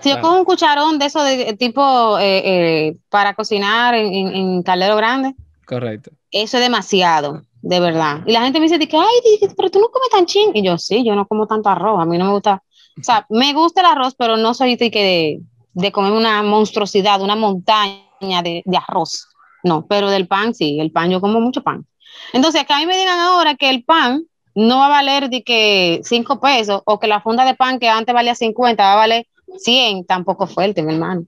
si 0.02 0.10
yo 0.10 0.22
cojo 0.22 0.38
un 0.38 0.46
cucharón 0.46 0.98
de 0.98 1.06
eso 1.08 1.22
de 1.24 1.54
tipo 1.56 2.18
eh, 2.20 2.42
eh, 2.46 2.98
para 3.10 3.34
cocinar 3.34 3.96
en, 3.96 4.14
en, 4.14 4.36
en 4.36 4.64
caldero 4.64 4.96
grande, 4.96 5.36
Correcto. 5.66 6.12
eso 6.32 6.58
es 6.58 6.64
demasiado, 6.64 7.42
de 7.62 7.80
verdad. 7.80 8.22
Y 8.26 8.32
la 8.32 8.42
gente 8.44 8.60
me 8.60 8.66
dice 8.66 8.78
de 8.78 8.88
que, 8.88 8.98
ay, 8.98 9.50
pero 9.58 9.70
tú 9.70 9.80
no 9.80 9.88
comes 9.90 10.10
tan 10.10 10.26
ching. 10.26 10.52
Y 10.54 10.64
yo, 10.64 10.78
sí, 10.78 11.04
yo 11.06 11.16
no 11.16 11.28
como 11.28 11.48
tanto 11.48 11.70
arroz, 11.70 12.02
a 12.02 12.06
mí 12.06 12.18
no 12.18 12.26
me 12.26 12.32
gusta, 12.32 12.64
o 13.00 13.04
sea, 13.04 13.26
me 13.30 13.54
gusta 13.54 13.82
el 13.82 13.88
arroz, 13.88 14.16
pero 14.16 14.38
no 14.38 14.54
soy 14.54 14.76
de, 14.76 14.92
que 14.92 15.40
de, 15.74 15.92
comer 15.92 16.12
una 16.12 16.44
monstruosidad, 16.44 17.22
una 17.22 17.36
montaña 17.36 18.42
de, 18.44 18.62
de 18.66 18.78
arroz. 18.78 19.28
No, 19.64 19.86
pero 19.88 20.10
del 20.10 20.28
pan 20.28 20.54
sí, 20.54 20.80
el 20.80 20.92
pan 20.92 21.10
yo 21.10 21.22
como 21.22 21.40
mucho 21.40 21.64
pan. 21.64 21.86
Entonces, 22.34 22.66
que 22.66 22.74
a 22.74 22.80
mí 22.80 22.86
me 22.86 22.98
digan 22.98 23.20
ahora 23.20 23.56
que 23.56 23.70
el 23.70 23.84
pan 23.84 24.26
no 24.56 24.80
va 24.80 24.86
a 24.88 24.90
valer 24.90 25.30
de 25.30 25.44
que 25.44 26.02
5 26.04 26.40
pesos 26.40 26.82
o 26.86 27.00
que 27.00 27.08
la 27.08 27.22
funda 27.22 27.46
de 27.46 27.56
pan 27.56 27.80
que 27.80 27.90
antes 27.90 28.14
valía 28.14 28.36
50 28.36 28.84
va 28.84 28.94
a 28.94 28.98
valer 28.98 29.28
100, 29.58 30.06
tampoco 30.06 30.48
fuerte, 30.48 30.84
mi 30.84 30.94
hermano. 30.94 31.26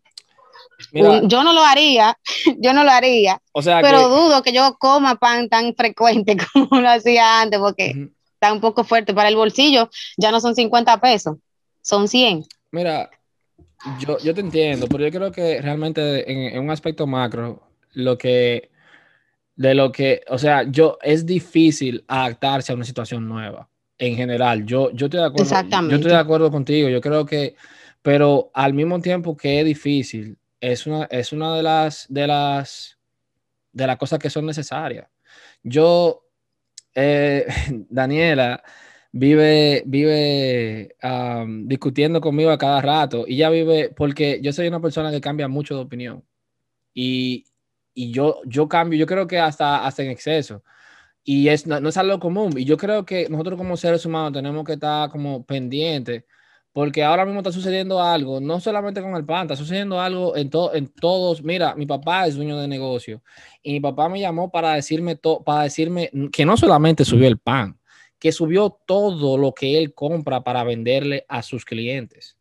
Mira, 0.92 1.22
yo 1.24 1.44
no 1.44 1.54
lo 1.54 1.64
haría, 1.64 2.18
yo 2.60 2.74
no 2.74 2.84
lo 2.84 2.92
haría, 2.92 3.40
o 3.54 3.62
sea 3.62 3.82
pero 3.82 4.00
que... 4.00 4.04
dudo 4.06 4.44
que 4.44 4.52
yo 4.52 4.76
coma 4.78 5.16
pan 5.16 5.48
tan 5.48 5.74
frecuente 5.74 6.36
como 6.54 6.82
lo 6.82 6.90
hacía 6.90 7.42
antes, 7.42 7.60
porque 7.60 7.94
Ujú. 7.96 8.12
está 8.34 8.52
un 8.52 8.60
poco 8.60 8.84
fuerte 8.84 9.14
para 9.14 9.30
el 9.30 9.36
bolsillo, 9.36 9.90
ya 10.18 10.32
no 10.32 10.42
son 10.42 10.54
50 10.54 11.00
pesos, 11.00 11.38
son 11.86 12.08
100. 12.08 12.46
Mira, 12.72 13.12
yo, 14.00 14.18
yo 14.18 14.34
te 14.34 14.42
entiendo, 14.42 14.88
pero 14.88 15.06
yo 15.06 15.12
creo 15.12 15.32
que 15.32 15.62
realmente 15.62 16.32
en, 16.32 16.56
en 16.56 16.64
un 16.64 16.72
aspecto 16.72 17.06
macro, 17.06 17.62
lo 17.94 18.18
que, 18.18 18.72
de 19.56 19.76
lo 19.76 19.92
que, 19.92 20.24
o 20.28 20.40
sea, 20.40 20.64
yo, 20.64 20.98
es 21.04 21.28
difícil 21.28 22.04
adaptarse 22.08 22.72
a 22.72 22.76
una 22.76 22.86
situación 22.86 23.28
nueva, 23.28 23.70
en 24.00 24.16
general. 24.16 24.66
Yo, 24.66 24.90
yo 24.94 25.06
estoy 25.06 25.20
de 25.20 25.28
acuerdo, 25.28 25.44
Exactamente. 25.44 25.92
yo 25.92 25.98
estoy 25.98 26.12
de 26.12 26.18
acuerdo 26.18 26.50
contigo, 26.50 26.90
yo 26.90 27.00
creo 27.02 27.24
que, 27.24 27.56
pero 28.02 28.50
al 28.56 28.74
mismo 28.74 29.00
tiempo 29.00 29.38
que 29.38 29.60
es 29.60 29.66
difícil, 29.66 30.40
es 30.60 30.88
una, 30.88 31.04
es 31.12 31.32
una 31.34 31.56
de 31.56 31.62
las, 31.62 32.08
de 32.10 32.26
las, 32.26 32.98
de 33.72 33.86
las 33.86 33.98
cosas 33.98 34.18
que 34.18 34.32
son 34.32 34.48
necesarias. 34.48 35.08
Yo, 35.62 36.26
eh, 36.96 37.46
Daniela, 37.90 38.64
vive, 39.18 39.82
vive 39.86 40.94
am, 41.02 41.66
discutiendo 41.70 42.20
conmigo 42.20 42.52
a 42.52 42.58
cada 42.58 42.82
rato 42.82 43.24
y 43.26 43.36
ella 43.36 43.50
vive, 43.50 43.90
porque 43.96 44.40
yo 44.42 44.52
soy 44.52 44.68
una 44.68 44.82
persona 44.82 45.10
que 45.10 45.22
cambia 45.22 45.48
mucho 45.48 45.74
de 45.76 45.82
opinión 45.82 46.22
y, 46.94 47.46
y 47.94 48.12
yo, 48.12 48.42
yo 48.46 48.68
cambio, 48.68 49.00
yo 49.00 49.06
creo 49.06 49.26
que 49.26 49.40
hasta, 49.40 49.86
hasta 49.86 50.04
en 50.04 50.12
exceso. 50.12 50.64
Y 51.24 51.48
es, 51.48 51.66
no, 51.66 51.80
no 51.80 51.90
es 51.90 51.98
algo 51.98 52.20
común. 52.20 52.54
Y 52.58 52.66
yo 52.66 52.76
creo 52.78 53.06
que 53.06 53.28
nosotros 53.30 53.58
como 53.58 53.78
seres 53.78 54.06
humanos 54.06 54.34
tenemos 54.34 54.64
que 54.66 54.74
estar 54.74 55.10
como 55.10 55.46
pendientes, 55.46 56.24
porque 56.74 57.02
ahora 57.04 57.24
mismo 57.26 57.40
está 57.40 57.54
sucediendo 57.54 58.02
algo, 58.02 58.42
no 58.42 58.60
solamente 58.60 59.02
con 59.02 59.16
el 59.16 59.24
pan, 59.26 59.44
está 59.44 59.56
sucediendo 59.56 60.00
algo 60.00 60.36
en, 60.36 60.50
to- 60.50 60.74
en 60.76 60.88
todos. 60.90 61.42
Mira, 61.42 61.74
mi 61.76 61.86
papá 61.86 62.28
es 62.28 62.36
dueño 62.36 62.58
de 62.60 62.68
negocio 62.68 63.24
y 63.64 63.72
mi 63.72 63.80
papá 63.80 64.10
me 64.10 64.20
llamó 64.20 64.52
para 64.52 64.74
decirme, 64.74 65.16
to- 65.16 65.42
para 65.42 65.64
decirme 65.64 66.12
que 66.34 66.46
no 66.46 66.58
solamente 66.58 67.06
subió 67.06 67.28
el 67.30 67.38
pan, 67.40 67.80
que 68.26 68.32
subió 68.32 68.72
todo 68.88 69.38
lo 69.38 69.54
que 69.54 69.78
él 69.78 69.94
compra 69.94 70.44
para 70.44 70.64
venderle 70.64 71.26
a 71.28 71.44
sus 71.44 71.64
clientes. 71.64 72.36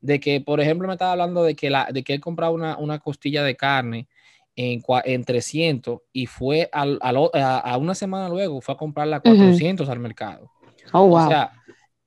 De 0.00 0.20
que, 0.20 0.40
por 0.40 0.58
ejemplo, 0.58 0.88
me 0.88 0.94
estaba 0.94 1.12
hablando 1.12 1.44
de 1.44 1.54
que, 1.54 1.68
la, 1.68 1.90
de 1.92 2.02
que 2.02 2.14
él 2.14 2.20
compraba 2.22 2.54
una, 2.54 2.78
una 2.78 2.98
costilla 2.98 3.44
de 3.44 3.54
carne 3.54 4.08
en, 4.56 4.82
en 5.04 5.24
300 5.24 6.00
y 6.14 6.24
fue 6.24 6.70
o- 6.72 7.30
a, 7.34 7.58
a 7.58 7.76
una 7.76 7.94
semana 7.94 8.30
luego 8.30 8.62
fue 8.62 8.74
a 8.74 8.78
comprarla 8.78 9.16
a 9.16 9.20
Ujú. 9.20 9.36
400 9.36 9.90
al 9.90 9.98
mercado. 9.98 10.50
Oh, 10.94 11.08
wow. 11.08 11.18
O 11.18 11.28
sea, 11.28 11.52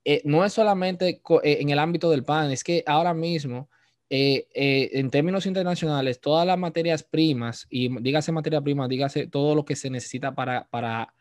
eh, 0.03 0.23
no 0.25 0.43
es 0.43 0.53
solamente 0.53 1.21
eh, 1.43 1.57
en 1.61 1.69
el 1.69 1.77
ámbito 1.77 2.09
del 2.09 2.23
pan, 2.23 2.51
es 2.51 2.63
que 2.63 2.83
ahora 2.87 3.13
mismo, 3.13 3.69
eh, 4.09 4.47
eh, 4.55 4.89
en 4.93 5.11
términos 5.11 5.45
internacionales, 5.45 6.19
todas 6.19 6.47
las 6.47 6.57
materias 6.57 7.03
primas, 7.03 7.67
y 7.69 7.87
dígase 8.01 8.31
materia 8.31 8.61
prima, 8.61 8.87
dígase 8.87 9.27
todo 9.27 9.53
lo 9.53 9.63
que 9.63 9.75
se 9.75 9.91
necesita 9.91 10.33
para, 10.33 10.67
para, 10.71 11.13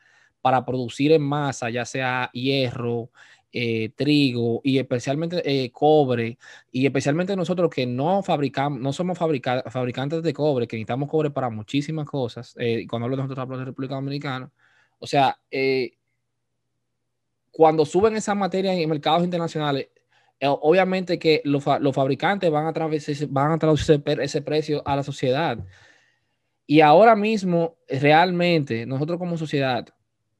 para 0.44 0.62
producir 0.66 1.10
en 1.12 1.22
masa, 1.22 1.70
ya 1.70 1.86
sea 1.86 2.28
hierro, 2.34 3.08
eh, 3.50 3.88
trigo 3.96 4.60
y 4.62 4.76
especialmente 4.78 5.40
eh, 5.42 5.70
cobre, 5.72 6.36
y 6.70 6.84
especialmente 6.84 7.34
nosotros 7.34 7.70
que 7.70 7.86
no 7.86 8.22
fabricamos, 8.22 8.78
no 8.78 8.92
somos 8.92 9.16
fabrica- 9.16 9.64
fabricantes 9.70 10.22
de 10.22 10.34
cobre, 10.34 10.66
que 10.66 10.76
necesitamos 10.76 11.08
cobre 11.08 11.30
para 11.30 11.48
muchísimas 11.48 12.04
cosas, 12.04 12.54
eh, 12.58 12.86
cuando 12.86 13.04
hablo 13.06 13.16
de 13.16 13.22
nosotros 13.22 13.42
hablo 13.42 13.56
de 13.56 13.64
República 13.64 13.94
Dominicana, 13.94 14.52
o 14.98 15.06
sea, 15.06 15.38
eh, 15.50 15.92
cuando 17.50 17.86
suben 17.86 18.16
esas 18.16 18.36
materias 18.36 18.76
en 18.76 18.86
mercados 18.90 19.24
internacionales, 19.24 19.88
eh, 20.40 20.46
obviamente 20.46 21.18
que 21.18 21.40
los, 21.44 21.64
fa- 21.64 21.78
los 21.78 21.94
fabricantes 21.94 22.50
van 22.50 22.66
a, 22.66 22.72
van 23.30 23.52
a 23.52 23.58
traducir 23.58 24.02
ese, 24.20 24.42
precio 24.42 24.82
a 24.84 24.94
la 24.94 25.02
sociedad. 25.02 25.56
Y 26.66 26.82
ahora 26.82 27.16
mismo, 27.16 27.76
realmente, 27.88 28.84
nosotros 28.84 29.18
como 29.18 29.38
sociedad, 29.38 29.88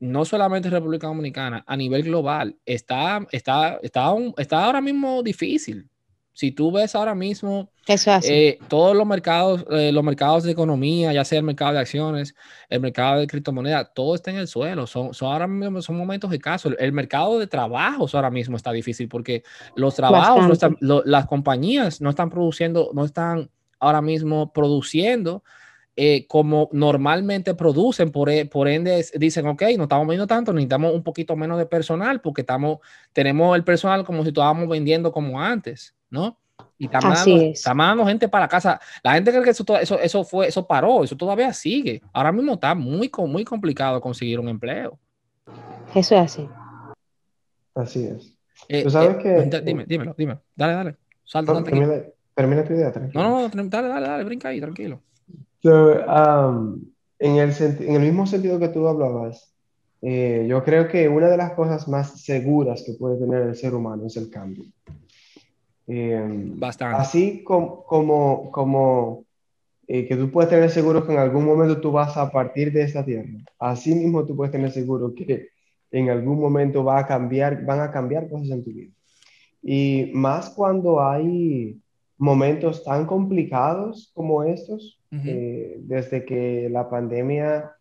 no 0.00 0.24
solamente 0.24 0.70
República 0.70 1.07
Dominicana, 1.07 1.64
a 1.66 1.76
nivel 1.76 2.02
global, 2.02 2.57
está, 2.66 3.26
está, 3.33 3.78
está, 3.83 4.12
un- 4.12 4.35
está 4.37 4.64
ahora 4.64 4.80
mismo 4.80 5.22
difícil. 5.22 5.88
Si 6.37 6.50
tú 6.50 6.72
ves 6.72 6.96
ahora 6.96 7.14
mismo 7.14 7.70
Eso 7.87 8.33
eh, 8.33 8.59
todos 8.66 8.96
los 8.96 9.07
mercados, 9.07 9.64
eh, 9.70 9.92
los 9.92 10.02
mercados 10.02 10.42
de 10.42 10.50
economía, 10.50 11.12
ya 11.12 11.24
sea 11.24 11.38
el 11.38 11.44
mercado 11.44 11.74
de 11.74 11.78
acciones, 11.78 12.35
el 12.68 12.80
mercado 12.80 13.20
de 13.20 13.28
criptomonedas, 13.28 13.92
todo 13.94 14.16
está 14.16 14.33
en 14.33 14.38
el 14.38 14.48
suelo. 14.48 14.88
Son, 14.88 15.14
son 15.14 15.33
ahora 15.33 15.46
mismo 15.46 15.80
son 15.80 15.96
momentos 15.96 16.33
escasos. 16.33 16.72
El, 16.72 16.87
el 16.87 16.92
mercado 16.92 17.38
de 17.38 17.46
trabajos 17.46 18.16
ahora 18.16 18.30
mismo 18.33 18.57
está 18.57 18.72
difícil 18.72 19.09
porque 19.09 19.44
los 19.76 19.94
trabajos, 19.94 20.48
las 21.04 21.26
compañías 21.26 22.00
no 22.00 22.11
están 22.11 22.30
produciendo, 22.30 22.90
no 22.94 23.04
están 23.04 23.48
ahora 23.78 24.02
mismo 24.02 24.52
produciendo 24.52 25.44
eh, 25.96 26.26
como 26.26 26.68
normalmente 26.72 27.54
producen. 27.54 28.11
Por, 28.11 28.28
e- 28.30 28.46
por 28.46 28.68
ende, 28.68 29.04
dicen, 29.14 29.46
ok, 29.46 29.62
no 29.76 29.85
estamos 29.85 30.07
vendiendo 30.07 30.26
tanto, 30.26 30.52
necesitamos 30.52 30.92
un 30.92 31.02
poquito 31.02 31.37
menos 31.37 31.59
de 31.59 31.66
personal 31.66 32.20
porque 32.20 32.40
estamos, 32.42 32.78
tenemos 33.12 33.54
el 33.57 33.64
personal 33.64 34.04
como 34.04 34.22
si 34.22 34.28
estábamos 34.28 34.68
vendiendo 34.68 35.12
como 35.12 35.40
antes, 35.40 35.94
¿no? 36.11 36.38
Y 36.78 36.88
mandando, 36.88 37.37
es. 37.38 37.59
está 37.59 37.74
mandando 37.74 38.07
gente 38.07 38.28
para 38.28 38.48
casa. 38.48 38.80
La 39.02 39.14
gente 39.14 39.30
cree 39.30 39.42
que 39.44 39.50
eso, 39.50 39.64
eso, 39.80 39.98
eso 40.00 40.24
fue, 40.24 40.48
eso 40.48 40.66
paró, 40.66 41.04
eso 41.04 41.16
todavía 41.16 41.52
sigue. 41.52 42.02
Ahora 42.12 42.33
mismo 42.33 42.54
está 42.54 42.74
muy, 42.74 43.09
co- 43.09 43.26
muy 43.26 43.44
complicado 43.44 44.00
conseguir 44.00 44.40
un 44.40 44.48
empleo. 44.48 44.98
Eso 45.94 46.16
es 46.16 46.20
así. 46.22 46.48
Así 47.74 48.04
es. 48.07 48.37
Eh, 48.68 48.83
Tú 48.83 48.90
sabes 48.90 49.16
eh, 49.24 49.48
que- 49.50 49.61
Dime, 49.61 49.85
dímelo, 49.87 50.14
dímelo. 50.16 50.42
Dale, 50.57 50.72
dale. 50.72 50.96
Salta, 51.24 51.52
No, 51.52 51.62
termina, 51.62 52.02
termina 52.35 52.64
tu 52.64 52.72
idea, 52.72 52.92
tranquilo. 52.92 53.22
No, 53.22 53.48
no, 53.48 53.62
no, 53.62 53.68
dale, 53.68 53.88
dale, 53.88 54.09
dale, 54.09 54.24
brinca 54.24 54.48
ahí, 54.48 54.61
tranquilo. 54.61 55.00
So, 55.64 55.94
um, 56.05 56.85
en 57.18 57.37
el, 57.37 57.50
en 57.59 57.94
el 57.94 58.03
mismo 58.03 58.27
sentido 58.27 58.59
que 58.59 58.68
tú 58.68 58.87
hablabas, 58.87 59.50
eh, 60.03 60.44
yo 60.46 60.62
creo 60.62 60.88
que 60.88 61.09
una 61.09 61.31
de 61.31 61.38
las 61.38 61.53
cosas 61.55 61.88
más 61.88 62.20
seguras 62.20 62.83
que 62.85 62.92
puede 62.92 63.16
tener 63.16 63.40
el 63.40 63.57
ser 63.57 63.74
humano 63.74 64.05
es 64.05 64.14
el 64.18 64.29
cambio. 64.29 64.64
Eh, 65.87 66.53
Bastante. 66.57 67.00
así 67.00 67.42
com- 67.44 67.83
como, 67.87 68.50
como 68.50 69.24
eh, 69.88 70.07
que 70.07 70.16
tú 70.16 70.31
puedes 70.31 70.50
tener 70.50 70.68
seguro 70.68 71.07
que 71.07 71.14
en 71.14 71.18
algún 71.18 71.46
momento 71.46 71.81
tú 71.81 71.90
vas 71.90 72.14
a 72.18 72.31
partir 72.31 72.70
de 72.70 72.83
esta 72.83 73.03
tierra, 73.03 73.33
así 73.59 73.94
mismo 73.94 74.27
tú 74.27 74.37
puedes 74.37 74.53
tener 74.53 74.70
seguro 74.70 75.14
que 75.14 75.48
en 75.90 76.11
algún 76.11 76.38
momento 76.40 76.85
va 76.85 76.98
a 76.98 77.07
cambiar, 77.07 77.64
van 77.64 77.81
a 77.81 77.90
cambiar 77.90 78.29
cosas 78.29 78.50
en 78.50 78.64
tu 78.64 78.70
vida. 78.70 78.92
Y 79.62 80.11
más 80.12 80.50
cuando 80.50 81.03
hay 81.03 81.81
momentos 82.18 82.85
tan 82.85 83.07
complicados 83.07 84.11
como 84.14 84.42
estos, 84.42 84.98
Eh, 85.24 85.77
desde 85.81 86.24
que 86.24 86.68
la 86.70 86.88
pandemia 86.88 87.72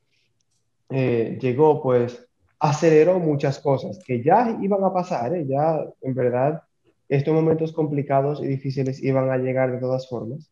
eh, 0.90 1.38
llegó, 1.42 1.82
pues 1.82 2.28
aceleró 2.60 3.20
muchas 3.20 3.60
cosas 3.60 4.00
que 4.06 4.22
ya 4.22 4.58
iban 4.62 4.84
a 4.84 4.94
pasar, 4.94 5.36
¿eh? 5.36 5.46
Ya 5.48 5.84
en 6.02 6.14
verdad 6.14 6.62
estos 7.10 7.34
momentos 7.34 7.74
complicados 7.74 8.42
y 8.42 8.48
difíciles 8.48 9.02
iban 9.04 9.30
a 9.30 9.38
llegar 9.38 9.72
de 9.72 9.80
todas 9.80 10.08
formas, 10.08 10.50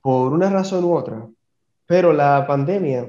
por 0.00 0.32
una 0.32 0.50
razón 0.50 0.84
u 0.84 0.94
otra. 0.94 1.26
Pero 1.86 2.12
la 2.12 2.46
pandemia 2.46 3.08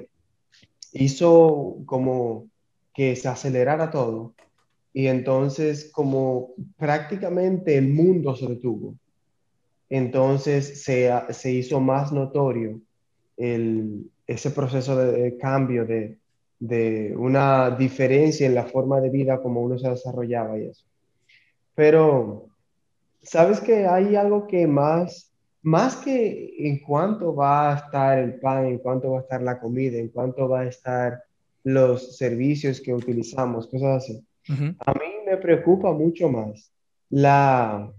hizo 0.93 1.77
como 1.85 2.47
que 2.93 3.15
se 3.15 3.27
acelerara 3.27 3.89
todo 3.89 4.33
y 4.93 5.07
entonces 5.07 5.91
como 5.91 6.51
prácticamente 6.77 7.77
el 7.77 7.89
mundo 7.89 8.35
se 8.35 8.47
detuvo, 8.47 8.95
entonces 9.95 10.83
se, 10.83 11.11
se 11.29 11.51
hizo 11.51 11.79
más 11.79 12.11
notorio 12.11 12.81
el, 13.37 14.09
ese 14.25 14.49
proceso 14.49 14.97
de, 14.97 15.11
de 15.11 15.37
cambio, 15.37 15.85
de, 15.85 16.17
de 16.59 17.13
una 17.15 17.69
diferencia 17.71 18.47
en 18.47 18.55
la 18.55 18.63
forma 18.63 18.99
de 19.01 19.11
vida 19.11 19.39
como 19.39 19.61
uno 19.61 19.77
se 19.77 19.89
desarrollaba 19.89 20.57
y 20.57 20.65
eso. 20.65 20.83
Pero, 21.75 22.47
¿sabes 23.21 23.59
que 23.59 23.85
hay 23.85 24.15
algo 24.15 24.47
que 24.47 24.65
más, 24.65 25.31
más 25.61 25.95
que 25.97 26.55
en 26.57 26.79
cuánto 26.79 27.35
va 27.35 27.73
a 27.73 27.75
estar 27.77 28.17
el 28.17 28.39
pan, 28.39 28.65
en 28.65 28.79
cuánto 28.79 29.11
va 29.11 29.19
a 29.19 29.21
estar 29.21 29.43
la 29.43 29.59
comida, 29.59 29.99
en 29.99 30.07
cuánto 30.07 30.49
va 30.49 30.61
a 30.61 30.67
estar 30.67 31.21
los 31.63 32.17
servicios 32.17 32.81
que 32.81 32.95
utilizamos, 32.95 33.67
cosas 33.67 34.03
así? 34.03 34.25
A 34.79 34.93
mí 34.93 35.05
me 35.25 35.37
preocupa 35.37 35.91
mucho 35.91 36.29
más 36.29 36.71
la, 37.11 37.93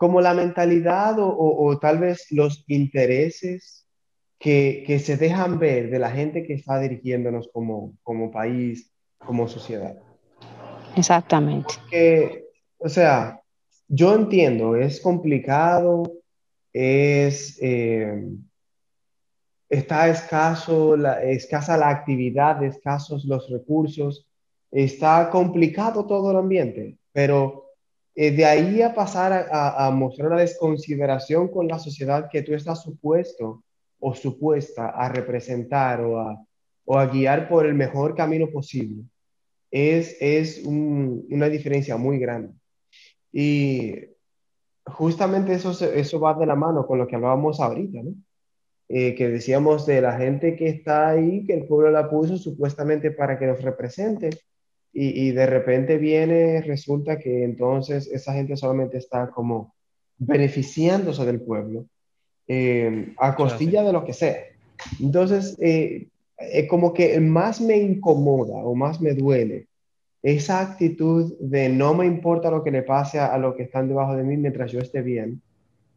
como 0.00 0.22
la 0.22 0.32
mentalidad 0.32 1.18
o, 1.18 1.28
o- 1.28 1.66
o 1.68 1.78
tal 1.78 1.98
vez 1.98 2.26
los 2.30 2.64
intereses 2.68 3.86
que, 4.38 4.82
que 4.86 4.98
se 4.98 5.18
dejan 5.18 5.58
ver 5.58 5.90
de 5.90 5.98
la 5.98 6.10
gente 6.10 6.42
que 6.46 6.54
está 6.54 6.80
dirigiéndonos 6.80 7.50
como, 7.52 7.98
como 8.02 8.30
país, 8.30 8.90
como 9.18 9.46
sociedad. 9.46 9.94
Exactamente. 10.96 11.74
Que, 11.90 12.46
o 12.78 12.88
sea, 12.88 13.42
yo 13.88 14.14
entiendo, 14.14 14.74
es 14.74 15.02
complicado, 15.02 16.02
es, 16.72 17.58
eh, 17.60 18.24
está 19.68 20.08
escaso, 20.08 20.96
la, 20.96 21.22
escasa 21.22 21.76
la 21.76 21.90
actividad, 21.90 22.62
escasos 22.64 23.26
los 23.26 23.50
recursos, 23.50 24.26
está 24.70 25.28
complicado 25.28 26.06
todo 26.06 26.30
el 26.30 26.38
ambiente, 26.38 26.96
pero 27.12 27.66
eh, 28.14 28.30
de 28.32 28.44
ahí 28.44 28.82
a 28.82 28.94
pasar 28.94 29.32
a, 29.32 29.86
a- 29.86 29.90
mostrar 29.90 30.28
una 30.28 30.40
desconsideración 30.40 31.48
con 31.48 31.68
la 31.68 31.78
sociedad 31.78 32.28
que 32.30 32.42
tú 32.42 32.54
estás 32.54 32.82
supuesto 32.82 33.64
o 34.00 34.14
supuesta 34.14 34.90
a 34.90 35.08
representar 35.08 36.00
o 36.02 36.18
a, 36.20 36.44
o 36.84 36.98
a 36.98 37.06
guiar 37.06 37.48
por 37.48 37.66
el 37.66 37.74
mejor 37.74 38.14
camino 38.14 38.48
posible, 38.50 39.04
es, 39.70 40.16
es 40.20 40.64
un- 40.64 41.26
una 41.30 41.48
diferencia 41.48 41.96
muy 41.96 42.18
grande. 42.18 42.54
Y 43.32 43.94
justamente 44.86 45.54
eso, 45.54 45.70
eso 45.86 46.20
va 46.20 46.34
de 46.34 46.46
la 46.46 46.56
mano 46.56 46.86
con 46.86 46.98
lo 46.98 47.06
que 47.06 47.16
hablábamos 47.16 47.60
ahorita, 47.60 48.02
¿no? 48.02 48.14
Eh, 48.88 49.14
que 49.14 49.28
decíamos 49.28 49.86
de 49.86 50.00
la 50.02 50.18
gente 50.18 50.56
que 50.56 50.68
está 50.68 51.10
ahí, 51.10 51.46
que 51.46 51.54
el 51.54 51.66
pueblo 51.66 51.90
la 51.92 52.10
puso 52.10 52.36
supuestamente 52.36 53.12
para 53.12 53.38
que 53.38 53.46
nos 53.46 53.62
represente, 53.62 54.30
y, 54.92 55.28
y 55.28 55.30
de 55.32 55.46
repente 55.46 55.98
viene, 55.98 56.60
resulta 56.62 57.18
que 57.18 57.44
entonces 57.44 58.08
esa 58.08 58.32
gente 58.32 58.56
solamente 58.56 58.98
está 58.98 59.30
como 59.30 59.74
beneficiándose 60.18 61.24
del 61.24 61.40
pueblo 61.40 61.86
eh, 62.48 63.14
a 63.18 63.34
costilla 63.36 63.82
de 63.82 63.92
lo 63.92 64.04
que 64.04 64.12
sea. 64.12 64.36
Entonces, 65.00 65.56
eh, 65.60 66.08
eh, 66.38 66.66
como 66.66 66.92
que 66.92 67.20
más 67.20 67.60
me 67.60 67.76
incomoda 67.76 68.56
o 68.56 68.74
más 68.74 69.00
me 69.00 69.14
duele 69.14 69.66
esa 70.22 70.60
actitud 70.60 71.34
de 71.40 71.68
no 71.68 71.94
me 71.94 72.06
importa 72.06 72.50
lo 72.50 72.62
que 72.62 72.70
le 72.70 72.82
pase 72.82 73.18
a, 73.18 73.26
a 73.26 73.38
los 73.38 73.54
que 73.54 73.62
están 73.62 73.88
debajo 73.88 74.14
de 74.16 74.22
mí 74.24 74.36
mientras 74.36 74.70
yo 74.72 74.80
esté 74.80 75.00
bien, 75.02 75.40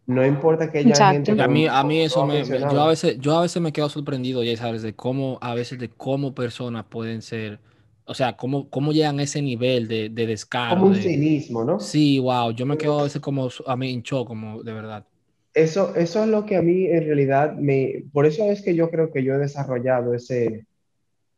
No 0.06 0.26
importa 0.26 0.70
que 0.72 0.80
haya 0.80 0.90
Exacto. 0.92 1.32
gente 1.32 1.42
a 1.44 1.48
mí, 1.48 1.66
a 1.68 1.84
mí 1.84 2.02
eso 2.02 2.26
me, 2.26 2.44
me- 2.44 2.60
yo 2.60 2.82
a 2.82 2.88
veces, 2.90 3.18
yo 3.20 3.38
a 3.38 3.42
veces 3.42 3.62
me 3.62 3.72
quedo 3.72 3.88
sorprendido, 3.90 4.44
ya 4.44 4.56
sabes, 4.58 4.82
de 4.82 4.94
cómo, 4.94 5.38
a 5.42 5.56
veces 5.56 5.80
de 5.80 5.90
cómo 5.90 6.34
personas 6.36 6.86
pueden 6.86 7.22
ser, 7.22 7.60
o 8.06 8.14
sea, 8.14 8.36
cómo, 8.36 8.70
cómo 8.70 8.92
llegan 8.92 9.20
a 9.20 9.24
ese 9.24 9.42
nivel 9.42 9.88
de, 9.88 10.10
de 10.10 10.28
descaro. 10.28 10.76
como 10.76 10.88
un 10.88 10.96
de- 10.96 11.02
cinismo, 11.02 11.64
¿no? 11.64 11.80
Sí, 11.80 12.20
wow, 12.20 12.52
yo 12.52 12.66
me 12.66 12.78
quedo 12.78 13.00
a 13.00 13.04
veces 13.04 13.22
como, 13.22 13.50
a 13.68 13.76
mí 13.76 14.02
shock, 14.04 14.28
como 14.28 14.64
de 14.64 14.74
verdad. 14.74 15.06
Eso, 15.54 15.96
eso 15.96 16.24
es 16.24 16.30
lo 16.30 16.46
que 16.46 16.56
a 16.56 16.62
mí 16.62 16.86
en 16.88 17.06
realidad 17.06 17.56
me, 17.56 18.04
por 18.12 18.26
eso 18.26 18.44
es 18.50 18.62
que 18.64 18.74
yo 18.76 18.90
creo 18.90 19.12
que 19.12 19.24
yo 19.24 19.36
he 19.36 19.38
desarrollado 19.38 20.14
ese, 20.16 20.66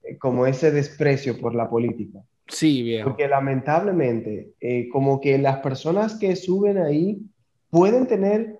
eh, 0.03 0.17
como 0.17 0.47
ese 0.47 0.71
desprecio 0.71 1.37
por 1.39 1.55
la 1.55 1.69
política. 1.69 2.19
Sí, 2.47 2.83
viejo. 2.83 3.09
Porque 3.09 3.27
lamentablemente, 3.27 4.51
eh, 4.61 4.87
como 4.89 5.19
que 5.19 5.37
las 5.37 5.59
personas 5.59 6.15
que 6.15 6.35
suben 6.35 6.77
ahí 6.77 7.19
pueden 7.69 8.07
tener, 8.07 8.59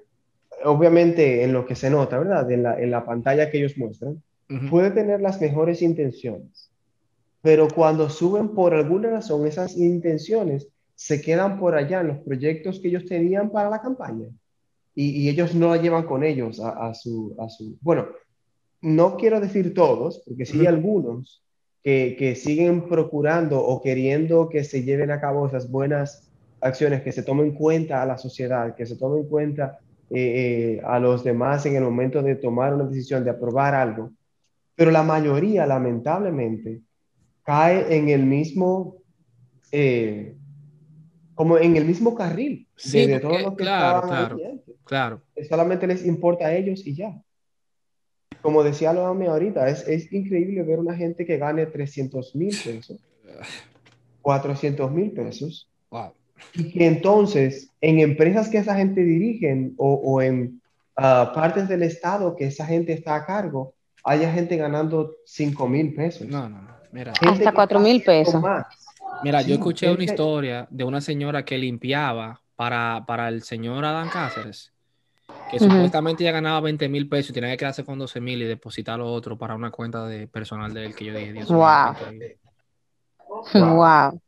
obviamente 0.64 1.44
en 1.44 1.54
lo 1.54 1.66
que 1.66 1.76
se 1.76 1.90
nota, 1.90 2.18
¿verdad? 2.20 2.50
En 2.52 2.64
la, 2.64 2.80
en 2.80 2.92
la 2.92 3.06
pantalla 3.06 3.50
que 3.50 3.60
ellos 3.60 3.78
muestran, 3.78 4.22
Ujú. 4.50 4.70
puede 4.70 4.92
tener 4.92 5.22
las 5.22 5.40
mejores 5.42 5.82
intenciones, 5.82 6.72
pero 7.46 7.68
cuando 7.68 8.10
suben 8.10 8.56
por 8.56 8.74
alguna 8.74 9.12
razón 9.12 9.46
esas 9.46 9.78
intenciones 9.78 10.68
se 10.96 11.22
quedan 11.22 11.60
por 11.60 11.76
allá 11.76 12.02
en 12.02 12.08
los 12.08 12.18
proyectos 12.18 12.80
que 12.80 12.88
ellos 12.88 13.06
tenían 13.06 13.52
para 13.52 13.70
la 13.70 13.84
campaña 13.84 14.26
y, 14.96 15.12
y 15.12 15.30
ellos 15.30 15.54
no 15.54 15.70
la 15.70 15.80
llevan 15.80 16.08
con 16.08 16.24
ellos 16.24 16.60
a, 16.60 16.88
a 16.88 16.96
su, 16.96 17.36
a 17.38 17.48
su... 17.48 17.78
Bueno, 17.82 18.08
no 18.82 19.16
quiero 19.16 19.40
decir 19.40 19.76
todos, 19.76 20.24
porque 20.26 20.48
sí 20.48 20.62
hay 20.62 20.66
algunos 20.66 21.44
que, 21.84 22.16
que 22.18 22.34
siguen 22.36 22.88
procurando 22.90 23.64
o 23.64 23.80
queriendo 23.80 24.50
que 24.50 24.64
se 24.64 24.82
lleven 24.82 25.12
a 25.12 25.22
cabo 25.22 25.46
esas 25.46 25.70
buenas 25.70 26.32
acciones, 26.62 27.04
que 27.04 27.12
se 27.12 27.22
tomen 27.22 27.46
en 27.46 27.54
cuenta 27.54 28.02
a 28.02 28.08
la 28.08 28.18
sociedad, 28.18 28.74
que 28.74 28.88
se 28.88 28.96
tomen 28.96 29.20
en 29.20 29.30
cuenta 29.30 29.78
eh, 30.10 30.80
eh, 30.80 30.82
a 30.84 30.98
los 30.98 31.24
demás 31.24 31.64
en 31.68 31.76
el 31.76 31.84
momento 31.84 32.24
de 32.24 32.38
tomar 32.38 32.74
una 32.74 32.86
decisión, 32.86 33.24
de 33.24 33.30
aprobar 33.30 33.76
algo. 33.76 34.14
Pero 34.76 34.90
la 34.90 35.04
mayoría, 35.04 35.68
lamentablemente, 35.68 36.82
cae 37.46 37.96
en 37.96 38.10
el 38.10 38.24
mismo, 38.26 38.98
eh, 39.72 40.36
como 41.36 41.58
en 41.58 41.78
el 41.78 41.86
mismo 41.86 42.14
carril 42.16 42.68
de, 42.76 42.82
Sí, 42.82 43.06
de 43.08 43.20
todos 43.20 43.32
porque- 43.34 43.44
los 43.44 43.54
que 43.56 43.64
claro, 43.64 44.02
claro. 44.08 44.40
Claro. 44.84 45.22
Solamente 45.50 45.88
les 45.88 46.06
importa 46.06 46.48
a 46.48 46.54
ellos 46.56 46.86
y 46.86 46.96
ya. 46.96 47.22
Como 48.42 48.64
decía 48.64 48.94
Loame 48.94 49.28
ahorita, 49.28 49.68
es, 49.70 49.88
es 49.88 50.12
increíble 50.14 50.62
ver 50.64 50.80
una 50.80 50.96
gente 50.96 51.26
que 51.26 51.38
gane 51.38 51.66
300 51.66 52.36
mil 52.36 52.56
pesos, 52.64 53.00
400 54.22 54.92
mil 54.92 55.12
pesos, 55.12 55.68
Wow. 55.90 56.12
y 56.54 56.72
que 56.72 56.86
entonces 56.88 57.72
en 57.82 58.00
empresas 58.00 58.50
que 58.50 58.58
esa 58.60 58.76
gente 58.76 59.04
dirigen 59.04 59.74
o, 59.78 59.94
o 59.94 60.22
en 60.22 60.62
ah, 60.96 61.32
partes 61.34 61.68
del 61.70 61.84
Estado 61.84 62.36
que 62.36 62.46
esa 62.46 62.66
gente 62.66 62.94
está 62.94 63.16
a 63.16 63.26
cargo, 63.26 63.74
haya 64.04 64.32
gente 64.32 64.58
ganando 64.58 65.16
5 65.26 65.68
mil 65.68 65.94
pesos. 65.96 66.28
No, 66.28 66.48
no, 66.50 66.62
no. 66.62 66.75
Mira, 66.96 67.12
Hasta 67.12 67.50
que 67.50 67.56
4,000 67.56 67.98
está 67.98 68.12
haciendo 68.12 68.32
pesos. 68.32 68.42
más. 68.42 68.66
mira, 69.22 69.42
Sí, 69.42 69.50
yo 69.50 69.56
escuché 69.56 69.92
una 69.92 70.06
historia 70.06 70.66
de 70.72 70.86
una 70.86 71.02
señora 71.02 71.44
que 71.44 71.58
limpiaba 71.58 72.42
para, 72.56 73.04
para 73.06 73.28
el 73.28 73.44
señor 73.44 73.84
Adán 73.84 74.08
Cáceres, 74.08 74.72
que 75.52 75.60
supuestamente 75.60 76.24
ya 76.24 76.32
ganaba 76.32 76.62
20 76.62 76.88
mil 76.88 77.10
pesos 77.10 77.32
y 77.32 77.34
tenía 77.34 77.52
que 77.52 77.58
quedarse 77.58 77.84
con 77.84 78.00
12 78.00 78.22
mil 78.22 78.42
y 78.42 78.46
depositar 78.46 78.98
lo 78.98 79.12
otro 79.12 79.38
para 79.38 79.56
una 79.56 79.72
cuenta 79.72 80.08
de 80.08 80.30
personal 80.30 80.74
de 80.74 80.86
él 80.86 80.96
que 80.96 81.04
yo 81.04 81.14
dije, 81.14 81.34
Dios 81.34 81.50
Wow. 81.50 81.96
Wow. 83.54 84.22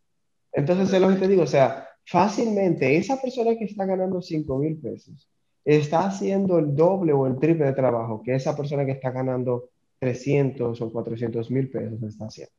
Entonces 0.51 0.91
es 0.91 0.99
lo 0.99 1.07
que 1.07 1.15
te 1.15 1.27
digo, 1.29 1.43
o 1.43 1.47
sea, 1.47 1.87
fácilmente 2.05 2.97
esa 2.97 3.21
persona 3.21 3.55
que 3.55 3.63
está 3.63 3.85
ganando 3.85 4.21
5 4.21 4.57
mil 4.57 4.77
pesos 4.77 5.29
está 5.63 6.05
haciendo 6.05 6.59
el 6.59 6.75
doble 6.75 7.13
o 7.13 7.27
el 7.27 7.39
triple 7.39 7.65
de 7.65 7.73
trabajo 7.73 8.21
que 8.23 8.35
esa 8.35 8.57
persona 8.57 8.85
que 8.85 8.91
está 8.91 9.11
ganando 9.11 9.69
300 9.99 10.81
o 10.81 10.91
400 10.91 11.49
mil 11.51 11.69
pesos 11.69 12.01
está 12.03 12.25
haciendo. 12.25 12.51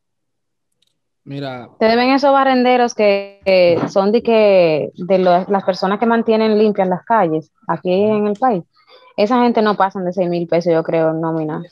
Mira, 1.24 1.68
Te 1.78 1.86
deben 1.86 2.10
esos 2.10 2.32
barrenderos 2.32 2.94
que, 2.94 3.40
que 3.44 3.78
son 3.88 4.12
de 4.12 4.22
que 4.22 4.90
de 4.94 5.18
lo- 5.18 5.44
las 5.48 5.64
personas 5.64 5.98
que 5.98 6.06
mantienen 6.06 6.58
limpias 6.58 6.88
las 6.88 7.04
calles 7.04 7.52
aquí 7.66 7.92
en 7.92 8.26
el 8.26 8.34
país. 8.34 8.64
Esa 9.16 9.42
gente 9.42 9.60
no 9.60 9.76
pasan 9.76 10.04
de 10.06 10.12
6 10.12 10.28
mil 10.28 10.46
pesos, 10.46 10.72
yo 10.72 10.82
creo, 10.82 11.10
en 11.10 11.20
nómina 11.20 11.62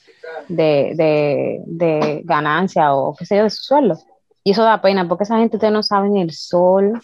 de, 0.48 0.92
de, 0.94 1.60
de 1.66 2.20
ganancia 2.24 2.94
o 2.94 3.14
qué 3.14 3.24
sé 3.24 3.36
yo, 3.38 3.44
de 3.44 3.50
su 3.50 3.62
sueldo. 3.62 3.96
Y 4.44 4.50
eso 4.50 4.62
da 4.62 4.82
pena 4.82 5.08
porque 5.08 5.24
esa 5.24 5.38
gente 5.38 5.56
ustedes 5.56 5.72
no 5.72 5.82
saben 5.82 6.16
el 6.18 6.32
sol, 6.32 7.00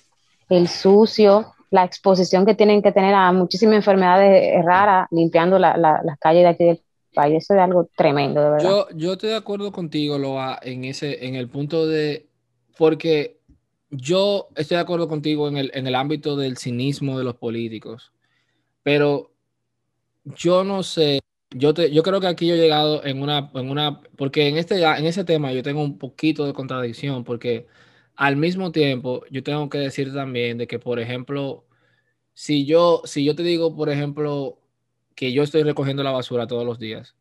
el 0.50 0.68
sucio, 0.68 1.54
la 1.70 1.84
exposición 1.84 2.44
que 2.44 2.54
tienen 2.54 2.82
que 2.82 2.92
tener 2.92 3.14
a 3.14 3.32
muchísimas 3.32 3.76
enfermedades 3.76 4.62
raras 4.64 5.06
limpiando 5.10 5.58
la- 5.58 5.76
la- 5.78 6.02
las 6.04 6.18
calles 6.18 6.42
de 6.42 6.48
aquí 6.48 6.64
del 6.64 6.82
Eso 7.14 7.54
es 7.54 7.60
algo 7.60 7.90
tremendo, 7.96 8.42
de 8.42 8.50
verdad. 8.50 8.70
yo, 8.70 8.88
yo 8.94 9.12
estoy 9.12 9.30
de 9.30 9.36
acuerdo 9.36 9.72
contigo, 9.72 10.18
Loa, 10.18 10.58
en 10.62 10.84
ese, 10.84 11.26
en 11.26 11.34
el 11.34 11.48
punto 11.48 11.86
de, 11.86 12.28
porque 12.78 13.38
yo 13.90 14.48
estoy 14.56 14.76
de 14.76 14.82
acuerdo 14.82 15.08
contigo 15.08 15.48
en 15.48 15.56
el, 15.58 15.70
en 15.74 15.86
el 15.86 15.94
ámbito 15.94 16.36
del 16.36 16.56
cinismo 16.56 17.18
de 17.18 17.24
los 17.24 17.36
políticos, 17.36 18.12
pero 18.82 19.32
yo 20.24 20.64
no 20.64 20.82
sé, 20.82 21.20
yo, 21.50 21.74
te, 21.74 21.90
yo 21.92 22.02
creo 22.02 22.20
que 22.20 22.26
aquí 22.28 22.46
yo 22.46 22.54
he 22.54 22.58
llegado 22.58 23.04
en 23.04 23.22
una, 23.22 23.50
en 23.54 23.70
una, 23.70 24.00
porque 24.16 24.48
en 24.48 24.56
este, 24.56 24.82
en 24.82 25.06
ese 25.06 25.24
tema 25.24 25.52
yo 25.52 25.62
tengo 25.62 25.82
un 25.82 25.98
poquito 25.98 26.46
de 26.46 26.54
contradicción, 26.54 27.24
porque 27.24 27.66
al 28.16 28.36
mismo 28.36 28.72
tiempo 28.72 29.24
yo 29.30 29.42
tengo 29.42 29.68
que 29.68 29.78
decir 29.78 30.12
también 30.14 30.58
de 30.58 30.66
que, 30.66 30.78
por 30.78 31.00
ejemplo, 31.00 31.66
si 32.34 32.66
yo, 32.66 33.02
si 33.04 33.24
yo 33.24 33.34
te 33.36 33.42
digo, 33.42 33.76
por 33.76 33.90
ejemplo, 33.90 34.58
que 35.14 35.32
yo 35.32 35.42
estoy 35.42 35.62
recogiendo 35.62 36.02
la 36.02 36.10
basura 36.10 36.46
todos 36.46 36.64
los 36.64 36.78
días, 36.78 37.14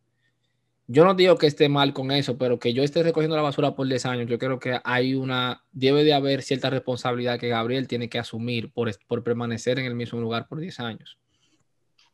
yo 0.88 1.06
no 1.06 1.14
digo 1.14 1.38
que 1.38 1.48
esté 1.48 1.70
mal 1.70 1.94
con 1.94 2.12
eso, 2.12 2.38
pero 2.38 2.60
que 2.60 2.74
yo 2.74 2.84
esté 2.84 3.02
recogiendo 3.02 3.38
la 3.38 3.42
basura 3.42 3.76
por 3.76 3.88
10 3.88 4.06
años, 4.06 4.28
yo 4.28 4.38
creo 4.38 4.60
que 4.60 4.80
hay 4.84 5.16
una, 5.16 5.64
debe 5.72 6.04
de 6.04 6.14
haber 6.14 6.42
cierta 6.42 6.70
responsabilidad 6.70 7.40
que 7.40 7.48
Gabriel 7.48 7.88
tiene 7.88 8.10
que 8.10 8.20
asumir 8.20 8.74
por, 8.74 8.92
por 9.08 9.24
permanecer 9.24 9.80
en 9.80 9.86
el 9.86 9.96
mismo 9.96 10.20
lugar 10.20 10.48
por 10.48 10.60
10 10.60 10.80
años. 10.82 11.18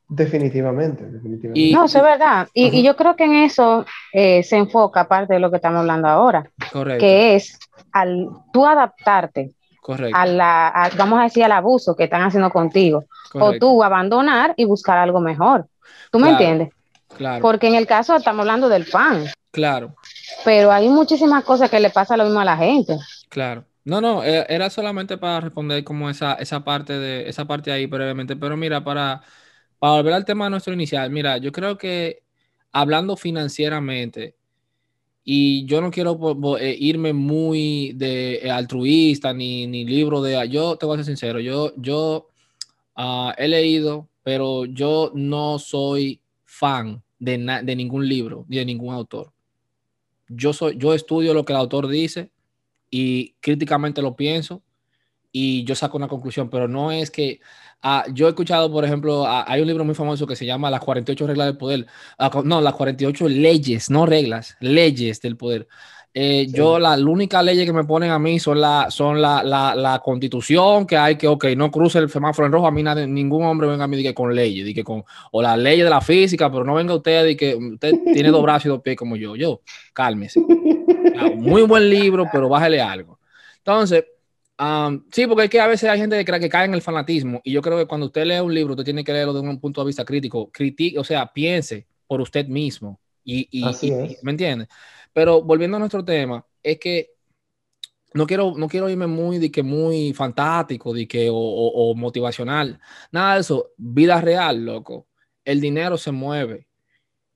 Definitivamente, 0.09 1.05
definitivamente. 1.05 1.59
Y- 1.59 1.73
No, 1.73 1.85
eso 1.85 1.97
es 1.97 2.03
verdad. 2.03 2.47
Y, 2.53 2.83
yo 2.83 2.95
creo 2.95 3.15
que 3.15 3.25
en 3.25 3.33
eso 3.35 3.85
eh, 4.13 4.43
se 4.43 4.57
enfoca 4.57 5.07
parte 5.07 5.33
de 5.33 5.39
lo 5.39 5.49
que 5.49 5.57
estamos 5.57 5.79
hablando 5.79 6.07
ahora, 6.07 6.49
Correcto, 6.71 7.01
que 7.01 7.35
es 7.35 7.57
al 7.91 8.27
tú 8.53 8.65
adaptarte 8.65 9.53
correcto, 9.87 10.19
a 10.19 10.25
la, 10.25 10.67
a- 10.69 10.89
vamos 10.97 11.19
a 11.19 11.23
decir, 11.23 11.43
al 11.43 11.51
abuso 11.51 11.95
que 11.95 12.05
están 12.05 12.21
haciendo 12.21 12.49
contigo, 12.49 13.05
o 13.33 13.53
tú 13.53 13.83
abandonar 13.83 14.53
y 14.57 14.65
buscar 14.65 14.97
algo 14.97 15.19
mejor. 15.19 15.67
¿Tú 16.11 16.19
me 16.19 16.27
Claro. 16.27 16.43
entiendes? 16.43 16.69
claro, 17.17 17.41
Porque 17.43 17.67
en 17.67 17.75
el 17.75 17.87
caso 17.87 18.15
estamos 18.15 18.41
hablando 18.41 18.69
del 18.69 18.85
pan, 18.85 19.25
claro, 19.51 19.95
pero 20.45 20.71
hay 20.71 20.89
muchísimas 20.89 21.43
cosas 21.43 21.69
que 21.69 21.79
le 21.79 21.89
pasa 21.89 22.17
lo 22.17 22.23
mismo 22.25 22.39
a 22.39 22.45
la 22.45 22.57
gente. 22.57 22.97
claro. 23.29 23.65
No, 23.83 24.01
no, 24.01 24.23
eh, 24.23 24.45
era 24.49 24.69
solamente 24.69 25.17
para 25.17 25.39
responder 25.39 25.83
como 25.85 26.09
esa, 26.09 26.33
esa 26.33 26.63
parte 26.65 26.93
de, 26.99 27.29
esa 27.29 27.45
parte 27.45 27.71
ahí 27.71 27.85
brevemente, 27.85 28.35
pero 28.35 28.57
mira, 28.57 28.83
para, 28.83 29.21
para 29.79 29.93
volver 29.93 30.13
al 30.13 30.25
tema 30.25 30.49
nuestro 30.49 30.73
inicial, 30.73 31.09
mira, 31.11 31.37
yo 31.37 31.51
creo 31.53 31.77
que 31.77 32.23
hablando 32.73 33.15
financieramente, 33.17 34.35
y 35.29 35.65
yo 35.65 35.81
no 35.81 35.91
quiero 35.91 36.17
eh, 36.57 36.77
irme 36.79 37.11
muy 37.11 37.91
de 37.97 38.35
eh, 38.35 38.49
altruista 38.49 39.33
ni, 39.33 39.67
ni 39.67 39.83
libro 39.83 40.21
de... 40.21 40.47
Yo 40.47 40.77
te 40.77 40.85
voy 40.85 40.93
a 40.93 41.03
ser 41.03 41.05
sincero, 41.07 41.41
yo, 41.41 41.73
yo 41.75 42.29
ah, 42.95 43.35
he 43.37 43.49
leído, 43.49 44.07
pero 44.23 44.63
yo 44.63 45.11
no 45.13 45.59
soy 45.59 46.21
fan 46.45 47.03
de, 47.19 47.59
de 47.61 47.75
ningún 47.75 48.07
libro 48.07 48.45
ni 48.47 48.55
de 48.55 48.63
ningún 48.63 48.93
autor. 48.93 49.33
Yo, 50.29 50.53
soy, 50.53 50.77
yo 50.77 50.93
estudio 50.93 51.33
lo 51.33 51.43
que 51.43 51.51
el 51.51 51.59
autor 51.59 51.89
dice 51.89 52.31
y 52.89 53.33
críticamente 53.41 54.01
lo 54.01 54.15
pienso 54.15 54.63
y 55.33 55.65
yo 55.65 55.75
saco 55.75 55.97
una 55.97 56.07
conclusión, 56.07 56.49
pero 56.49 56.69
no 56.69 56.93
es 56.93 57.11
que 57.11 57.41
ah, 57.81 58.05
yo 58.13 58.27
he 58.27 58.29
escuchado, 58.29 58.71
por 58.71 58.83
ejemplo, 58.85 59.25
ah, 59.25 59.45
hay 59.47 59.61
un 59.61 59.67
libro 59.67 59.85
muy 59.85 59.95
famoso 59.95 60.27
que 60.27 60.35
se 60.35 60.45
llama 60.45 60.69
Las 60.71 60.81
48 60.81 61.27
reglas 61.27 61.47
del 61.47 61.57
poder, 61.57 61.85
Ah, 62.17 62.31
no, 62.43 62.61
las 62.61 62.73
48 62.75 63.27
leyes, 63.29 63.89
no 63.89 64.05
reglas, 64.05 64.55
leyes 64.59 65.21
del 65.21 65.37
poder. 65.37 65.67
Eh, 66.13 66.47
Sí. 66.49 66.55
Yo, 66.57 66.79
la, 66.79 66.97
la 66.97 67.05
única 67.05 67.43
ley 67.43 67.63
que 67.63 67.71
me 67.73 67.83
ponen 67.83 68.09
a 68.11 68.17
mí 68.17 68.39
son, 68.39 68.59
la, 68.59 68.89
son 68.89 69.21
la, 69.21 69.43
la, 69.43 69.75
la 69.75 69.99
constitución, 69.99 70.87
que 70.87 70.97
hay 70.97 71.15
que, 71.17 71.27
ok, 71.27 71.45
no 71.55 71.69
cruce 71.69 71.99
el 71.99 72.09
semáforo 72.09 72.47
en 72.47 72.51
rojo, 72.53 72.65
a 72.67 72.71
mí 72.71 72.81
nadie- 72.81 73.07
ningún 73.07 73.43
hombre 73.45 73.67
venga 73.67 73.83
a 73.83 73.87
mí 73.87 74.01
que 74.01 74.13
con 74.15 74.33
leyes, 74.35 74.73
que 74.73 74.83
con, 74.83 75.03
o 75.31 75.41
la 75.43 75.55
ley 75.55 75.79
de 75.81 75.89
la 75.89 76.01
física, 76.01 76.51
pero 76.51 76.63
no 76.63 76.73
venga 76.75 76.95
usted 76.95 77.23
de 77.23 77.37
que 77.37 77.55
usted 77.55 77.99
tiene 78.11 78.29
dos 78.29 78.41
brazos 78.41 78.65
y 78.65 78.69
dos 78.69 78.81
pies 78.81 78.95
como 78.97 79.15
yo, 79.15 79.35
yo, 79.35 79.61
cálmese. 79.93 80.41
Muy 81.35 81.61
buen 81.63 81.89
libro, 81.89 82.25
pero 82.31 82.49
bájale 82.49 82.81
algo. 82.81 83.19
Entonces, 83.57 84.05
um, 84.59 85.03
sí, 85.11 85.27
porque 85.27 85.45
es 85.45 85.49
que 85.49 85.59
a 85.59 85.67
veces 85.67 85.89
hay 85.89 85.99
gente 85.99 86.17
que 86.17 86.25
cree 86.25 86.39
que 86.39 86.49
cae 86.49 86.65
en 86.65 86.73
el 86.73 86.81
fanatismo 86.81 87.41
y 87.43 87.51
yo 87.51 87.61
creo 87.61 87.77
que 87.77 87.85
cuando 87.85 88.07
usted 88.07 88.25
lee 88.25 88.39
un 88.39 88.53
libro, 88.53 88.73
usted 88.73 88.85
tiene 88.85 89.03
que 89.03 89.13
leerlo 89.13 89.33
de 89.33 89.39
un 89.41 89.59
punto 89.59 89.81
de 89.81 89.87
vista 89.87 90.05
crítico, 90.05 90.49
critique, 90.51 90.97
o 90.99 91.03
sea, 91.03 91.31
piense 91.31 91.87
por 92.07 92.21
usted 92.21 92.47
mismo 92.47 92.99
y, 93.23 93.47
y- 93.51 93.65
Así 93.67 93.87
y- 93.87 93.91
es. 93.91 94.23
¿me 94.23 94.31
entiende? 94.31 94.67
Pero 95.13 95.41
volviendo 95.41 95.77
a 95.77 95.79
nuestro 95.79 96.03
tema, 96.05 96.45
es 96.63 96.79
que 96.79 97.11
no 98.13 98.25
quiero, 98.25 98.53
no 98.57 98.67
quiero 98.67 98.89
irme 98.89 99.05
muy, 99.07 99.37
de 99.37 99.51
que 99.51 99.63
muy 99.63 100.13
fantático, 100.13 100.93
de 100.93 101.07
que, 101.07 101.29
o, 101.29 101.35
o- 101.35 101.91
o 101.91 101.95
motivacional. 101.95 102.79
Nada 103.11 103.35
de 103.35 103.41
eso. 103.41 103.71
Vida 103.77 104.19
real, 104.21 104.63
loco. 104.65 105.07
El 105.45 105.61
dinero 105.61 105.97
se 105.97 106.11
mueve. 106.11 106.67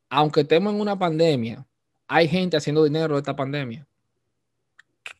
Aunque 0.09 0.41
estemos 0.41 0.73
en 0.73 0.81
una 0.81 0.97
pandemia, 0.97 1.65
hay 2.07 2.27
gente 2.27 2.57
haciendo 2.57 2.83
dinero 2.83 3.13
de 3.15 3.19
esta 3.19 3.35
pandemia. 3.35 3.87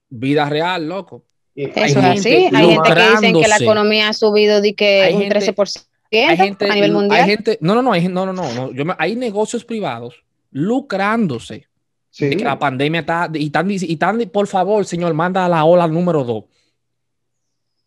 Vida 0.09 0.49
real, 0.49 0.87
loco. 0.87 1.25
Y- 1.55 1.65
Eso 1.65 1.73
Hay 1.79 1.83
es 1.91 1.93
gente 1.93 2.09
así. 2.09 2.55
Hay 2.55 2.67
gente 2.67 2.93
que 2.93 3.09
dicen 3.11 3.41
que 3.41 3.47
la 3.47 3.57
economía 3.57 4.09
ha 4.09 4.13
subido 4.13 4.61
de 4.61 4.73
que 4.73 5.01
Hay 5.03 5.13
un 5.13 5.21
gente- 5.21 5.39
13% 5.39 5.85
Hay 6.29 6.37
gente, 6.37 6.65
a 6.69 6.73
nivel 6.75 6.91
hay 6.91 6.95
mundial. 6.95 7.25
gente, 7.25 7.57
no, 7.61 7.75
no, 7.75 7.81
no, 7.81 7.91
hay, 7.93 8.07
no, 8.07 8.25
no, 8.25 8.33
no, 8.33 8.53
no, 8.53 8.71
yo 8.73 8.85
me- 8.85 8.95
hay 8.97 9.15
negocios 9.15 9.63
privados 9.65 10.23
lucrándose 10.51 11.67
Sí. 12.09 12.25
de 12.27 12.35
que 12.37 12.43
la 12.43 12.59
pandemia 12.59 12.99
está, 13.01 13.29
y 13.33 13.45
están, 13.45 13.69
dic- 13.69 13.87
y 13.87 13.93
están, 13.93 14.19
por 14.31 14.45
favor, 14.47 14.83
señor, 14.85 15.13
manda 15.13 15.45
a 15.45 15.49
la 15.49 15.63
ola 15.63 15.87
número 15.87 16.23
dos. 16.25 16.43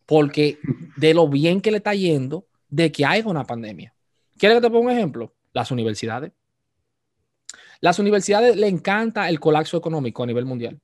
Porque 0.07 0.59
de 0.97 1.15
lo 1.15 1.29
bien 1.29 1.61
que 1.61 1.71
le 1.71 1.79
está 1.79 1.95
yendo 1.95 2.47
de 2.69 2.91
que 2.93 3.05
haya 3.05 3.27
una 3.27 3.45
pandemia. 3.45 3.95
¿Quieres 4.39 4.59
que 4.59 4.63
te 4.63 4.71
ponga 4.71 4.91
un 4.93 4.97
ejemplo? 4.97 5.33
Las 5.53 5.71
universidades. 5.71 6.33
Las 7.81 7.99
universidades 7.99 8.57
le 8.57 8.69
encanta 8.69 9.29
el 9.29 9.41
colapso 9.41 9.77
económico 9.77 10.23
a 10.23 10.27
nivel 10.27 10.45
mundial. 10.47 10.79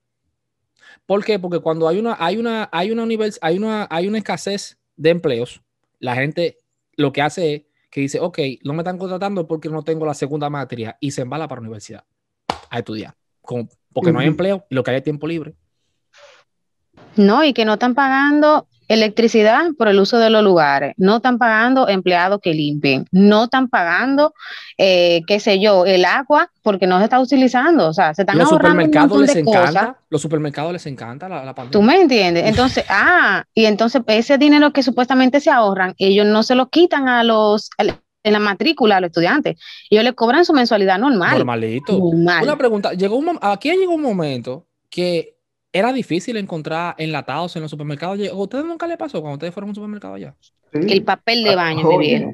¿Por 1.07 1.24
qué? 1.24 1.38
Porque 1.38 1.61
cuando 1.61 1.88
hay 1.88 1.98
una, 1.98 2.16
hay 2.18 2.37
una, 2.37 2.68
hay 2.72 2.90
una, 2.90 3.05
univers- 3.05 3.38
hay 3.40 3.57
una, 3.59 3.87
hay 3.90 4.07
una 4.09 4.18
escasez 4.18 4.79
de 4.96 5.11
empleos, 5.11 5.62
la 5.98 6.14
gente 6.14 6.59
lo 6.96 7.12
que 7.12 7.22
hace 7.22 7.55
es 7.55 7.62
que 7.90 8.00
dice, 8.03 8.20
ok, 8.20 8.38
no 8.62 8.72
me 8.72 8.81
están 8.81 8.98
contratando 8.98 9.46
porque 9.48 9.68
no 9.68 9.83
tengo 9.83 10.07
la 10.07 10.14
segunda 10.14 10.48
materia 10.50 10.96
y 11.00 11.11
se 11.11 11.22
embala 11.22 11.48
para 11.48 11.61
la 11.61 11.66
universidad 11.68 12.05
a 12.70 12.79
estudiar. 12.79 13.14
Como- 13.42 13.68
porque 13.92 14.12
no 14.12 14.20
hay 14.20 14.29
empleo 14.29 14.64
y 14.70 14.74
lo 14.74 14.83
que 14.85 14.90
hay 14.92 14.98
es 14.98 15.03
tiempo 15.05 15.26
libre. 15.26 15.55
No, 17.16 17.42
y 17.42 17.53
que 17.53 17.64
no 17.64 17.72
están 17.74 17.94
pagando 17.94 18.68
electricidad 18.90 19.66
por 19.79 19.87
el 19.87 20.00
uso 20.00 20.18
de 20.18 20.31
los 20.31 20.42
lugares, 20.42 20.94
no 20.96 21.16
están 21.16 21.38
pagando 21.38 21.88
empleados 21.88 22.40
que 22.42 22.53
limpien, 22.53 23.07
no 23.12 23.44
están 23.44 23.68
pagando, 23.68 24.35
eh, 24.79 25.20
qué 25.29 25.38
sé 25.38 25.61
yo, 25.61 25.87
el 25.87 26.05
agua 26.05 26.50
porque 26.62 26.88
no 26.88 26.98
se 26.98 27.05
está 27.05 27.20
utilizando, 27.20 27.88
o 27.88 27.92
sea, 27.92 28.12
se 28.14 28.22
están 28.22 28.37
Los 28.37 28.50
ahorrando 28.50 28.83
un 28.83 28.87
supermercados 28.87 29.11
montón 29.11 29.26
les 29.26 29.35
de 29.37 29.44
cosas. 29.44 29.70
encanta, 29.70 30.00
los 30.11 30.20
supermercados 30.20 30.72
les 30.72 30.87
encanta 30.87 31.29
la, 31.29 31.44
la 31.44 31.55
pandemia. 31.55 31.70
¿Tú 31.70 31.83
me 31.83 32.00
entiendes? 32.00 32.46
Entonces, 32.46 32.85
ah, 32.90 33.44
y 33.55 33.66
entonces 33.66 34.03
ese 34.09 34.38
dinero 34.38 34.72
que 34.72 34.83
supuestamente 34.83 35.38
se 35.38 35.50
ahorran, 35.53 35.94
ellos 35.96 36.26
no 36.26 36.42
se 36.42 36.57
lo 36.57 36.68
quitan 36.68 37.07
a 37.07 37.22
los, 37.22 37.70
en 37.79 38.33
la 38.33 38.40
matrícula 38.40 38.96
a 38.96 39.00
los 39.00 39.11
estudiantes, 39.11 39.57
ellos 39.88 40.03
le 40.03 40.14
cobran 40.14 40.44
su 40.44 40.53
mensualidad 40.53 40.98
normal. 40.98 41.38
Normalito. 41.38 41.96
normal. 41.96 42.42
Una 42.42 42.59
pregunta, 42.59 42.92
llegó 42.94 43.16
un, 43.16 43.38
aquí 43.40 43.70
llegó 43.70 43.94
un 43.94 44.03
momento 44.03 44.66
que 44.90 45.37
era 45.72 45.92
difícil 45.92 46.37
encontrar 46.37 46.94
enlatados 46.98 47.54
en 47.56 47.62
los 47.62 47.70
supermercados. 47.70 48.18
¿A 48.28 48.35
ustedes 48.35 48.64
nunca 48.64 48.87
le 48.87 48.96
pasó 48.96 49.20
cuando 49.20 49.35
ustedes 49.35 49.54
fueron 49.54 49.68
a 49.68 49.70
un 49.70 49.74
supermercado 49.76 50.14
allá? 50.14 50.35
Sí. 50.72 50.80
El 50.88 51.04
papel 51.04 51.44
de 51.44 51.54
baño, 51.56 51.88
mi 51.88 51.94
Oye, 51.96 52.09
viejo. 52.18 52.33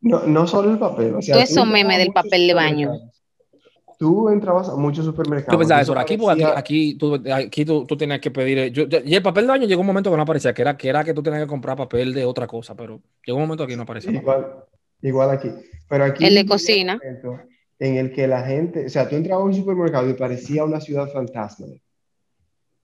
No, 0.00 0.22
no 0.26 0.46
solo 0.46 0.70
el 0.72 0.78
papel. 0.78 1.14
O 1.14 1.22
sea, 1.22 1.34
Todo 1.34 1.44
eso 1.44 1.64
meme 1.66 1.98
del 1.98 2.12
papel 2.12 2.46
de 2.46 2.54
baño. 2.54 2.92
Tú 3.98 4.28
entrabas 4.28 4.68
a 4.68 4.76
muchos 4.76 5.06
supermercados. 5.06 5.54
¿Tú 5.54 5.58
pensabas 5.58 5.80
y 5.80 5.84
eso? 5.84 5.98
Aquí, 5.98 6.14
aquí, 6.14 6.42
aquí, 6.54 6.94
tú, 6.98 7.22
aquí 7.32 7.64
tú, 7.64 7.86
tú 7.86 7.96
tenías 7.96 8.20
que 8.20 8.30
pedir. 8.30 8.70
yo- 8.70 8.86
yo- 8.86 8.98
y 9.02 9.14
el 9.14 9.22
papel 9.22 9.44
de 9.44 9.48
baño 9.52 9.66
llegó 9.66 9.80
un 9.80 9.86
momento 9.86 10.10
que 10.10 10.16
no 10.16 10.22
aparecía, 10.22 10.52
que 10.52 10.60
era, 10.60 10.76
que 10.76 10.88
era 10.88 11.02
que 11.02 11.14
tú 11.14 11.22
tenías 11.22 11.42
que 11.42 11.48
comprar 11.48 11.78
papel 11.78 12.12
de 12.12 12.26
otra 12.26 12.46
cosa, 12.46 12.74
pero 12.74 13.00
llegó 13.24 13.38
un 13.38 13.44
momento 13.44 13.66
que 13.66 13.74
no 13.74 13.84
aparecía. 13.84 14.12
Igual, 14.12 14.46
igual 15.00 15.30
aquí. 15.30 15.48
Pero 15.88 16.04
aquí 16.04 16.26
El 16.26 16.34
de 16.34 16.44
cocina. 16.46 17.00
En 17.78 17.96
el 17.96 18.12
que 18.12 18.26
la 18.26 18.42
gente, 18.42 18.86
o 18.86 18.88
sea, 18.90 19.08
tú 19.08 19.16
entrabas 19.16 19.42
a 19.42 19.46
un 19.46 19.54
supermercado 19.54 20.08
y 20.10 20.14
parecía 20.14 20.64
una 20.64 20.80
ciudad 20.80 21.10
fantasma. 21.10 21.66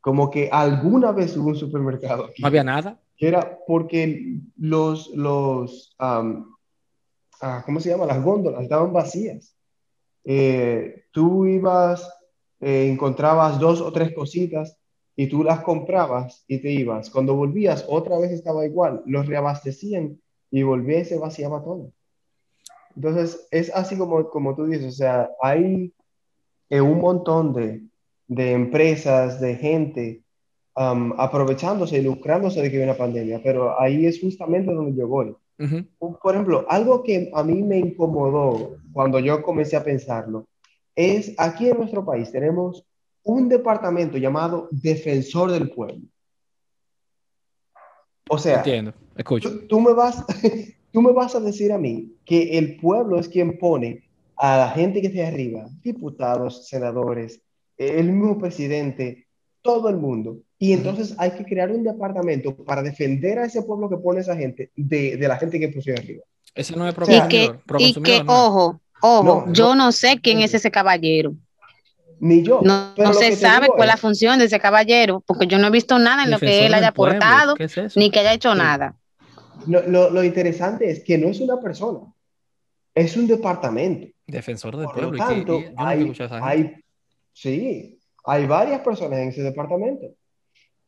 Como 0.03 0.31
que 0.31 0.51
alguna 0.53 1.13
vez 1.13 1.35
hubo 1.39 1.49
un 1.49 1.57
supermercado 1.57 2.27
aquí. 2.27 2.43
No 2.43 2.49
había 2.49 2.65
nada. 2.65 3.01
que 3.17 3.29
era 3.29 3.59
porque 3.67 4.41
los, 4.59 5.09
los 5.15 5.95
ah, 5.99 6.45
¿cómo 7.65 7.81
se 7.81 7.91
llama? 7.91 8.05
Las 8.07 8.23
góndolas 8.23 8.63
estaban 8.63 8.93
vacías. 8.93 9.57
Eh, 10.25 11.05
tú 11.13 11.47
ibas, 11.47 12.09
eh, 12.61 12.89
encontrabas 12.91 13.59
dos 13.59 13.81
o 13.81 13.93
tres 13.93 14.15
cositas 14.15 14.77
y 15.17 15.29
tú 15.29 15.43
las 15.45 15.63
comprabas 15.63 16.45
y 16.47 16.59
te 16.59 16.71
ibas. 16.71 17.09
Cuando 17.09 17.35
volvías, 17.35 17.85
otra 17.89 18.19
vez 18.19 18.33
estaba 18.33 18.67
igual. 18.67 19.03
Los 19.07 19.27
reabastecían 19.27 20.21
y 20.51 20.63
volvía 20.63 21.01
y 21.01 21.05
se 21.05 21.19
vaciaba 21.19 21.63
todo. 21.63 21.93
Entonces, 22.95 23.47
es 23.51 23.75
así 23.75 23.97
como, 23.97 24.29
como 24.29 24.55
tú 24.55 24.67
dices, 24.67 24.95
o 24.95 24.97
sea, 24.97 25.31
hay 25.41 25.95
eh, 26.69 26.81
un 26.81 26.99
montón 26.99 27.53
de, 27.55 27.83
de 28.35 28.53
empresas, 28.53 29.41
de 29.41 29.57
gente 29.57 30.23
um, 30.77 31.13
aprovechándose 31.19 31.99
y 31.99 32.03
lucrándose 32.03 32.61
de 32.63 32.71
que 32.71 32.79
hay 32.79 32.85
una 32.85 32.97
pandemia, 32.97 33.41
pero 33.43 33.81
ahí 33.81 34.07
es 34.07 34.21
justamente 34.21 34.73
donde 34.73 34.99
yo 34.99 35.09
voy. 35.09 35.35
Por 35.99 36.35
ejemplo, 36.35 36.67
algo 36.69 37.05
que 37.05 37.31
a 37.33 37.45
mí 37.45 37.63
me 37.63 37.79
incomodó 37.79 38.79
cuando 38.93 39.21
yo 39.21 39.43
comencé 39.43 39.77
a 39.77 39.85
pensarlo 39.85 40.47
es 40.97 41.35
aquí 41.39 41.69
en 41.69 41.77
nuestro 41.77 42.05
país 42.05 42.33
tenemos 42.33 42.85
un 43.23 43.49
departamento 43.49 44.19
llamado 44.19 44.69
Defensor 44.73 45.53
del 45.53 45.71
Pueblo. 45.71 46.03
O 48.29 48.39
sea, 48.39 48.59
Entiendo. 48.59 48.93
Escucho. 49.17 49.51
tú, 49.51 49.67
tú 49.69 49.81
me 49.81 49.93
vas, 49.93 50.25
tú 50.93 51.01
me 51.01 51.13
vas 51.13 51.35
a 51.35 51.41
decir 51.41 51.73
a 51.73 51.79
mí 51.79 52.13
que 52.25 52.59
el 52.59 52.77
pueblo 52.79 53.19
es 53.19 53.29
quien 53.29 53.59
pone 53.59 54.03
a 54.37 54.57
la 54.57 54.69
gente 54.71 55.01
que 55.01 55.09
esté 55.09 55.25
arriba, 55.25 55.69
diputados, 55.83 56.67
senadores, 56.67 57.41
el 57.79 58.13
mismo 58.13 58.39
presidente, 58.39 59.27
todo 59.63 59.89
el 59.89 59.97
mundo. 59.97 60.39
Y 60.59 60.73
entonces 60.73 61.15
hay 61.19 61.33
que 61.33 61.45
crear 61.45 61.71
un 61.71 61.83
departamento 61.85 62.55
para 62.57 62.83
defender 62.83 63.39
a 63.39 63.47
ese 63.47 63.63
pueblo 63.63 63.89
que 63.89 63.97
pone 63.97 64.21
esa 64.21 64.37
gente 64.37 64.71
de, 64.77 65.17
de 65.17 65.29
la 65.29 65.37
gente 65.37 65.59
que 65.59 65.69
puso 65.69 65.91
ahí 65.91 65.97
arriba. 65.97 66.25
Ese 66.55 66.77
no 66.77 66.87
es 66.87 66.95
pro 66.95 67.07
Y 67.09 67.29
que, 67.29 67.55
pro 67.67 67.79
y 67.81 67.95
que 67.95 68.23
no 68.23 68.47
ojo, 68.47 68.81
ojo, 69.01 69.45
No, 69.47 69.53
yo 69.53 69.75
no. 69.75 69.87
no 69.87 69.93
sé 69.93 70.21
quién 70.23 70.41
es 70.41 70.55
ese 70.55 70.71
caballero. 70.71 71.35
Ni 72.21 72.43
yo. 72.45 72.61
No, 72.63 72.95
se 73.15 73.35
sabe 73.35 73.67
cuál 73.67 73.89
es 73.89 73.95
la 73.95 73.97
función 73.97 74.39
de 74.39 74.45
ese 74.45 74.61
caballero, 74.61 75.25
porque 75.27 75.49
yo 75.49 75.59
no 75.59 75.67
he 75.67 75.71
visto 75.71 75.99
nada 75.99 76.23
en 76.23 76.31
lo 76.31 76.39
que 76.39 76.47
Defensor 76.47 76.67
él 76.67 76.75
haya 76.75 76.89
aportado, 76.89 77.55
¿Qué 77.57 77.65
es 77.65 77.97
ni 77.97 78.11
que 78.11 78.21
haya 78.21 78.33
hecho 78.35 78.53
Sí. 78.53 78.59
nada. 78.59 78.97
Lo, 79.67 79.83
lo- 79.89 80.11
lo 80.11 80.23
interesante 80.23 80.89
es 80.91 81.03
que 81.03 81.19
no 81.19 81.27
es 81.29 81.41
una 81.41 81.59
persona, 81.61 82.01
es 82.95 83.17
un 83.17 83.27
departamento. 83.27 84.07
Defensor 84.27 84.77
del 84.77 84.85
Por 84.87 84.95
pueblo. 84.95 85.11
lo 85.11 85.17
¿y 85.17 85.21
qué- 85.21 85.35
tanto, 85.35 85.59
y- 85.59 85.75
hay, 85.77 86.75
sí, 87.33 87.99
hay 88.25 88.47
varias 88.47 88.81
personas 88.81 89.19
en 89.21 89.29
ese 89.29 89.43
departamento. 89.43 90.07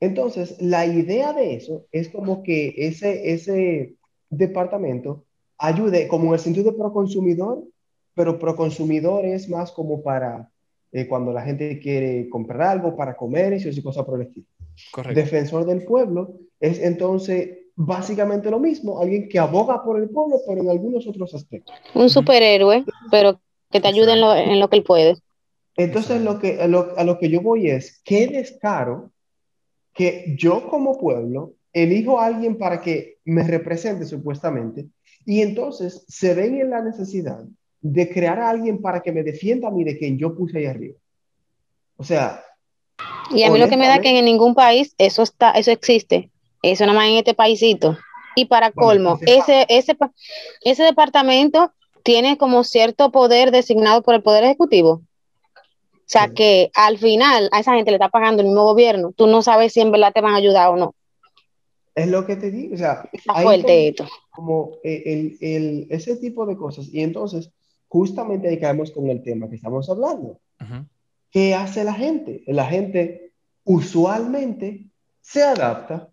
Entonces, 0.00 0.60
la 0.60 0.86
idea 0.86 1.32
de 1.32 1.54
eso 1.54 1.86
es 1.90 2.08
como 2.08 2.42
que 2.42 2.74
ese, 2.76 3.32
ese 3.32 3.94
departamento 4.28 5.24
ayude 5.58 6.08
como 6.08 6.28
en 6.28 6.34
el 6.34 6.40
sentido 6.40 6.70
de 6.70 6.78
proconsumidor, 6.78 7.64
pero 8.14 8.38
proconsumidor 8.38 9.24
es 9.24 9.48
más 9.48 9.72
como 9.72 10.02
para 10.02 10.50
eh, 10.92 11.06
cuando 11.08 11.32
la 11.32 11.42
gente 11.42 11.80
quiere 11.80 12.28
comprar 12.28 12.62
algo 12.62 12.96
para 12.96 13.16
comercios 13.16 13.76
y 13.76 13.82
cosas 13.82 14.04
por 14.04 14.20
el 14.20 14.28
estilo. 14.28 14.46
Correcto. 14.92 15.20
Defensor 15.20 15.64
del 15.64 15.84
pueblo 15.84 16.34
es 16.60 16.80
entonces 16.80 17.58
básicamente 17.76 18.50
lo 18.50 18.60
mismo, 18.60 19.00
alguien 19.00 19.28
que 19.28 19.38
aboga 19.38 19.82
por 19.82 20.00
el 20.00 20.08
pueblo, 20.08 20.36
pero 20.46 20.60
en 20.60 20.70
algunos 20.70 21.06
otros 21.06 21.34
aspectos. 21.34 21.74
Un 21.94 22.08
superhéroe, 22.08 22.84
pero 23.10 23.40
que 23.70 23.80
te 23.80 23.88
ayude 23.88 24.12
en 24.12 24.20
lo, 24.20 24.34
en 24.34 24.60
lo 24.60 24.68
que 24.68 24.76
él 24.76 24.84
puede. 24.84 25.16
Entonces, 25.76 26.22
lo 26.22 26.38
que, 26.38 26.60
a, 26.60 26.68
lo, 26.68 26.96
a 26.96 27.04
lo 27.04 27.18
que 27.18 27.28
yo 27.28 27.40
voy 27.40 27.68
es, 27.70 28.00
qué 28.04 28.28
descaro 28.28 29.10
que 29.92 30.34
yo 30.38 30.68
como 30.68 30.98
pueblo 30.98 31.54
elijo 31.72 32.20
a 32.20 32.26
alguien 32.26 32.56
para 32.56 32.80
que 32.80 33.18
me 33.24 33.42
represente 33.42 34.04
supuestamente, 34.04 34.86
y 35.26 35.40
entonces 35.40 36.04
se 36.08 36.34
ven 36.34 36.60
en 36.60 36.70
la 36.70 36.82
necesidad 36.82 37.44
de 37.80 38.08
crear 38.10 38.38
a 38.38 38.50
alguien 38.50 38.80
para 38.80 39.02
que 39.02 39.12
me 39.12 39.22
defienda 39.22 39.68
a 39.68 39.70
mí 39.70 39.84
de 39.84 39.98
quien 39.98 40.18
yo 40.18 40.34
puse 40.34 40.58
ahí 40.58 40.66
arriba. 40.66 40.96
O 41.96 42.04
sea, 42.04 42.42
Y 43.30 43.42
a 43.42 43.50
mí 43.50 43.58
lo 43.58 43.68
que 43.68 43.76
me 43.76 43.88
da 43.88 44.00
que 44.00 44.16
en 44.16 44.24
ningún 44.24 44.54
país 44.54 44.94
eso 44.98 45.22
está, 45.22 45.50
eso 45.52 45.70
existe. 45.70 46.30
Eso 46.62 46.86
nada 46.86 46.96
más 46.96 47.08
en 47.08 47.16
este 47.16 47.34
paísito. 47.34 47.98
Y 48.36 48.46
para 48.46 48.72
colmo, 48.72 49.18
ese, 49.26 49.66
ese, 49.68 49.96
ese 50.62 50.82
departamento 50.82 51.72
tiene 52.02 52.36
como 52.38 52.64
cierto 52.64 53.12
poder 53.12 53.50
designado 53.50 54.02
por 54.02 54.14
el 54.14 54.22
Poder 54.22 54.44
Ejecutivo. 54.44 55.02
O 56.06 56.06
sea 56.06 56.28
Sí. 56.28 56.34
que 56.34 56.70
al 56.74 56.98
final 56.98 57.48
a 57.52 57.60
esa 57.60 57.74
gente 57.74 57.90
le 57.90 57.96
está 57.96 58.08
pagando 58.10 58.42
el 58.42 58.48
mismo 58.48 58.64
gobierno. 58.64 59.12
Tú 59.16 59.26
no 59.26 59.40
sabes 59.42 59.72
si 59.72 59.80
en 59.80 59.90
verdad 59.90 60.12
te 60.12 60.20
van 60.20 60.34
a 60.34 60.36
ayudar 60.38 60.68
o 60.70 60.76
no. 60.76 60.94
es 61.96 62.08
lo 62.08 62.26
que 62.26 62.34
te 62.34 62.50
digo, 62.50 62.74
o 62.74 62.76
sea, 62.78 63.08
Está 63.12 63.34
fuerte 63.34 63.88
esto. 63.88 64.08
como 64.30 64.72
eh, 64.82 65.02
el, 65.06 65.38
el- 65.40 65.86
ese 65.90 66.16
tipo 66.16 66.44
de 66.44 66.56
cosas. 66.56 66.88
Y 66.92 67.00
entonces, 67.02 67.50
justamente 67.86 68.48
ahí 68.48 68.58
caemos 68.58 68.90
con 68.90 69.08
el 69.10 69.22
tema 69.22 69.48
que 69.48 69.54
estamos 69.56 69.88
hablando. 69.88 70.40
Ujú. 70.60 70.86
¿Qué 71.30 71.54
hace 71.54 71.84
la 71.84 71.94
gente? 71.94 72.42
La 72.48 72.64
gente 72.66 73.32
usualmente 73.62 74.86
se 75.20 75.42
adapta 75.42 76.08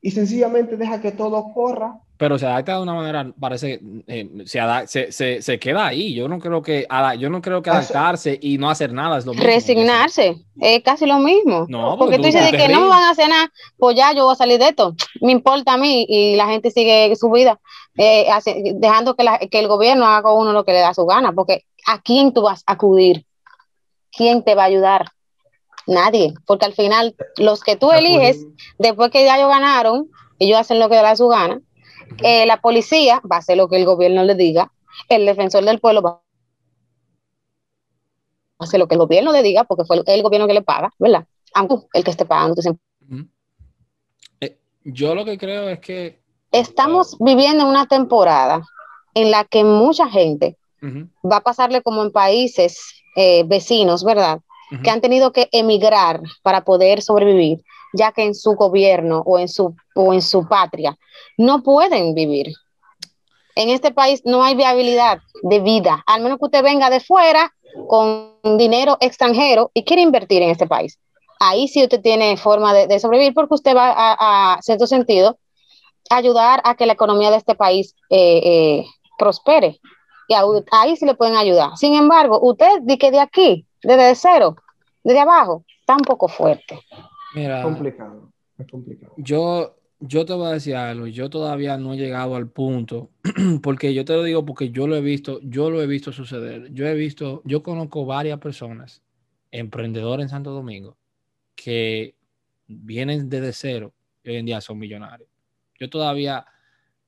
y 0.00 0.10
sencillamente 0.10 0.76
deja 0.76 1.00
que 1.00 1.12
todo 1.12 1.52
corra 1.54 2.00
pero 2.18 2.36
se 2.36 2.46
adapta 2.46 2.74
de 2.74 2.82
una 2.82 2.94
manera, 2.94 3.32
parece, 3.38 3.80
eh, 4.08 4.28
se, 4.44 4.60
se, 4.88 5.12
se, 5.12 5.40
se 5.40 5.58
queda 5.60 5.86
ahí. 5.86 6.14
Yo 6.14 6.26
no 6.28 6.40
creo 6.40 6.60
que, 6.62 6.84
yo 7.18 7.30
no 7.30 7.40
creo 7.40 7.62
que 7.62 7.70
adaptarse 7.70 8.38
y 8.42 8.58
no 8.58 8.68
hacer 8.68 8.92
nada 8.92 9.18
es 9.18 9.24
lo 9.24 9.32
mismo. 9.32 9.46
Resignarse, 9.46 10.36
es 10.60 10.82
casi 10.82 11.06
lo 11.06 11.18
mismo. 11.20 11.66
No, 11.68 11.96
porque 11.96 11.98
porque 11.98 12.16
tú 12.16 12.22
tú 12.22 12.26
dices 12.28 12.50
que 12.50 12.68
no 12.68 12.80
me 12.80 12.88
van 12.88 13.04
a 13.04 13.10
hacer 13.10 13.28
nada, 13.28 13.48
pues 13.78 13.96
ya 13.96 14.12
yo 14.12 14.24
voy 14.24 14.32
a 14.32 14.36
salir 14.36 14.58
de 14.58 14.68
esto. 14.68 14.94
Me 15.20 15.30
importa 15.30 15.74
a 15.74 15.76
mí 15.78 16.04
y 16.08 16.34
la 16.34 16.48
gente 16.48 16.72
sigue 16.72 17.14
su 17.14 17.30
vida, 17.30 17.60
eh, 17.96 18.28
hace- 18.30 18.72
dejando 18.74 19.14
que, 19.14 19.22
la- 19.22 19.38
que 19.38 19.60
el 19.60 19.68
gobierno 19.68 20.04
haga 20.04 20.22
con 20.22 20.38
uno 20.38 20.52
lo 20.52 20.64
que 20.64 20.72
le 20.72 20.80
da 20.80 20.92
su 20.94 21.06
gana, 21.06 21.32
porque 21.32 21.64
¿a 21.86 22.02
quién 22.02 22.32
tú 22.34 22.42
vas 22.42 22.64
a 22.66 22.72
acudir? 22.72 23.24
¿Quién 24.10 24.42
te 24.42 24.56
va 24.56 24.62
a 24.64 24.66
ayudar? 24.66 25.12
Nadie, 25.86 26.34
porque 26.46 26.66
al 26.66 26.74
final 26.74 27.14
los 27.38 27.62
que 27.62 27.76
tú 27.76 27.92
eliges, 27.92 28.44
después 28.78 29.10
que 29.10 29.24
ya 29.24 29.36
ellos 29.38 29.48
ganaron, 29.48 30.08
ellos 30.38 30.58
hacen 30.58 30.78
lo 30.80 30.88
que 30.88 30.96
les 30.96 31.02
da 31.04 31.16
su 31.16 31.28
gana, 31.28 31.60
eh, 32.22 32.46
la 32.46 32.60
policía 32.60 33.20
va 33.30 33.36
a 33.36 33.38
hacer 33.40 33.56
lo 33.56 33.68
que 33.68 33.76
el 33.76 33.84
gobierno 33.84 34.24
le 34.24 34.34
diga, 34.34 34.72
el 35.08 35.26
defensor 35.26 35.64
del 35.64 35.80
pueblo 35.80 36.02
va 36.02 36.20
a 38.58 38.64
hacer 38.64 38.80
lo 38.80 38.88
que 38.88 38.94
el 38.94 39.00
gobierno 39.00 39.32
le 39.32 39.42
diga, 39.42 39.64
porque 39.64 39.84
fue 39.84 40.02
el 40.06 40.22
gobierno 40.22 40.46
que 40.46 40.54
le 40.54 40.62
paga, 40.62 40.90
¿verdad? 40.98 41.26
Aunque 41.54 41.76
el 41.94 42.04
que 42.04 42.10
esté 42.10 42.24
pagando. 42.24 42.60
Eh, 44.40 44.58
yo 44.84 45.14
lo 45.14 45.24
que 45.24 45.38
creo 45.38 45.68
es 45.68 45.78
que 45.80 46.18
Estamos 46.50 47.16
viviendo 47.20 47.68
una 47.68 47.86
temporada 47.86 48.62
en 49.14 49.30
la 49.30 49.44
que 49.44 49.64
mucha 49.64 50.08
gente 50.08 50.56
va 50.80 51.36
a 51.36 51.42
pasarle 51.42 51.82
como 51.82 52.02
en 52.02 52.12
países 52.12 53.02
eh, 53.16 53.44
vecinos, 53.44 54.04
¿verdad? 54.04 54.40
que 54.82 54.90
han 54.90 55.00
tenido 55.00 55.32
que 55.32 55.48
emigrar 55.52 56.20
para 56.42 56.62
poder 56.62 57.00
sobrevivir, 57.00 57.64
ya 57.92 58.12
que 58.12 58.24
en 58.24 58.34
su 58.34 58.52
gobierno 58.52 59.22
o 59.24 59.38
en 59.38 59.48
su, 59.48 59.74
o 59.94 60.12
en 60.12 60.22
su 60.22 60.46
patria 60.46 60.96
no 61.36 61.62
pueden 61.62 62.14
vivir. 62.14 62.52
En 63.54 63.70
este 63.70 63.90
país 63.92 64.22
no 64.24 64.42
hay 64.42 64.54
viabilidad 64.54 65.20
de 65.42 65.60
vida, 65.60 66.02
al 66.06 66.22
menos 66.22 66.38
que 66.38 66.44
usted 66.46 66.62
venga 66.62 66.90
de 66.90 67.00
fuera 67.00 67.52
con 67.88 68.36
dinero 68.56 68.96
extranjero 69.00 69.70
y 69.74 69.84
quiere 69.84 70.02
invertir 70.02 70.42
en 70.42 70.50
este 70.50 70.66
país. 70.66 70.98
Ahí 71.40 71.68
sí 71.68 71.82
usted 71.82 72.00
tiene 72.00 72.36
forma 72.36 72.72
de, 72.74 72.98
sobrevivir 72.98 73.34
porque 73.34 73.54
usted 73.54 73.76
va 73.76 73.90
a, 73.90 74.54
a 74.54 74.62
cierto 74.62 74.86
sentido, 74.86 75.38
ayudar 76.10 76.60
a 76.64 76.74
que 76.74 76.86
la 76.86 76.92
economía 76.92 77.30
de 77.30 77.36
este 77.36 77.54
país 77.54 77.94
eh, 78.10 78.40
eh, 78.44 78.86
prospere. 79.18 79.80
Y 80.28 80.34
ahí 80.70 80.96
sí 80.96 81.06
le 81.06 81.14
pueden 81.14 81.36
ayudar. 81.36 81.76
Sin 81.76 81.94
embargo, 81.94 82.38
usted 82.42 82.80
di 82.82 82.98
que 82.98 83.10
de 83.10 83.20
aquí, 83.20 83.66
desde 83.82 84.14
cero, 84.14 84.56
desde 85.02 85.20
abajo, 85.20 85.64
está 85.80 85.94
un 85.94 86.02
poco 86.02 86.28
fuerte. 86.28 86.80
Mira, 87.34 87.58
Es 87.58 87.64
complicado. 87.64 88.32
Es 88.58 88.66
complicado. 88.66 89.14
yo, 89.16 89.76
yo 90.00 90.24
te 90.24 90.32
voy 90.32 90.48
a 90.48 90.52
decir 90.52 90.76
algo, 90.76 91.06
yo 91.06 91.30
todavía 91.30 91.76
no 91.76 91.94
he 91.94 91.96
llegado 91.96 92.36
al 92.36 92.48
punto, 92.48 93.10
porque 93.62 93.94
yo 93.94 94.04
te 94.04 94.14
lo 94.14 94.22
digo 94.22 94.44
porque 94.44 94.70
yo 94.70 94.86
lo 94.86 94.96
he 94.96 95.00
visto, 95.00 95.40
yo 95.42 95.70
lo 95.70 95.82
he 95.82 95.86
visto 95.86 96.12
suceder. 96.12 96.72
Yo 96.72 96.86
he 96.86 96.94
visto, 96.94 97.42
yo 97.44 97.62
conozco 97.62 98.06
varias 98.06 98.38
personas, 98.38 99.02
emprendedores 99.50 100.24
en 100.24 100.30
Santo 100.30 100.50
Domingo, 100.50 100.96
que 101.54 102.14
vienen 102.66 103.28
desde 103.28 103.52
cero 103.52 103.92
y 104.22 104.30
hoy 104.30 104.36
en 104.36 104.46
día 104.46 104.60
son 104.60 104.78
millonarios. 104.78 105.28
Yo 105.78 105.88
todavía 105.88 106.46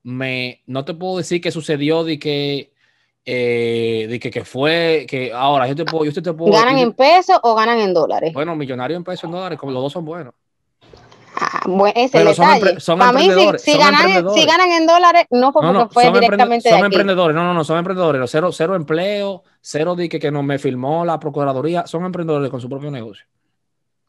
me, 0.03 0.63
no 0.67 0.85
te 0.85 0.95
puedo 0.95 1.19
decir 1.19 1.41
que 1.41 1.51
sucedió 1.51 2.05
de 2.05 2.19
que, 2.19 2.70
eh, 3.25 4.07
de 4.09 4.19
que, 4.19 4.31
que 4.31 4.45
fue, 4.45 5.07
que 5.09 5.33
ahora 5.33 5.67
yo 5.69 5.75
te 5.75 5.85
puedo, 5.85 6.05
yo 6.11 6.23
te 6.23 6.33
puedo 6.33 6.53
¿Ganan 6.53 6.77
yo- 6.77 6.83
en 6.85 6.93
pesos 6.93 7.39
o 7.43 7.55
ganan 7.55 7.79
en 7.81 7.93
dólares? 7.95 8.33
bueno, 8.33 8.57
millonario 8.57 8.97
en 8.97 9.05
pesos 9.05 9.25
en 9.25 9.33
dólares, 9.33 9.59
como 9.59 9.73
los 9.73 9.83
dos 9.83 9.93
son 9.93 10.05
buenos. 10.05 10.35
Ah, 11.37 11.63
bueno, 11.67 11.93
ese 11.97 12.19
Pero 12.19 12.35
son 12.35 12.47
detalle. 12.49 12.75
empre- 12.75 12.81
son 12.81 12.99
Para 12.99 13.13
mí, 13.13 13.23
si, 13.23 13.31
si 13.59 13.73
son 13.73 13.81
ganan, 13.81 14.01
emprendedores. 14.01 14.43
si 14.43 14.47
ganan 14.47 14.71
en 14.73 14.87
dólares, 14.87 15.27
no 15.31 15.53
fue 15.53 15.63
No, 15.63 15.69
porque 15.69 15.85
no, 15.85 15.91
fue 15.91 16.05
son, 16.05 16.15
directamente 16.15 16.69
son 16.69 16.79
de 16.81 16.87
aquí. 16.87 16.87
emprendedores, 16.87 17.35
no, 17.35 17.45
no, 17.45 17.55
no, 17.55 17.65
son 17.65 17.79
emprendedores, 17.79 18.31
cero, 18.31 18.51
cero 18.53 18.75
empleo, 18.77 19.43
cero 19.61 19.95
de 19.95 20.09
que, 20.09 20.19
que 20.19 20.31
no 20.31 20.43
me 20.43 20.59
firmó 20.59 21.05
la 21.05 21.19
Procuraduría, 21.19 21.87
son 21.87 22.05
emprendedores 22.05 22.51
con 22.51 22.61
su 22.61 22.69
propio 22.69 22.91
negocio. 22.91 23.27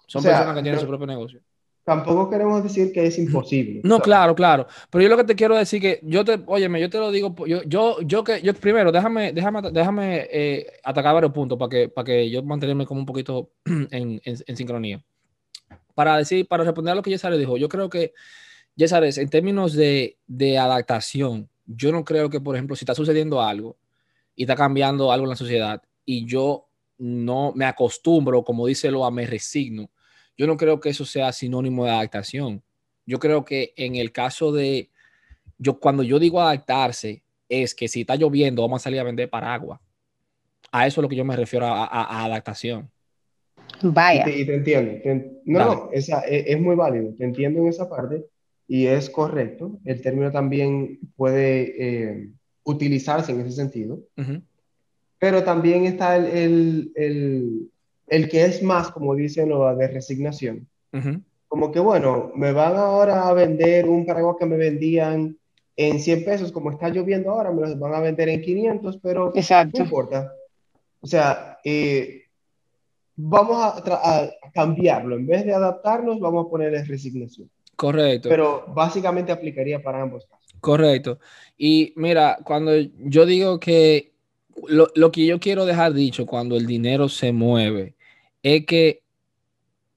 Son 0.08 0.20
O 0.20 0.24
sea, 0.24 0.34
personas 0.34 0.56
que 0.56 0.62
tienen 0.64 0.80
su 0.82 0.88
propio 0.88 1.08
negocio. 1.08 1.42
Tampoco 1.84 2.30
queremos 2.30 2.62
decir 2.62 2.92
que 2.92 3.08
es 3.08 3.18
imposible. 3.18 3.82
No, 3.84 3.96
¿sabes? 3.96 4.04
claro, 4.04 4.36
claro. 4.36 4.68
Pero 4.90 5.04
yo 5.04 5.10
lo 5.10 5.18
que 5.18 5.24
te 5.24 5.36
quiero 5.36 5.56
decir 5.56 5.82
que 5.82 6.00
yo 6.04 6.24
te, 6.24 6.40
óyeme, 6.46 6.80
yo 6.80 6.90
te 6.90 7.00
lo 7.00 7.12
digo, 7.12 7.36
yo, 7.48 7.64
yo, 7.64 8.02
yo 8.02 8.24
que, 8.24 8.42
yo 8.42 8.54
primero, 8.54 8.92
déjame, 8.92 9.34
déjame, 9.34 9.62
déjame 9.72 10.28
eh, 10.32 10.68
atacar 10.84 11.16
varios 11.16 11.32
puntos 11.32 11.58
para 11.58 11.70
que, 11.70 11.90
para 11.90 12.06
que 12.06 12.30
yo 12.30 12.44
mantenerme 12.44 12.86
como 12.86 13.00
un 13.00 13.06
poquito 13.06 13.52
en, 13.66 13.90
en, 13.92 14.22
en 14.24 14.58
sincronía. 14.58 15.04
Para 15.96 16.18
decir, 16.18 16.48
para 16.48 16.64
responder 16.64 16.92
a 16.92 16.96
lo 16.96 17.02
que 17.02 17.10
Yesares 17.10 17.40
dijo, 17.40 17.58
yo 17.58 17.68
creo 17.68 17.90
que, 17.90 18.14
Yesares, 18.76 19.18
en 19.18 19.30
términos 19.30 19.74
de, 19.74 20.18
de 20.28 20.58
adaptación, 20.58 21.50
yo 21.66 21.92
no 21.92 22.04
creo 22.04 22.30
que, 22.30 22.40
por 22.40 22.56
ejemplo, 22.56 22.76
si 22.76 22.84
está 22.84 22.96
sucediendo 22.96 23.42
algo 23.42 23.78
y 24.36 24.44
está 24.44 24.56
cambiando 24.56 25.12
algo 25.12 25.26
en 25.26 25.32
la 25.32 25.36
sociedad 25.36 25.82
y 26.06 26.26
yo 26.26 26.68
no 26.98 27.52
me 27.56 27.66
acostumbro, 27.66 28.44
como 28.44 28.68
dice 28.68 28.92
Loa, 28.92 29.10
me 29.10 29.26
resigno, 29.26 29.90
yo 30.42 30.48
no 30.48 30.58
creo 30.58 30.80
que 30.80 30.90
eso 30.90 31.06
sea 31.06 31.32
sinónimo 31.32 31.86
de 31.86 31.92
adaptación. 31.92 32.64
Yo 33.06 33.20
creo 33.20 33.46
que 33.46 33.74
en 33.76 33.96
el 33.96 34.12
caso 34.12 34.52
de, 34.52 34.90
yo 35.60 35.80
cuando 35.80 36.02
yo 36.02 36.18
digo 36.18 36.42
adaptarse, 36.42 37.22
es 37.48 37.76
que 37.76 37.88
si 37.88 38.02
está 38.02 38.16
lloviendo, 38.16 38.64
vamos 38.64 38.82
a 38.82 38.86
salir 38.86 39.00
a 39.00 39.04
vender 39.04 39.30
paraguas. 39.30 39.80
A 40.72 40.88
eso 40.88 41.00
es 41.00 41.04
lo 41.04 41.10
que 41.10 41.16
yo 41.16 41.24
me 41.24 41.36
refiero 41.36 41.68
a, 41.68 41.86
a- 41.86 42.04
a 42.22 42.26
adaptación. 42.26 42.90
Y 43.84 43.88
Vaya. 43.90 44.24
te, 44.24 44.40
y 44.40 44.44
te 44.48 44.56
entiendo. 44.56 44.92
te- 45.04 45.32
no, 45.46 45.60
Dale. 45.60 45.76
no, 45.76 45.90
esa, 45.94 46.22
es, 46.22 46.44
es 46.48 46.60
muy 46.60 46.76
válido. 46.76 47.14
Te 47.16 47.24
entiendo 47.24 47.60
en 47.60 47.68
esa 47.68 47.88
parte 47.88 48.26
y 48.68 48.88
es 48.88 49.12
correcto. 49.12 49.78
El 49.86 50.02
término 50.02 50.32
también 50.32 50.98
puede 51.16 51.76
eh, 51.78 52.30
utilizarse 52.64 53.32
en 53.32 53.42
ese 53.42 53.52
sentido. 53.52 54.00
Pero 55.20 55.44
también 55.44 55.86
está 55.86 56.16
el, 56.18 56.26
el, 56.26 56.92
el, 56.96 57.71
el 58.12 58.28
que 58.28 58.44
es 58.44 58.62
más, 58.62 58.92
como 58.92 59.16
dicen, 59.16 59.48
lo 59.48 59.74
de 59.74 59.88
resignación. 59.88 60.68
Como 61.48 61.72
que, 61.72 61.80
bueno, 61.80 62.34
me 62.36 62.52
van 62.52 62.76
ahora 62.76 63.30
a 63.30 63.34
vender 63.34 63.88
un 63.88 64.06
paraguas 64.06 64.36
que 64.38 64.46
me 64.46 64.58
vendían 64.58 65.38
en 65.78 66.00
100 66.00 66.26
pesos, 66.26 66.52
como 66.52 66.72
está 66.72 66.90
lloviendo 66.90 67.32
ahora, 67.32 67.52
me 67.52 67.62
los 67.62 67.80
van 67.80 67.94
a 67.94 68.02
vender 68.02 68.28
en 68.28 68.42
500, 68.42 68.98
pero 69.02 69.32
no 69.34 69.80
importa. 69.82 70.30
O 71.00 71.08
sea, 71.08 71.58
eh, 71.64 72.24
vamos 73.16 73.58
a 73.64 74.30
cambiarlo. 74.54 75.16
En 75.16 75.26
vez 75.26 75.46
de 75.46 75.54
adaptarnos, 75.54 76.20
vamos 76.20 76.46
a 76.46 76.50
ponerle 76.50 76.84
resignación. 76.84 77.50
Correcto. 77.78 78.28
Pero 78.28 78.66
básicamente 78.76 79.32
aplicaría 79.32 79.82
para 79.82 80.02
ambos 80.02 80.26
casos. 80.26 80.54
Correcto. 80.60 81.18
Y 81.58 81.94
mira, 81.96 82.40
cuando 82.44 82.74
yo 82.76 83.26
digo 83.26 83.58
que 83.58 84.12
lo, 84.68 84.90
lo 84.96 85.14
que 85.14 85.26
yo 85.26 85.40
quiero 85.40 85.66
dejar 85.66 85.94
dicho 85.94 86.26
cuando 86.26 86.58
el 86.58 86.68
dinero 86.68 87.08
se 87.08 87.32
mueve 87.32 87.96
es 88.44 88.66
que 88.66 89.04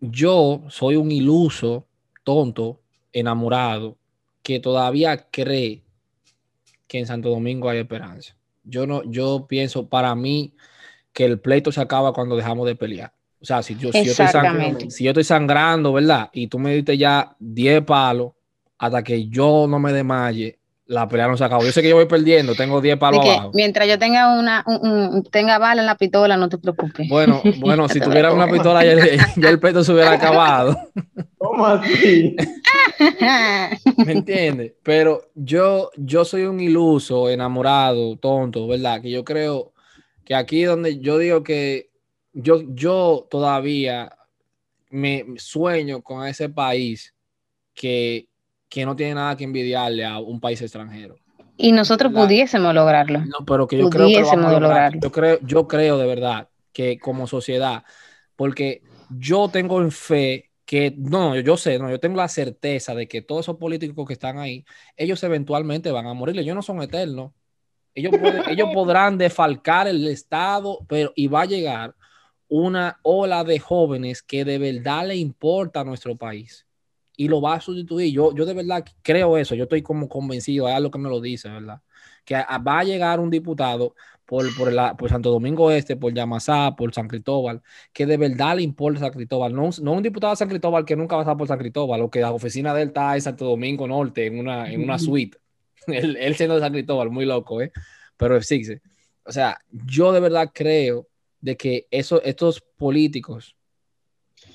yo 0.00 0.62
soy 0.68 0.96
un 0.96 1.10
iluso, 1.10 1.86
tonto, 2.24 2.80
enamorado, 3.12 3.96
que 4.42 4.60
todavía 4.60 5.28
cree 5.30 5.82
que 6.86 6.98
en 6.98 7.06
Santo 7.06 7.30
Domingo 7.30 7.68
hay 7.68 7.78
esperanza. 7.78 8.36
Yo 8.64 8.86
no, 8.86 9.02
yo 9.04 9.46
pienso 9.48 9.88
para 9.88 10.14
mí 10.14 10.54
que 11.12 11.24
el 11.24 11.40
pleito 11.40 11.70
se 11.72 11.80
acaba 11.80 12.12
cuando 12.12 12.36
dejamos 12.36 12.66
de 12.66 12.74
pelear. 12.76 13.12
O 13.40 13.44
sea, 13.44 13.62
si 13.62 13.74
yo, 13.76 13.92
si 13.92 14.04
yo 14.04 14.10
estoy 14.12 14.26
sang- 14.26 14.44
Exactamente. 14.46 14.90
si 14.90 15.04
yo 15.04 15.10
estoy 15.10 15.24
sangrando, 15.24 15.92
¿verdad? 15.92 16.30
Y 16.32 16.46
tú 16.48 16.58
me 16.58 16.74
diste 16.74 16.96
ya 16.96 17.36
10 17.38 17.82
palos 17.82 18.32
hasta 18.78 19.02
que 19.02 19.28
yo 19.28 19.66
no 19.68 19.78
me 19.78 19.92
desmaye, 19.92 20.58
la 20.86 21.08
pelea 21.08 21.28
no 21.28 21.36
se 21.36 21.44
acabó. 21.44 21.64
Yo 21.64 21.72
sé 21.72 21.80
que 21.82 21.88
yo 21.88 21.96
voy 21.96 22.06
perdiendo, 22.06 22.54
tengo 22.54 22.80
10 22.80 22.98
palos 22.98 23.20
que 23.24 23.30
abajo. 23.30 23.52
mientras 23.54 23.88
yo 23.88 23.98
tenga 23.98 24.38
una, 24.38 24.62
un- 24.66 24.86
un- 25.14 25.22
tenga 25.24 25.58
bala 25.58 25.80
en 25.80 25.86
la 25.86 25.96
pistola, 25.96 26.36
no 26.36 26.48
te 26.48 26.58
preocupes. 26.58 27.08
Bueno, 27.08 27.40
bueno, 27.58 27.88
si 27.88 28.00
tuviera 28.00 28.32
una 28.32 28.46
pistola 28.48 28.84
ya, 28.84 28.92
el- 28.92 29.18
ya 29.36 29.48
el 29.48 29.58
pleito 29.58 29.82
se 29.82 29.92
hubiera 29.92 30.12
acabado. 30.12 30.76
¿Cómo 31.38 31.66
así? 31.66 32.36
¿Me 34.04 34.12
entiendes? 34.12 34.72
Pero 34.82 35.30
yo, 35.34 35.90
yo 35.96 36.24
soy 36.24 36.42
un 36.44 36.60
iluso, 36.60 37.28
enamorado, 37.30 38.16
tonto, 38.16 38.66
¿verdad? 38.66 39.00
Que 39.00 39.10
yo 39.10 39.24
creo 39.24 39.72
que 40.24 40.34
aquí 40.34 40.62
donde 40.64 40.98
yo 41.00 41.18
digo 41.18 41.42
que 41.42 41.90
yo, 42.32 42.62
yo 42.68 43.26
todavía 43.30 44.10
me 44.90 45.24
sueño 45.36 46.02
con 46.02 46.26
ese 46.26 46.48
país 46.48 47.14
que, 47.74 48.28
que 48.74 48.84
no 48.84 48.96
tiene 48.96 49.14
nada 49.14 49.36
que 49.36 49.44
envidiarle 49.44 50.04
a 50.04 50.18
un 50.18 50.40
país 50.40 50.60
extranjero. 50.60 51.14
y 51.56 51.70
nosotros 51.70 52.12
¿Verdad? 52.12 52.26
pudiésemos 52.26 52.74
lograrlo. 52.74 53.20
No, 53.20 53.46
pero 53.46 53.68
que 53.68 53.78
yo 53.78 53.88
creo 53.88 54.08
que 54.08 54.20
lo 54.20 54.26
vamos 54.26 54.46
a 54.46 54.58
lograr. 54.60 54.98
Yo 54.98 55.12
creo, 55.12 55.38
yo 55.42 55.68
creo 55.68 55.96
de 55.96 56.06
verdad 56.06 56.48
que 56.72 56.98
como 56.98 57.28
sociedad, 57.28 57.84
porque 58.34 58.82
yo 59.20 59.48
tengo 59.48 59.80
en 59.80 59.92
fe 59.92 60.50
que, 60.64 60.92
no, 60.96 61.38
yo 61.38 61.56
sé, 61.56 61.78
no, 61.78 61.88
yo 61.88 62.00
tengo 62.00 62.16
la 62.16 62.26
certeza 62.28 62.94
de 62.96 63.06
que 63.06 63.22
todos 63.22 63.44
esos 63.44 63.58
políticos 63.58 64.06
que 64.08 64.14
están 64.14 64.38
ahí, 64.38 64.64
ellos 64.96 65.22
eventualmente 65.22 65.92
van 65.92 66.06
a 66.08 66.14
morir, 66.14 66.36
ellos 66.38 66.56
no 66.56 66.62
son 66.62 66.82
eternos. 66.82 67.30
Ellos, 67.94 68.12
pueden- 68.20 68.42
ellos 68.50 68.68
podrán 68.74 69.18
defalcar 69.18 69.86
el 69.86 70.08
Estado, 70.08 70.80
pero 70.88 71.12
y 71.14 71.28
va 71.28 71.42
a 71.42 71.46
llegar 71.46 71.94
una 72.48 72.98
ola 73.02 73.44
de 73.44 73.58
jóvenes 73.60 74.22
que 74.22 74.44
de 74.44 74.58
verdad 74.58 75.06
le 75.06 75.16
importa 75.16 75.80
a 75.80 75.84
nuestro 75.84 76.16
país 76.16 76.63
y 77.16 77.28
lo 77.28 77.40
va 77.40 77.54
a 77.54 77.60
sustituir. 77.60 78.12
Yo, 78.12 78.34
yo 78.34 78.44
de 78.46 78.54
verdad 78.54 78.84
creo 79.02 79.36
eso, 79.38 79.54
yo 79.54 79.64
estoy 79.64 79.82
como 79.82 80.08
convencido, 80.08 80.68
es 80.68 80.80
lo 80.80 80.90
que 80.90 80.98
me 80.98 81.08
lo 81.08 81.20
dice, 81.20 81.48
¿verdad? 81.48 81.80
Que 82.24 82.36
a- 82.36 82.58
va 82.58 82.80
a 82.80 82.84
llegar 82.84 83.20
un 83.20 83.30
diputado 83.30 83.94
por, 84.24 84.44
por, 84.56 84.72
la- 84.72 84.96
por 84.96 85.10
Santo 85.10 85.30
Domingo 85.30 85.70
Este, 85.70 85.96
por 85.96 86.12
Yamasá, 86.14 86.74
por 86.76 86.92
San 86.94 87.08
Cristóbal, 87.08 87.62
que 87.92 88.06
de 88.06 88.16
verdad 88.16 88.56
le 88.56 88.62
importa 88.62 89.00
San 89.00 89.12
Cristóbal, 89.12 89.52
no, 89.54 89.64
un- 89.66 89.72
no 89.82 89.92
un 89.92 90.02
diputado 90.02 90.32
de 90.32 90.36
San 90.36 90.48
Cristóbal 90.48 90.84
que 90.84 90.96
nunca 90.96 91.16
va 91.16 91.22
a 91.22 91.24
estar 91.24 91.36
por 91.36 91.48
San 91.48 91.58
Cristóbal, 91.58 92.00
o 92.02 92.10
que 92.10 92.20
la 92.20 92.32
oficina 92.32 92.72
de 92.74 92.82
él 92.82 92.88
está 92.88 93.14
en 93.14 93.20
Santo 93.22 93.44
Domingo 93.44 93.86
Norte, 93.86 94.26
en 94.26 94.38
una, 94.38 94.70
en 94.72 94.82
una 94.82 94.98
suite. 94.98 95.38
él, 95.86 96.16
él 96.18 96.34
siendo 96.36 96.54
de 96.56 96.60
San 96.62 96.72
Cristóbal, 96.72 97.10
muy 97.10 97.26
loco, 97.26 97.60
¿eh? 97.60 97.70
Pero 98.16 98.40
sí. 98.42 98.62
O 99.24 99.32
sea, 99.32 99.58
yo 99.70 100.12
de 100.12 100.20
verdad 100.20 100.50
creo 100.52 101.08
de 101.40 101.56
que 101.56 101.86
eso, 101.90 102.22
estos 102.22 102.60
políticos, 102.76 103.56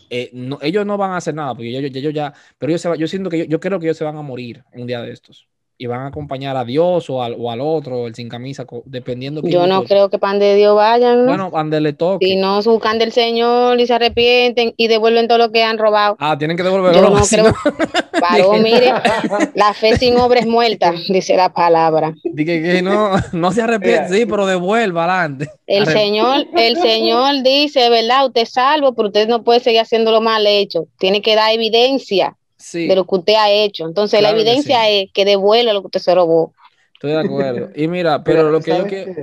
eh, 0.10 0.30
no, 0.34 0.60
ellos 0.62 0.86
no 0.86 0.98
van 0.98 1.12
a 1.12 1.18
hacer 1.18 1.36
nada, 1.36 1.54
porque 1.56 1.70
ellos, 1.78 2.14
ya, 2.14 2.34
pero 2.58 2.72
ellos 2.72 2.82
se 2.82 2.90
va- 2.90 2.96
yo 2.98 3.08
siento 3.08 3.30
que 3.30 3.40
yo, 3.40 3.46
yo 3.46 3.60
creo 3.60 3.80
que 3.80 3.88
ellos 3.88 3.98
se 3.98 4.06
van 4.06 4.18
a 4.18 4.22
morir 4.24 4.64
un 4.74 4.88
día 4.88 5.02
de 5.02 5.12
estos 5.12 5.49
y 5.82 5.86
van 5.88 6.02
a 6.02 6.08
acompañar 6.08 6.58
a 6.58 6.66
Dios 6.66 7.10
o 7.10 7.24
al, 7.24 7.38
o 7.40 7.50
al 7.50 7.62
otro, 7.62 8.06
el 8.08 8.14
sin 8.14 8.28
camisa, 8.28 8.66
dependiendo. 8.84 9.42
Yo 9.46 9.66
no 9.66 9.86
creo 9.86 10.10
que 10.10 10.20
pan 10.20 10.38
de 10.38 10.56
Dios 10.56 10.76
vayan, 10.76 11.20
¿no? 11.22 11.28
Bueno, 11.28 11.50
donde 11.52 11.80
le 11.80 11.94
toque. 11.94 12.26
si 12.28 12.36
no 12.36 12.62
buscan 12.62 13.00
del 13.00 13.14
Señor 13.14 13.80
y 13.80 13.88
se 13.88 13.94
arrepienten 13.94 14.74
y 14.76 14.88
devuelven 14.90 15.30
todo 15.30 15.38
lo 15.38 15.52
que 15.54 15.64
han 15.64 15.78
robado. 15.78 16.18
Ah, 16.20 16.38
tienen 16.38 16.58
que 16.58 16.64
devolverlo. 16.64 17.02
Yo 17.02 17.10
no 17.10 17.22
creo. 17.30 17.54
Varón, 18.22 18.62
mire, 18.62 18.92
la 19.56 19.74
fe 19.74 19.96
sin 19.96 20.18
obra 20.18 20.42
es 20.42 20.48
muerta, 20.48 20.94
dice 21.08 21.38
la 21.38 21.54
palabra. 21.54 22.14
Dije 22.26 22.62
que 22.62 22.82
no, 22.82 23.12
no 23.32 23.52
se 23.54 23.62
arrepiente, 23.62 24.10
Mira. 24.10 24.18
sí, 24.18 24.26
pero 24.26 24.46
devuelva 24.46 25.06
adelante. 25.06 25.50
El 25.66 25.86
Arrep- 25.86 25.94
Señor, 25.94 26.46
el 26.58 26.76
Señor 26.76 27.42
dice, 27.42 27.90
¿verdad? 27.90 28.26
Usted 28.26 28.42
es 28.42 28.50
salvo, 28.52 28.94
pero 28.96 29.08
usted 29.08 29.30
no 29.30 29.46
puede 29.46 29.62
seguir 29.62 29.80
haciendo 29.80 30.12
lo 30.12 30.20
mal 30.20 30.46
hecho. 30.46 30.88
Tiene 30.98 31.22
que 31.22 31.36
dar 31.36 31.54
evidencia 31.54 32.36
Sí, 32.60 32.88
de 32.88 32.96
lo 32.96 33.06
que 33.08 33.16
usted 33.16 33.34
ha 33.36 33.50
hecho. 33.50 33.86
Entonces, 33.88 34.20
Claro 34.20 34.36
la 34.38 34.44
que 34.44 34.50
evidencia 34.52 34.84
sí. 34.86 35.04
es 35.04 35.12
que 35.14 35.26
devuelva 35.26 35.74
lo 35.74 35.82
que 35.82 35.88
usted 35.88 36.00
se 36.02 36.14
robó. 36.14 36.54
estoy 36.94 37.12
de 37.12 37.20
acuerdo. 37.20 37.70
Y 37.76 37.88
mira, 37.88 38.22
pero 38.24 38.52
lo 38.52 38.60
que 38.60 38.72
yo 38.72 38.78
¿sabes 38.78 38.94
quiero. 38.94 39.14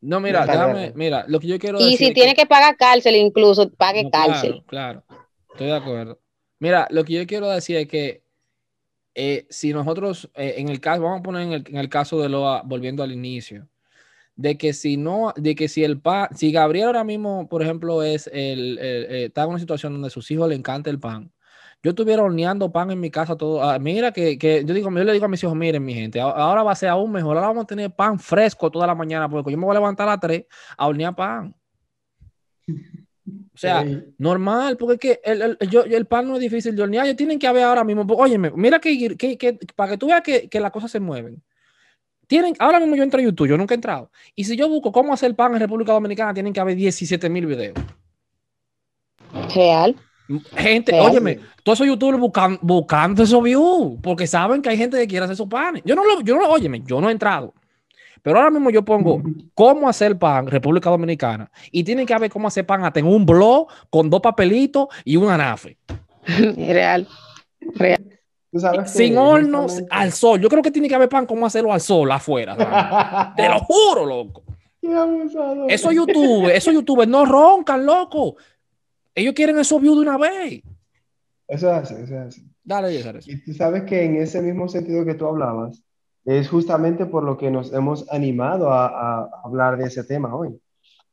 No, 0.00 0.20
mira, 0.20 0.46
déjame, 0.46 0.92
mira, 0.94 1.24
lo 1.28 1.40
que 1.40 1.48
yo 1.48 1.58
quiero 1.58 1.80
Y 1.80 1.90
decir. 1.90 2.08
si 2.08 2.14
tiene 2.14 2.34
que 2.34 2.46
pagar 2.46 2.76
cárcel, 2.76 3.16
incluso, 3.16 3.68
pague 3.70 4.04
No, 4.04 4.10
cárcel. 4.10 4.62
Claro, 4.68 5.02
claro. 5.06 5.26
Estoy 5.52 5.66
de 5.66 5.74
acuerdo. 5.74 6.20
Mira, 6.60 6.86
lo 6.90 7.04
que 7.04 7.14
yo 7.14 7.26
quiero 7.26 7.48
decir 7.50 7.76
es 7.76 7.88
que 7.88 8.22
eh, 9.14 9.46
si 9.50 9.72
nosotros, 9.72 10.30
eh, 10.34 10.54
en 10.58 10.68
el 10.68 10.80
caso, 10.80 11.02
vamos 11.02 11.20
a 11.20 11.22
poner 11.22 11.42
en 11.42 11.52
el, 11.52 11.64
en 11.68 11.76
el 11.78 11.88
caso 11.88 12.20
de 12.20 12.28
Loa, 12.28 12.62
volviendo 12.64 13.02
al 13.02 13.12
inicio, 13.12 13.66
de 14.36 14.58
que 14.58 14.72
si 14.72 14.96
no, 14.96 15.32
de 15.36 15.54
que 15.54 15.68
si 15.68 15.84
el 15.84 16.00
pan, 16.00 16.28
si 16.36 16.52
Gabriel 16.52 16.86
ahora 16.88 17.04
mismo, 17.04 17.48
por 17.48 17.62
ejemplo, 17.62 18.02
es 18.02 18.28
el, 18.28 18.78
el- 18.78 19.04
eh, 19.10 19.24
está 19.26 19.44
en 19.44 19.50
una 19.50 19.58
situación 19.58 19.92
donde 19.94 20.08
a 20.08 20.10
sus 20.10 20.30
hijos 20.30 20.48
le 20.48 20.54
encanta 20.54 20.90
el 20.90 21.00
pan. 21.00 21.32
Yo 21.82 21.90
estuviera 21.90 22.22
horneando 22.22 22.72
pan 22.72 22.90
en 22.90 22.98
mi 22.98 23.10
casa 23.10 23.36
todo. 23.36 23.62
ah, 23.62 23.78
mira 23.78 24.10
que, 24.12 24.36
que 24.38 24.64
yo 24.64 24.74
digo, 24.74 24.90
yo 24.90 25.04
le 25.04 25.12
digo 25.12 25.24
a 25.26 25.28
mis 25.28 25.42
hijos, 25.42 25.54
miren, 25.54 25.84
mi 25.84 25.94
gente, 25.94 26.20
ahora 26.20 26.62
va 26.64 26.72
a 26.72 26.74
ser 26.74 26.88
aún 26.88 27.12
mejor. 27.12 27.36
Ahora 27.36 27.48
vamos 27.48 27.64
a 27.64 27.66
tener 27.66 27.90
pan 27.94 28.18
fresco 28.18 28.70
toda 28.70 28.86
la 28.86 28.94
mañana, 28.94 29.28
porque 29.28 29.52
yo 29.52 29.58
me 29.58 29.64
voy 29.66 29.76
a 29.76 29.78
levantar 29.78 30.08
a 30.08 30.12
las 30.12 30.20
3 30.20 30.46
a 30.76 30.86
hornear 30.88 31.14
pan. 31.14 31.54
O 32.68 33.58
sea, 33.58 33.82
Sí. 33.84 34.02
normal, 34.18 34.76
porque 34.76 34.94
es 34.94 35.00
que 35.00 35.20
el, 35.30 35.42
el- 35.42 35.56
el- 35.60 35.70
yo- 35.70 35.84
el 35.84 36.06
pan 36.06 36.26
no 36.28 36.34
es 36.34 36.40
difícil 36.40 36.74
de 36.76 36.82
hornear. 36.82 37.06
Ellos 37.06 37.16
tienen 37.16 37.38
que 37.38 37.46
haber 37.46 37.62
ahora 37.64 37.84
mismo. 37.84 38.02
Óyeme, 38.16 38.50
mira 38.54 38.78
que, 38.80 39.16
que- 39.16 39.38
que- 39.38 39.58
para 39.74 39.92
que 39.92 39.98
tú 39.98 40.06
veas 40.08 40.22
que, 40.22 40.48
que 40.48 40.60
las 40.60 40.70
cosas 40.72 40.90
se 40.90 41.00
mueven. 41.00 41.42
Tienen, 42.26 42.54
ahora 42.58 42.80
mismo 42.80 42.96
yo 42.96 43.04
entro 43.04 43.20
a 43.20 43.22
YouTube, 43.22 43.48
yo 43.48 43.56
nunca 43.56 43.74
he 43.74 43.76
entrado. 43.76 44.10
Y 44.34 44.44
si 44.44 44.56
yo 44.56 44.68
busco 44.68 44.90
cómo 44.90 45.12
hacer 45.14 45.34
pan 45.36 45.54
en 45.54 45.60
República 45.60 45.92
Dominicana, 45.92 46.34
tienen 46.34 46.52
que 46.52 46.58
haber 46.60 46.74
17 46.76 47.28
mil 47.30 47.46
videos. 47.46 47.74
Real. 49.54 49.94
Gente, 50.56 50.92
Real. 50.92 51.06
óyeme, 51.10 51.38
todos 51.62 51.78
esos 51.78 51.86
youtubers 51.86 52.18
buscan, 52.18 52.58
buscando 52.62 53.22
esos 53.22 53.42
views, 53.42 53.98
porque 54.02 54.26
saben 54.26 54.60
que 54.62 54.68
hay 54.70 54.76
gente 54.76 54.98
que 54.98 55.06
quiere 55.06 55.24
hacer 55.24 55.36
sus 55.36 55.48
panes. 55.48 55.82
Yo 55.84 55.94
no 55.94 56.04
lo, 56.04 56.20
yo 56.20 56.34
no 56.34 56.42
lo, 56.42 56.50
óyeme, 56.50 56.82
yo 56.84 57.00
no 57.00 57.08
he 57.08 57.12
entrado. 57.12 57.54
Pero 58.22 58.38
ahora 58.38 58.50
mismo 58.50 58.70
yo 58.70 58.84
pongo 58.84 59.22
cómo 59.54 59.88
hacer 59.88 60.18
pan 60.18 60.48
República 60.48 60.90
Dominicana 60.90 61.48
y 61.70 61.84
tienen 61.84 62.04
que 62.06 62.12
haber 62.14 62.28
cómo 62.28 62.48
hacer 62.48 62.66
pan 62.66 62.84
hasta 62.84 62.98
en 62.98 63.06
un 63.06 63.24
blog 63.24 63.68
con 63.88 64.10
dos 64.10 64.20
papelitos 64.20 64.88
y 65.04 65.16
un 65.16 65.30
anafe. 65.30 65.78
Real. 66.26 67.06
Real. 67.60 68.04
Tú 68.50 68.58
sabes 68.58 68.90
Sin 68.90 69.16
hornos, 69.16 69.64
justamente- 69.72 69.94
al 69.94 70.12
sol. 70.12 70.40
Yo 70.40 70.48
creo 70.48 70.62
que 70.62 70.72
tiene 70.72 70.88
que 70.88 70.94
haber 70.96 71.08
pan 71.08 71.24
cómo 71.26 71.46
hacerlo 71.46 71.72
al 71.72 71.80
sol 71.80 72.10
afuera. 72.10 73.32
Te 73.36 73.48
lo 73.48 73.60
juro, 73.60 74.04
loco. 74.04 74.42
Qué. 74.80 74.88
Esos 75.68 75.92
youtubers, 75.94 76.54
esos 76.56 76.74
youtubers 76.74 77.08
no 77.08 77.24
roncan, 77.26 77.84
loco. 77.86 78.36
Ellos 79.16 79.34
quieren 79.34 79.58
esos 79.58 79.80
views 79.80 79.96
de 79.96 80.02
una 80.02 80.18
vez. 80.18 80.62
Eso 81.48 81.70
es 81.70 81.76
así, 81.82 81.94
eso 81.94 82.04
es 82.04 82.26
así. 82.28 82.42
Dale, 82.62 82.94
eso. 82.98 83.10
Y 83.26 83.42
tú 83.44 83.54
sabes 83.54 83.84
que 83.84 84.04
en 84.04 84.16
ese 84.16 84.42
mismo 84.42 84.68
sentido 84.68 85.04
que 85.04 85.14
tú 85.14 85.26
hablabas, 85.26 85.82
es 86.24 86.48
justamente 86.48 87.06
por 87.06 87.22
lo 87.24 87.38
que 87.38 87.50
nos 87.50 87.72
hemos 87.72 88.08
animado 88.12 88.70
a, 88.72 88.86
a 89.22 89.28
hablar 89.44 89.78
de 89.78 89.84
ese 89.86 90.04
tema 90.04 90.34
hoy. 90.34 90.58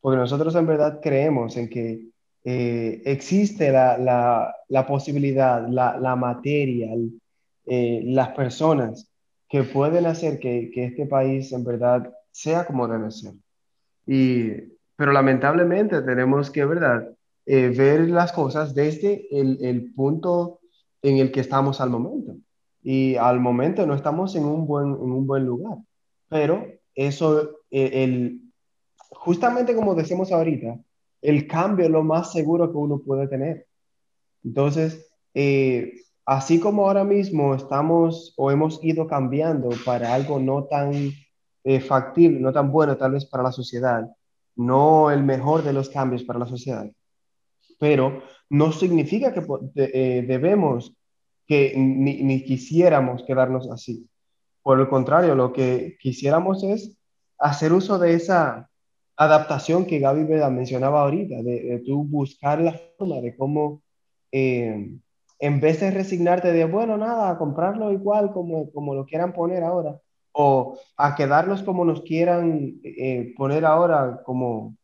Porque 0.01 0.18
nosotros 0.18 0.54
en 0.56 0.66
verdad 0.68 0.99
creemos 1.01 1.56
en 1.56 1.70
que 1.70 2.08
eh, 2.43 3.01
existe 3.06 3.72
la, 3.72 3.97
la, 3.97 4.54
la 4.68 4.86
posibilidad, 4.86 5.66
la, 5.68 5.97
la 5.97 6.16
materia, 6.16 6.91
el- 6.93 7.20
eh, 7.66 8.01
las 8.04 8.30
personas 8.30 9.10
que 9.47 9.64
pueden 9.64 10.06
hacer 10.08 10.39
que, 10.39 10.70
que 10.74 10.84
este 10.86 11.06
país 11.06 11.54
en 11.54 11.64
verdad 11.64 12.12
sea 12.32 12.66
como 12.66 12.88
debe 12.89 13.10
ser. 13.12 13.36
Y, 14.06 14.49
pero 14.97 15.14
lamentablemente 15.14 16.01
tenemos 16.01 16.51
que, 16.51 16.66
¿verdad? 16.66 17.08
Eh, 17.46 17.70
ver 17.70 18.10
las 18.10 18.32
cosas 18.32 18.74
desde 18.74 19.28
el, 19.32 19.64
el 19.64 19.94
punto 19.94 20.60
en 21.02 21.18
el 21.18 21.32
que 21.32 21.41
estamos 21.41 21.82
al 21.82 21.89
momento. 21.89 22.36
Y 22.82 23.16
al 23.16 23.39
momento 23.39 23.86
no 23.86 23.96
estamos 23.96 24.36
en 24.36 24.46
un 24.46 24.66
buen, 24.68 24.88
en 24.88 25.12
un 25.12 25.26
buen 25.26 25.46
lugar. 25.46 25.78
Pero 26.30 26.66
eso, 26.96 27.60
eh, 27.72 28.04
el, 28.04 28.41
justamente 29.12 29.76
como 29.76 29.96
decimos 29.96 30.32
ahorita, 30.32 30.80
el 31.22 31.48
cambio 31.48 31.86
es 31.86 31.91
lo 31.91 32.04
más 32.04 32.32
seguro 32.32 32.72
que 32.72 32.78
uno 32.78 33.00
puede 33.00 33.28
tener. 33.28 33.68
Entonces, 34.44 35.10
eh, 35.34 35.94
así 36.26 36.60
como 36.60 36.86
ahora 36.88 37.04
mismo 37.04 37.56
estamos 37.56 38.34
o 38.38 38.52
hemos 38.52 38.84
ido 38.84 39.08
cambiando 39.08 39.70
para 39.86 40.14
algo 40.14 40.39
no 40.39 40.66
tan 40.66 41.12
eh, 41.64 41.80
factible, 41.80 42.39
no 42.39 42.52
tan 42.52 42.72
bueno 42.72 42.98
tal 42.98 43.14
vez 43.14 43.26
para 43.26 43.44
la 43.44 43.52
sociedad, 43.52 44.10
no 44.56 45.12
el 45.12 45.24
mejor 45.24 45.64
de 45.64 45.74
los 45.74 45.89
cambios 45.89 46.24
para 46.24 46.39
la 46.39 46.46
sociedad, 46.46 46.91
pero 47.84 48.24
no 48.50 48.72
significa 48.72 49.34
que 49.34 49.44
eh, 49.76 50.24
debemos 50.26 50.96
que 51.46 51.74
ni, 51.76 52.24
ni 52.24 52.46
quisiéramos 52.46 53.26
quedarnos 53.28 53.70
así. 53.70 54.08
Por 54.62 54.80
el 54.80 54.88
contrario, 54.88 55.36
lo 55.36 55.52
que 55.52 55.98
quisiéramos 56.00 56.64
es 56.64 56.98
hacer 57.38 57.74
uso 57.74 58.00
de 58.00 58.14
esa 58.14 58.70
adaptación 59.18 59.86
que 59.86 60.00
Gaby 60.00 60.24
Veda 60.24 60.50
mencionaba 60.50 61.02
ahorita, 61.02 61.44
de, 61.44 61.62
de 61.62 61.80
tú 61.80 62.06
buscar 62.06 62.62
la 62.62 62.80
forma 62.98 63.20
de 63.20 63.36
cómo, 63.36 63.82
eh, 64.32 64.96
en 65.40 65.60
vez 65.60 65.82
de 65.82 65.92
resignarte 65.92 66.54
de, 66.54 66.64
bueno, 66.64 66.96
nada, 66.96 67.38
comprarlo 67.38 67.92
igual 67.92 68.32
como, 68.32 68.72
como 68.72 68.96
lo 68.96 69.06
quieran 69.06 69.34
poner 69.34 69.62
ahora, 69.62 70.00
o 70.32 70.78
a 70.96 71.16
quedarnos 71.16 71.64
como 71.64 71.84
nos 71.84 72.02
quieran 72.04 72.80
eh, 72.82 73.34
poner 73.36 73.66
ahora 73.66 74.22
como 74.24 74.78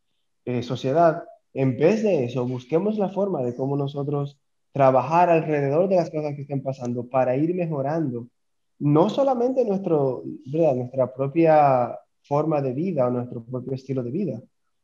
eh, 0.43 0.64
sociedad, 0.64 1.24
en 1.54 1.78
vez 1.78 2.04
de 2.04 2.26
eso, 2.26 2.45
busquemos 2.45 2.97
la 2.97 3.10
forma 3.10 3.41
de 3.41 3.56
cómo 3.56 3.76
nosotros 3.76 4.38
trabajar 4.72 5.30
alrededor 5.30 5.89
de 5.89 5.95
las 5.95 6.10
cosas 6.10 6.36
que 6.36 6.41
estén 6.43 6.62
pasando 6.62 7.08
para 7.08 7.36
ir 7.36 7.56
mejorando, 7.56 8.28
no 8.78 9.10
solamente 9.10 9.66
nuestro, 9.66 10.24
¿verdad? 10.45 10.76
nuestra 10.76 11.14
propia 11.14 11.97
forma 12.24 12.62
de 12.62 12.74
vida 12.74 13.08
o 13.08 13.10
nuestro 13.10 13.43
propio 13.43 13.74
estilo 13.74 14.04
de 14.04 14.12
vida, 14.12 14.41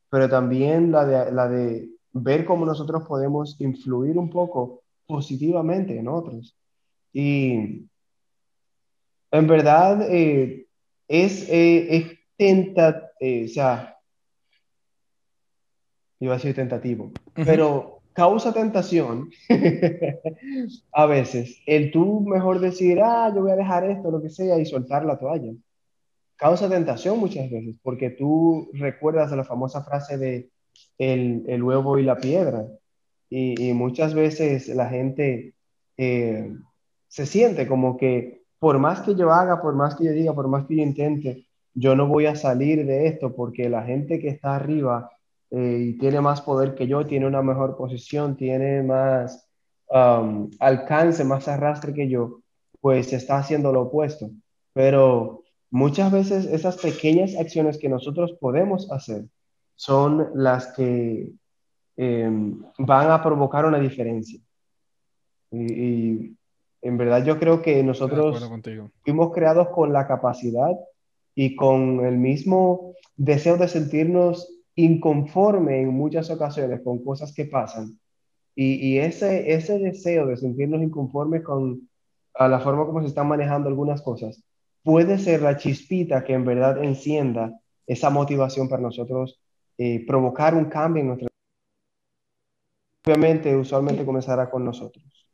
pero 0.10 0.30
también 0.30 0.92
la 0.92 1.06
de, 1.06 1.32
la 1.32 1.48
de 1.48 1.90
ver 2.14 2.46
cómo 2.46 2.66
nosotros 2.66 3.04
podemos 3.08 3.60
influir 3.60 4.18
un 4.18 4.30
poco 4.30 4.82
positivamente 5.06 5.98
en 5.98 6.08
otros. 6.08 6.58
Y 7.14 7.88
en 9.32 9.48
verdad 9.48 10.08
eh, 10.10 10.68
es, 11.08 11.48
eh, 11.50 11.96
es 11.96 12.20
tenta, 12.38 13.12
eh, 13.20 13.46
o 13.46 13.48
sea, 13.48 13.95
iba 16.20 16.34
a 16.34 16.38
decir 16.38 16.56
tentativo, 16.56 17.12
pero 17.34 18.00
causa 18.14 18.54
tentación 18.54 19.30
a 20.94 21.06
veces 21.06 21.62
el 21.66 21.92
tú 21.92 22.22
mejor 22.22 22.60
decir, 22.60 23.02
ah, 23.04 23.32
yo 23.34 23.42
voy 23.42 23.52
a 23.52 23.58
dejar 23.58 23.90
esto, 23.90 24.12
lo 24.12 24.22
que 24.22 24.30
sea, 24.30 24.58
y 24.58 24.66
soltar 24.66 25.06
la 25.06 25.18
toalla. 25.18 25.52
Causa 26.38 26.70
tentación 26.70 27.20
muchas 27.20 27.50
veces, 27.50 27.78
porque 27.82 28.10
tú 28.10 28.70
recuerdas 28.74 29.32
la 29.32 29.44
famosa 29.44 29.84
frase 29.84 30.18
de 30.18 30.50
el, 30.98 31.44
el 31.48 31.64
huevo 31.64 31.98
y 31.98 32.04
la 32.04 32.18
piedra, 32.18 32.66
y, 33.30 33.70
y 33.70 33.74
muchas 33.74 34.14
veces 34.14 34.68
la 34.70 34.90
gente 34.90 35.54
eh, 35.98 36.54
se 37.08 37.26
siente 37.26 37.68
como 37.68 37.98
que 37.98 38.44
por 38.60 38.80
más 38.80 39.02
que 39.02 39.16
yo 39.16 39.32
haga, 39.32 39.62
por 39.62 39.76
más 39.76 39.96
que 39.96 40.06
yo 40.06 40.12
diga, 40.12 40.34
por 40.34 40.48
más 40.48 40.66
que 40.66 40.76
yo 40.78 40.84
intente, 40.84 41.46
yo 41.74 41.96
no 41.96 42.08
voy 42.08 42.26
a 42.26 42.36
salir 42.36 42.86
de 42.86 43.08
esto 43.08 43.36
porque 43.36 43.70
la 43.70 43.84
gente 43.84 44.20
que 44.20 44.30
está 44.30 44.56
arriba 44.56 45.12
eh, 45.52 45.80
y 45.90 45.98
tiene 45.98 46.22
más 46.22 46.42
poder 46.42 46.76
que 46.76 46.88
yo, 46.88 47.06
tiene 47.06 47.28
una 47.28 47.42
mejor 47.42 47.78
posición, 47.78 48.36
tiene 48.36 48.84
más 48.84 49.48
um, 49.90 50.50
alcance, 50.60 51.24
más 51.24 51.48
arrastre 51.48 51.94
que 51.94 52.10
yo, 52.10 52.42
pues 52.82 53.14
está 53.14 53.38
haciendo 53.38 53.72
lo 53.72 53.84
opuesto. 53.84 54.30
Pero 54.74 55.44
muchas 55.70 56.12
veces 56.12 56.46
esas 56.46 56.78
pequeñas 56.78 57.36
acciones 57.36 57.78
que 57.78 57.90
nosotros 57.90 58.34
podemos 58.40 58.92
hacer 58.92 59.26
son 59.76 60.30
las 60.34 60.74
que 60.74 61.32
em, 61.98 62.62
van 62.78 63.12
a 63.12 63.24
provocar 63.24 63.66
una 63.66 63.80
diferencia. 63.80 64.40
Y, 65.52 65.74
y 65.74 66.36
en 66.82 66.98
verdad 66.98 67.26
yo 67.26 67.40
creo 67.40 67.62
que 67.62 67.82
nosotros 67.84 68.48
fuimos 69.04 69.34
creados 69.34 69.70
con 69.70 69.92
la 69.92 70.08
capacidad 70.08 70.72
y 71.34 71.56
con 71.56 72.06
el 72.06 72.18
mismo 72.18 72.94
deseo 73.18 73.58
de 73.58 73.68
sentirnos 73.68 74.55
inconforme 74.76 75.82
en 75.82 75.90
muchas 75.90 76.30
ocasiones 76.30 76.82
con 76.84 77.04
cosas 77.04 77.34
que 77.34 77.46
pasan. 77.46 78.00
Y, 78.56 78.76
y 78.76 79.00
ese, 79.00 79.54
ese 79.54 79.80
deseo 79.80 80.28
de 80.28 80.38
sentirnos 80.38 80.82
inconformes 80.82 81.44
con 81.44 81.90
a 82.34 82.48
la 82.48 82.60
forma 82.60 82.86
como 82.86 83.02
se 83.02 83.08
están 83.08 83.28
manejando 83.28 83.70
algunas 83.70 84.02
cosas 84.02 84.44
puede 84.84 85.18
ser 85.18 85.42
la 85.42 85.58
chispita 85.58 86.24
que 86.24 86.34
en 86.34 86.46
verdad 86.46 86.84
encienda 86.84 87.60
esa 87.88 88.10
motivación 88.10 88.70
para 88.70 88.82
nosotros 88.82 89.42
eh, 89.78 90.06
provocar 90.06 90.54
un 90.54 90.66
cambio 90.66 91.02
en 91.02 91.08
nuestra 91.08 91.28
Obviamente, 93.06 93.56
usualmente 93.56 94.04
comenzará 94.04 94.50
con 94.50 94.66
nosotros. 94.66 95.25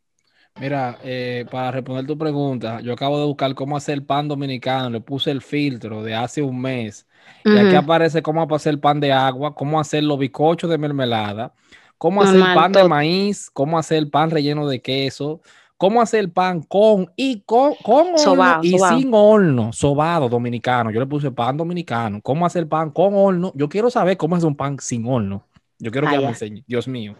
Mira, 0.59 0.99
eh, 1.01 1.45
para 1.49 1.71
responder 1.71 2.05
tu 2.05 2.17
pregunta, 2.17 2.81
yo 2.81 2.93
acabo 2.93 3.19
de 3.19 3.25
buscar 3.25 3.55
cómo 3.55 3.77
hacer 3.77 4.05
pan 4.05 4.27
dominicano, 4.27 4.89
le 4.89 5.01
puse 5.01 5.31
el 5.31 5.41
filtro 5.41 6.03
de 6.03 6.13
hace 6.13 6.41
un 6.43 6.61
mes 6.61 7.07
y 7.49 7.57
aquí 7.57 7.73
aparece 7.75 8.21
cómo 8.21 8.43
hacer 8.53 8.79
pan 8.79 8.99
de 8.99 9.11
agua, 9.11 9.55
cómo 9.55 9.79
hacer 9.79 10.03
los 10.03 10.19
bizcochos 10.19 10.69
de 10.69 10.77
mermelada, 10.77 11.53
cómo 11.97 12.21
hacer 12.21 12.51
pan 12.51 12.73
de 12.73 12.83
maíz, 12.83 13.49
cómo 13.49 13.79
hacer 13.79 14.09
pan 14.11 14.29
relleno 14.29 14.67
de 14.67 14.81
queso, 14.81 15.41
cómo 15.77 15.99
hacer 16.01 16.31
pan 16.31 16.61
con 16.61 17.11
y 17.15 17.41
con, 17.41 17.75
con 17.81 18.13
horno 18.13 18.57
y 18.61 18.77
sin 18.77 19.11
horno, 19.13 19.71
sobado 19.73 20.29
dominicano. 20.29 20.91
Yo 20.91 20.99
le 20.99 21.07
puse 21.07 21.31
pan 21.31 21.57
dominicano, 21.57 22.21
cómo 22.21 22.45
hacer 22.45 22.67
pan 22.67 22.91
con 22.91 23.15
horno. 23.15 23.51
Yo 23.55 23.67
quiero 23.67 23.89
saber 23.89 24.17
cómo 24.17 24.35
hacer 24.35 24.47
un 24.47 24.55
pan 24.55 24.77
sin 24.79 25.07
horno. 25.07 25.47
Yo 25.79 25.89
quiero 25.91 26.07
que 26.07 26.17
Ah, 26.17 26.21
me 26.21 26.29
enseñe, 26.29 26.63
Dios 26.67 26.87
mío. 26.87 27.15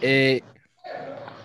Eh, 0.00 0.42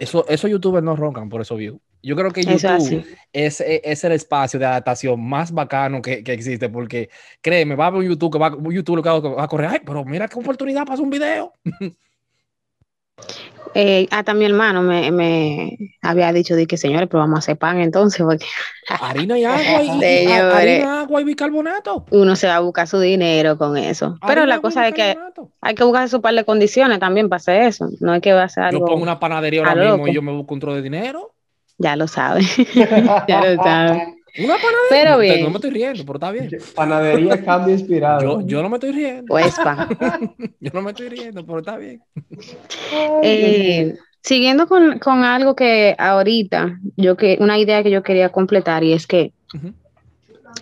eso, 0.02 0.26
esos 0.28 0.50
youtubers 0.50 0.84
no 0.84 0.96
roncan 0.96 1.30
por 1.30 1.42
esos 1.42 1.60
views. 1.60 1.80
Yo 2.02 2.16
creo 2.16 2.32
que 2.32 2.42
Eso 2.42 2.54
YouTube 2.54 3.06
es, 3.32 3.62
es, 3.62 3.82
es 3.84 4.04
el 4.04 4.14
espacio 4.14 4.60
de 4.60 4.66
adaptación 4.66 5.24
más 5.24 5.52
bacano 5.52 6.02
que, 6.02 6.24
que 6.24 6.34
existe, 6.34 6.70
porque 6.70 7.12
créeme, 7.40 7.76
va 7.76 7.86
a 7.86 7.90
ver 7.92 8.00
un 8.00 8.10
YouTube 8.10 8.34
que 8.34 8.40
va, 8.40 8.56
un 8.56 8.74
YouTube 8.74 8.96
lo 8.96 9.04
que 9.04 9.10
va 9.10 9.44
a 9.44 9.48
correr, 9.48 9.70
ay, 9.70 9.82
pero 9.86 10.04
mira 10.04 10.28
qué 10.28 10.40
oportunidad 10.40 10.86
para 10.86 10.96
hacer 10.96 11.04
un 11.04 11.12
video. 11.12 11.54
Eh, 13.74 14.08
hasta 14.12 14.34
mi 14.34 14.44
hermano 14.46 14.82
me, 14.82 15.12
me 15.12 15.78
había 16.02 16.34
dicho 16.34 16.56
de 16.56 16.68
que 16.68 16.76
señores, 16.78 17.08
pero 17.10 17.20
vamos 17.20 17.38
a 17.38 17.40
hacer 17.40 17.58
pan 17.58 17.80
entonces, 17.80 18.22
porque 18.26 18.46
Harina 19.02 19.38
y 19.40 19.46
agua 19.46 19.84
y, 19.84 20.28
harina, 20.28 21.02
agua 21.02 21.22
y 21.22 21.24
bicarbonato. 21.24 22.06
uno 22.12 22.36
se 22.36 22.48
va 22.48 22.56
a 22.58 22.60
buscar 22.60 22.88
su 22.88 23.00
dinero 23.00 23.58
con 23.58 23.78
eso. 23.78 24.18
Pero 24.28 24.42
Harina, 24.42 24.56
la 24.56 24.62
cosa 24.62 24.88
es 24.88 24.94
que 24.94 25.18
hay 25.62 25.76
que 25.76 25.84
buscar 25.86 26.10
su 26.10 26.22
par 26.22 26.34
de 26.34 26.44
condiciones 26.44 27.00
también 27.00 27.30
para 27.30 27.38
hacer 27.38 27.62
eso. 27.64 27.90
No 28.02 28.14
es 28.14 28.22
que 28.22 28.34
va 28.34 28.44
a 28.44 28.50
ser 28.50 28.64
Yo 28.72 28.78
algo, 28.80 28.86
pongo 28.88 29.04
una 29.04 29.20
panadería 29.20 29.62
ahora 29.62 29.76
mismo 29.76 29.98
loco. 29.98 30.08
y 30.10 30.14
yo 30.16 30.22
me 30.22 30.32
busco 30.34 30.54
un 30.54 30.60
tro 30.60 30.76
de 30.76 30.82
dinero. 30.82 31.34
ya 31.78 31.96
lo 31.96 32.08
sabe, 32.08 32.42
ya 33.28 33.42
lo 33.46 33.64
sabe. 33.64 34.16
Una 34.38 34.56
panadería. 34.56 34.88
Pero 34.90 35.18
bien. 35.20 35.44
no 35.44 35.50
me 35.50 35.56
estoy 35.56 35.72
riendo, 35.72 36.06
pero 36.06 36.16
está 36.18 36.32
bien. 36.32 36.50
Panadería 36.76 37.44
cambio 37.44 37.74
inspirado. 37.74 38.22
Yo, 38.22 38.48
yo 38.48 38.62
no 38.62 38.70
me 38.70 38.78
estoy 38.78 38.92
riendo. 38.92 39.26
Pues 39.28 39.56
pa. 39.56 39.90
Yo 40.60 40.72
no 40.74 40.82
me 40.82 40.92
estoy 40.92 41.10
riendo, 41.10 41.46
pero 41.46 41.60
está 41.60 41.78
bien. 41.78 42.02
Eh, 43.24 43.96
siguiendo 44.22 44.68
con, 44.68 45.00
con 45.00 45.24
algo 45.24 45.56
que 45.56 45.96
ahorita, 45.98 46.80
yo 46.96 47.18
que, 47.18 47.38
una 47.40 47.58
idea 47.58 47.84
que 47.84 47.92
yo 47.92 48.04
quería 48.04 48.30
completar 48.30 48.84
y 48.84 48.94
es 48.94 49.08
que, 49.08 49.34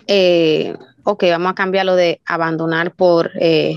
eh, 0.06 0.74
ok, 1.04 1.24
vamos 1.30 1.52
a 1.52 1.54
cambiarlo 1.54 1.94
de 1.96 2.20
abandonar 2.26 2.92
por, 2.94 3.30
eh, 3.40 3.76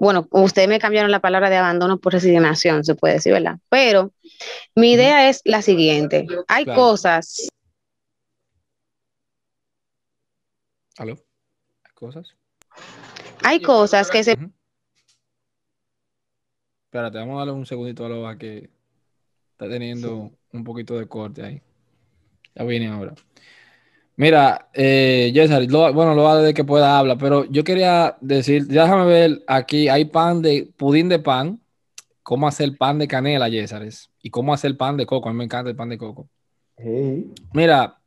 bueno, 0.00 0.26
ustedes 0.30 0.68
me 0.68 0.78
cambiaron 0.78 1.10
la 1.10 1.20
palabra 1.20 1.50
de 1.50 1.56
abandono 1.56 1.98
por 1.98 2.12
resignación, 2.12 2.84
se 2.84 2.94
puede 2.94 3.14
decir, 3.14 3.32
¿verdad? 3.32 3.58
Pero 3.68 4.12
mi 4.74 4.92
idea 4.92 5.28
es 5.28 5.40
la 5.44 5.62
siguiente, 5.62 6.26
hay 6.48 6.64
Claro. 6.64 6.80
cosas, 6.80 7.48
¿Aló? 10.98 11.14
¿Hay 11.84 11.92
cosas? 11.94 12.36
hay 13.42 13.60
cosas 13.60 14.10
que 14.10 14.22
se 14.22 14.34
Ujú. 14.34 14.52
Espérate, 16.84 17.18
vamos 17.18 17.34
a 17.34 17.38
darle 17.38 17.52
un 17.52 17.66
segundito 17.66 18.06
a 18.06 18.08
Loba 18.08 18.38
que 18.38 18.70
está 19.50 19.68
teniendo 19.68 20.30
un 20.52 20.64
poquito 20.64 20.96
de 20.96 21.08
corte 21.08 21.42
ahí. 21.42 21.60
Ya 22.54 22.62
viene 22.62 22.86
ahora. 22.86 23.14
Mira, 24.16 24.68
eh, 24.72 25.32
César, 25.34 25.66
bueno, 25.66 26.14
Loba 26.14 26.38
desde 26.38 26.54
que 26.54 26.62
pueda 26.62 26.96
habla, 26.96 27.18
pero 27.18 27.46
yo 27.46 27.64
quería 27.64 28.16
decir, 28.20 28.68
déjame 28.68 29.06
ver, 29.06 29.42
aquí 29.48 29.88
hay 29.88 30.04
pan 30.04 30.40
de, 30.40 30.72
pudín 30.76 31.08
de 31.08 31.18
pan, 31.18 31.60
cómo 32.22 32.46
hacer 32.46 32.76
pan 32.78 33.00
de 33.00 33.08
canela, 33.08 33.50
César, 33.50 33.82
y 34.22 34.30
cómo 34.30 34.54
hacer 34.54 34.76
pan 34.76 34.96
de 34.96 35.04
coco, 35.04 35.28
a 35.28 35.32
mí 35.32 35.38
me 35.38 35.44
encanta 35.44 35.70
el 35.70 35.76
pan 35.76 35.88
de 35.88 35.98
coco. 35.98 36.28
Hey, 36.76 37.32
Mira, 37.52 38.00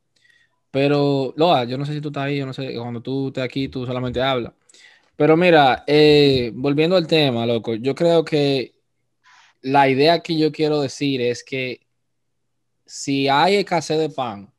pero 0.71 1.33
Loa, 1.37 1.65
yo 1.65 1.77
no 1.77 1.85
sé 1.85 1.93
si 1.93 2.01
tú 2.01 2.09
estás 2.09 2.23
ahí, 2.25 2.37
yo 2.37 2.45
no 2.45 2.53
sé, 2.53 2.75
cuando 2.75 3.01
tú 3.01 3.27
estés 3.27 3.43
aquí, 3.43 3.67
tú 3.69 3.85
solamente 3.85 4.21
hablas. 4.21 4.53
Pero 5.15 5.35
mira, 5.37 5.83
eh, 5.87 6.51
volviendo 6.53 6.95
al 6.95 7.07
tema, 7.07 7.45
loco, 7.45 7.75
yo 7.75 7.95
creo 7.95 8.23
que 8.23 8.75
la 9.61 9.89
idea 9.89 10.21
que 10.21 10.37
yo 10.37 10.51
quiero 10.51 10.81
decir 10.81 11.21
es 11.21 11.43
que 11.43 11.87
si 12.85 13.27
hay 13.27 13.55
escasez 13.55 13.99
de 13.99 14.09
pan, 14.09 14.51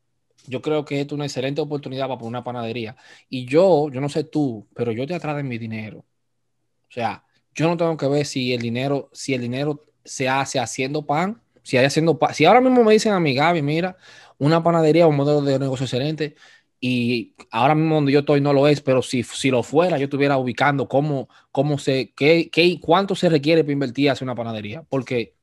yo 0.47 0.61
creo 0.61 0.83
que 0.85 0.99
esto 1.01 1.15
es 1.15 1.17
una 1.17 1.25
excelente 1.25 1.61
oportunidad 1.61 2.07
para 2.07 2.17
poner 2.17 2.29
una 2.29 2.43
panadería. 2.43 2.95
Y 3.29 3.45
yo, 3.45 3.89
yo 3.91 4.01
no 4.01 4.09
sé 4.09 4.23
tú, 4.23 4.67
pero 4.73 4.91
yo 4.91 5.05
te 5.07 5.13
atrás 5.13 5.35
de 5.37 5.43
mi 5.43 5.57
dinero. 5.57 5.99
O 5.99 6.91
sea, 6.91 7.23
yo 7.53 7.67
no 7.67 7.77
tengo 7.77 7.95
que 7.97 8.07
ver 8.07 8.25
si 8.25 8.53
el 8.53 8.61
dinero, 8.61 9.09
si 9.13 9.33
el 9.33 9.41
dinero 9.41 9.85
se 10.03 10.27
hace 10.27 10.59
haciendo 10.59 11.05
pan, 11.05 11.41
si 11.63 11.77
hay 11.77 11.85
haciendo 11.85 12.17
pan. 12.17 12.33
Si 12.33 12.45
ahora 12.45 12.61
mismo 12.61 12.83
me 12.83 12.93
dicen 12.93 13.13
a 13.13 13.19
mi 13.19 13.35
Gaby, 13.35 13.61
mira, 13.61 13.97
una 14.39 14.63
panadería, 14.63 15.07
un 15.07 15.15
modelo 15.15 15.41
de 15.41 15.59
negocio 15.59 15.85
excelente, 15.85 16.35
y 16.81 17.35
ahora 17.51 17.75
mismo 17.75 17.95
donde 17.95 18.13
yo 18.13 18.19
estoy 18.19 18.39
no 18.39 18.53
lo 18.53 18.67
es, 18.67 18.81
pero 18.81 19.01
si, 19.01 19.23
si 19.23 19.51
lo 19.51 19.63
fuera, 19.63 19.97
yo 19.97 20.05
estuviera 20.05 20.37
ubicando 20.37 20.87
cómo, 20.87 21.27
cómo 21.51 21.77
se, 21.77 22.13
qué, 22.15 22.49
qué, 22.49 22.79
cuánto 22.79 23.15
se 23.15 23.29
requiere 23.29 23.63
para 23.63 23.73
invertir 23.73 24.09
hacia 24.09 24.23
una 24.23 24.35
panadería. 24.35 24.83
Porque 24.87 25.33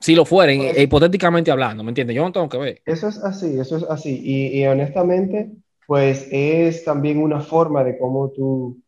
si 0.00 0.14
lo 0.14 0.24
fuera, 0.24 0.52
eh, 0.52 0.82
hipotéticamente 0.82 1.50
hablando, 1.50 1.84
¿me 1.84 1.90
entiendes? 1.90 2.16
Yo 2.16 2.22
no 2.22 2.32
tengo 2.32 2.48
que 2.48 2.58
ver. 2.58 2.82
Eso 2.86 3.08
es 3.08 3.18
así, 3.18 3.58
eso 3.58 3.76
es 3.76 3.82
así. 3.84 4.18
Y, 4.24 4.58
y 4.58 4.66
honestamente, 4.66 5.50
pues 5.86 6.26
es 6.30 6.84
también 6.84 7.18
una 7.18 7.40
forma 7.40 7.84
de 7.84 7.98
cómo 7.98 8.30
tú, 8.30 8.80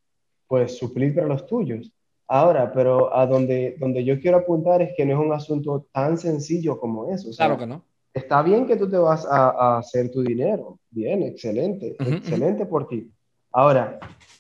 pues, 0.49 0.79
suplir 0.79 1.15
para 1.15 1.27
los 1.27 1.47
tuyos. 1.47 1.93
Ahora, 2.27 2.73
pero 2.73 3.15
a 3.15 3.27
donde, 3.27 3.77
donde 3.79 4.03
yo 4.05 4.19
quiero 4.19 4.39
apuntar 4.39 4.81
es 4.81 4.93
que 4.97 5.05
no 5.05 5.13
es 5.13 5.27
un 5.27 5.33
asunto 5.35 5.87
tan 5.93 6.17
sencillo 6.17 6.81
como 6.81 7.13
eso. 7.13 7.29
Claro 7.37 7.59
que 7.59 7.67
no. 7.67 7.85
Está 8.15 8.43
bien 8.43 8.67
que 8.67 8.77
tú 8.77 8.89
te 8.89 8.97
vas 8.97 9.27
a, 9.27 9.51
a 9.51 9.79
hacer 9.79 10.11
tu 10.11 10.23
dinero. 10.23 10.79
Bien, 10.91 11.23
excelente, 11.23 11.97
excelente 11.99 12.65
por 12.65 12.87
ti. 12.89 13.11
Ahora, 13.53 13.99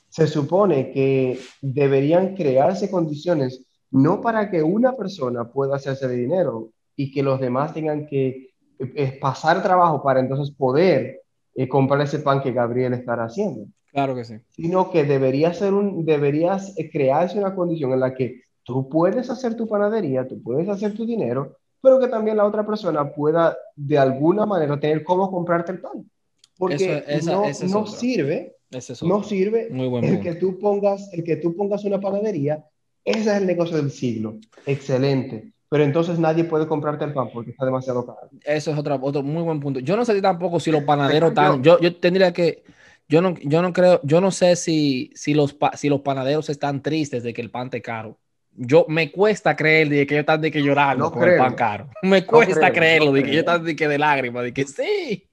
se 0.08 0.26
supone 0.28 0.92
que 0.92 1.38
deberían 1.60 2.34
crearse 2.34 2.90
condiciones 2.90 3.66
no 3.90 4.20
para 4.20 4.50
que 4.50 4.62
una 4.62 4.94
persona 4.96 5.50
pueda 5.50 5.76
hacerse 5.76 6.08
de 6.08 6.16
dinero 6.16 6.70
y 6.96 7.12
que 7.12 7.22
los 7.22 7.40
demás 7.40 7.74
tengan 7.74 8.06
que 8.06 8.26
eh, 8.28 8.92
eh, 8.96 9.18
pasar 9.20 9.62
trabajo 9.62 10.02
para 10.02 10.20
entonces 10.20 10.54
poder 10.54 11.20
eh, 11.54 11.68
comprar 11.68 12.00
ese 12.00 12.18
pan 12.20 12.40
que 12.42 12.52
Gabriel 12.52 12.92
estará 12.94 13.24
haciendo, 13.24 13.66
Claro 13.92 14.16
que 14.16 14.24
sí. 14.24 14.34
sino 14.50 14.90
que 14.90 15.04
debería 15.04 15.52
ser 15.54 15.72
un, 15.74 16.04
deberías 16.04 16.76
eh, 16.76 16.90
crearse 16.90 17.38
una 17.38 17.54
condición 17.54 17.92
en 17.92 18.00
la 18.00 18.14
que 18.14 18.42
tú 18.64 18.88
puedes 18.88 19.30
hacer 19.30 19.54
tu 19.56 19.68
panadería, 19.68 20.26
tú 20.26 20.42
puedes 20.42 20.68
hacer 20.68 20.94
tu 20.94 21.06
dinero, 21.06 21.56
pero 21.84 22.00
que 22.00 22.08
también 22.08 22.36
la 22.38 22.44
otra 22.46 22.66
persona 22.66 23.08
pueda 23.12 23.56
de 23.76 23.96
alguna 23.98 24.46
manera 24.46 24.80
tener 24.80 25.04
cómo 25.04 25.30
comprarte 25.30 25.72
el 25.72 25.80
pan. 25.80 26.10
Porque 26.58 26.74
Eso- 26.76 27.08
esa- 27.08 27.32
no, 27.32 27.44
esa 27.44 27.64
es 27.66 27.70
no 27.70 27.86
sirve, 27.86 28.56
es 28.72 29.02
no 29.02 29.16
otro. 29.16 29.28
sirve 29.28 29.68
Muy 29.70 29.86
buen 29.88 30.04
el 30.04 30.14
punto. 30.16 30.24
que 30.24 30.34
tú 30.36 30.58
pongas, 30.58 31.12
el 31.12 31.22
que 31.22 31.36
tú 31.36 31.54
pongas 31.54 31.84
una 31.84 32.00
panadería, 32.00 32.64
ese 33.04 33.20
es 33.20 33.36
el 33.36 33.46
negocio 33.46 33.76
del 33.76 33.90
siglo. 33.90 34.38
Excelente. 34.66 35.52
Pero 35.68 35.84
entonces 35.84 36.18
nadie 36.18 36.44
puede 36.44 36.66
comprarte 36.66 37.04
el 37.04 37.12
pan 37.12 37.28
porque 37.32 37.50
está 37.50 37.64
demasiado 37.64 38.06
caro. 38.06 38.30
Eso 38.44 38.70
es 38.70 38.78
otra, 38.78 38.94
otro 38.94 39.22
muy 39.22 39.42
buen 39.42 39.60
punto. 39.60 39.80
Yo 39.80 39.96
no 39.96 40.04
sé 40.04 40.20
tampoco 40.22 40.60
si 40.60 40.70
los 40.70 40.84
panaderos 40.84 41.30
están. 41.30 41.62
Yo, 41.62 41.78
yo 41.80 41.96
tendría 41.96 42.32
que. 42.32 42.62
Yo 43.08 43.20
no, 43.20 43.34
yo 43.42 43.60
no 43.60 43.72
creo, 43.72 44.00
yo 44.02 44.20
no 44.22 44.30
sé 44.30 44.56
si, 44.56 45.10
si, 45.14 45.34
los, 45.34 45.56
si 45.74 45.88
los 45.90 46.00
panaderos 46.00 46.48
están 46.48 46.80
tristes 46.82 47.22
de 47.22 47.34
que 47.34 47.42
el 47.42 47.50
pan 47.50 47.66
esté 47.66 47.82
caro. 47.82 48.18
Yo 48.56 48.86
me 48.88 49.10
cuesta 49.10 49.56
creer 49.56 49.88
de 49.88 50.06
que 50.06 50.14
ellos 50.14 50.22
están 50.22 50.40
de 50.40 50.50
que 50.50 50.62
llorando 50.62 51.04
No 51.04 51.10
con 51.12 51.22
el 51.24 51.30
creo. 51.30 51.42
pan 51.42 51.54
caro. 51.54 51.90
Me 52.02 52.24
cuesta 52.24 52.72
creerlo, 52.72 53.12
de 53.12 53.22
que 53.22 53.28
creo. 53.30 53.40
están 53.40 53.64
de 53.64 53.74
que 53.76 53.88
de 53.88 53.98
lágrimas, 53.98 54.44
de 54.44 54.52
que 54.54 54.64
sí. 54.66 55.28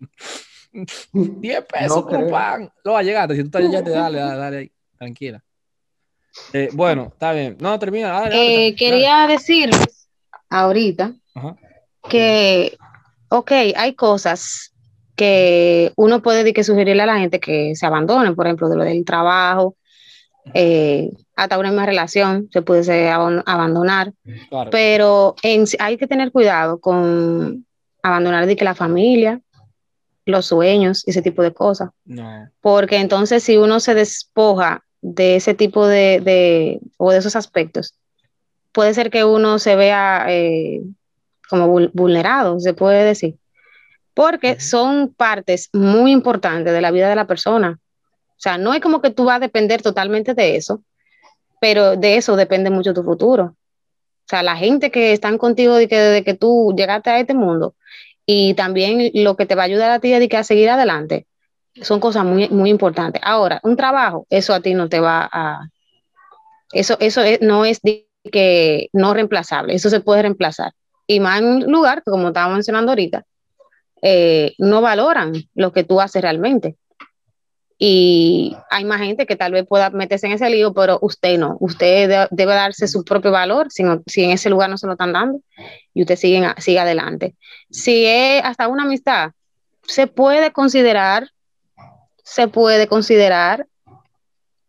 10 1.14 1.66
pesos 1.66 1.98
No 1.98 2.08
por 2.08 2.18
creo. 2.20 2.30
pan. 2.32 2.72
Lo 2.84 2.94
va 2.94 3.00
a 3.00 3.04
llegar, 3.04 3.30
si 3.32 3.38
tú 3.42 3.46
estás 3.46 3.62
allá, 3.66 3.84
te 3.84 3.90
dale, 3.92 4.20
dale, 4.20 4.38
dale 4.38 4.58
ahí. 4.58 4.72
Tranquila. 4.98 5.44
Eh, 6.54 6.70
bueno, 6.74 7.10
está 7.12 7.34
bien. 7.34 7.58
No, 7.60 7.78
termina. 7.78 8.10
dale, 8.12 8.30
dale, 8.30 8.42
Eh, 8.42 8.56
dale. 8.64 8.76
quería 8.76 9.28
decirles 9.28 10.10
ahorita 10.50 11.14
Ajá. 11.36 11.56
que, 12.10 12.78
ok, 13.30 13.52
hay 13.76 13.96
cosas 13.96 14.74
que 15.16 15.92
uno 15.98 16.22
puede 16.22 16.44
de 16.44 16.54
que 16.54 16.64
sugerirle 16.64 17.04
a 17.04 17.08
la 17.08 17.20
gente 17.20 17.40
que 17.40 17.76
se 17.76 17.86
abandonen, 17.86 18.36
por 18.36 18.48
ejemplo, 18.48 18.70
de 18.70 18.78
lo 18.78 18.84
del 18.84 19.04
trabajo, 19.06 19.76
eh, 20.54 21.12
hasta 21.36 21.58
una 21.60 21.70
misma 21.70 21.86
relación 21.86 22.50
se 22.52 22.60
abon- 23.10 23.44
abandonar, 23.46 24.14
Claro. 24.50 24.70
pero 24.72 25.36
en- 25.44 25.66
hay 25.80 25.98
que 25.98 26.08
tener 26.08 26.32
cuidado 26.32 26.80
con 26.80 27.66
abandonar 28.04 28.46
de 28.48 28.56
que 28.56 28.66
la 28.66 28.76
familia, 28.76 29.42
los 30.26 30.46
sueños, 30.48 31.04
ese 31.08 31.22
tipo 31.22 31.42
de 31.44 31.54
cosas, 31.54 31.90
No. 32.06 32.48
porque 32.62 32.98
entonces 32.98 33.44
si 33.44 33.58
uno 33.58 33.80
se 33.80 33.94
despoja 33.94 34.84
de 35.02 35.36
ese 35.36 35.54
tipo 35.54 35.88
de, 35.88 36.20
de- 36.22 36.80
o 36.98 37.12
de 37.12 37.18
esos 37.20 37.36
aspectos, 37.36 37.96
puede 38.72 38.94
ser 38.94 39.10
que 39.10 39.24
uno 39.24 39.60
se 39.60 39.76
vea 39.76 40.26
eh, 40.30 40.82
como 41.50 41.68
vul- 41.68 41.92
vulnerado, 41.94 42.60
se 42.60 42.74
puede 42.74 43.04
decir, 43.04 43.36
porque 44.14 44.60
son 44.60 45.14
partes 45.16 45.70
muy 45.74 46.12
importantes 46.12 46.74
de 46.74 46.82
la 46.82 46.92
vida 46.92 47.10
de 47.10 47.16
la 47.16 47.28
persona. 47.28 47.80
O 48.42 48.44
sea, 48.44 48.58
no 48.58 48.74
es 48.74 48.82
como 48.82 49.02
que 49.02 49.12
tú 49.12 49.26
vas 49.26 49.38
a 49.38 49.40
depender 49.40 49.84
totalmente 49.84 50.34
de 50.34 50.56
eso, 50.56 50.82
pero 51.62 51.98
de 51.98 52.18
eso 52.18 52.36
depende 52.36 52.70
mucho 52.72 52.94
tu 52.94 53.04
futuro. 53.04 53.46
O 53.46 54.30
sea, 54.30 54.44
la 54.44 54.58
gente 54.58 54.92
que 54.92 55.14
están 55.14 55.38
contigo 55.38 55.76
de 55.76 55.88
que, 55.88 55.98
desde 56.00 56.24
que 56.26 56.36
tú 56.36 56.74
llegaste 56.78 57.10
a 57.12 57.20
este 57.20 57.34
mundo 57.36 57.76
y 58.26 58.56
también 58.56 59.12
lo 59.16 59.38
que 59.38 59.46
te 59.48 59.56
va 59.56 59.64
a 59.64 59.66
ayudar 59.66 59.92
a 59.92 60.00
ti 60.00 60.12
de 60.12 60.30
que 60.30 60.38
a 60.38 60.44
seguir 60.44 60.70
adelante, 60.70 61.28
son 61.82 62.00
cosas 62.00 62.26
muy, 62.26 62.50
muy 62.50 62.70
importantes. 62.72 63.22
Ahora, 63.26 63.62
un 63.64 63.78
trabajo, 63.78 64.28
eso 64.30 64.54
a 64.54 64.62
ti 64.62 64.74
no 64.76 64.90
te 64.90 65.00
va 65.02 65.30
a... 65.32 65.62
Eso, 66.74 66.98
eso 67.00 67.22
es- 67.22 67.42
no 67.42 67.66
es 67.66 67.82
que 68.32 68.88
no 68.94 69.14
reemplazable, 69.14 69.74
eso 69.76 69.90
se 69.90 70.00
puede 70.02 70.22
reemplazar. 70.24 70.74
Y 71.08 71.20
más 71.20 71.40
en 71.42 71.46
un 71.48 71.72
lugar 71.72 72.04
como 72.04 72.28
estaba 72.30 72.54
mencionando 72.54 72.92
ahorita, 72.92 73.26
eh, 74.04 74.54
no 74.60 74.82
valoran 74.82 75.34
lo 75.56 75.74
que 75.74 75.84
tú 75.84 76.02
haces 76.02 76.22
realmente. 76.22 76.78
Y 77.84 78.56
hay 78.70 78.86
más 78.86 79.00
gente 79.02 79.26
que 79.26 79.36
tal 79.36 79.54
vez 79.54 79.66
pueda 79.68 79.90
meterse 79.90 80.28
en 80.28 80.34
ese 80.34 80.48
lío, 80.52 80.72
pero 80.72 81.00
usted 81.02 81.40
no. 81.40 81.58
Usted 81.60 82.08
de- 82.08 82.28
debe 82.30 82.54
darse 82.54 82.88
su 82.88 83.04
propio 83.04 83.32
valor 83.32 83.72
si, 83.72 83.82
no- 83.82 84.04
si 84.06 84.24
en 84.24 84.30
ese 84.30 84.52
lugar 84.52 84.70
no 84.70 84.78
se 84.78 84.86
lo 84.86 84.92
están 84.94 85.14
dando 85.14 85.40
y 85.92 86.02
usted 86.04 86.16
sigue, 86.16 86.48
sigue 86.60 86.78
adelante. 86.80 87.34
Si 87.72 88.06
es 88.06 88.44
hasta 88.44 88.68
una 88.68 88.84
amistad, 88.84 89.32
se 89.82 90.06
puede 90.06 90.52
considerar, 90.52 91.32
se 92.24 92.48
puede 92.48 92.86
considerar, 92.86 93.66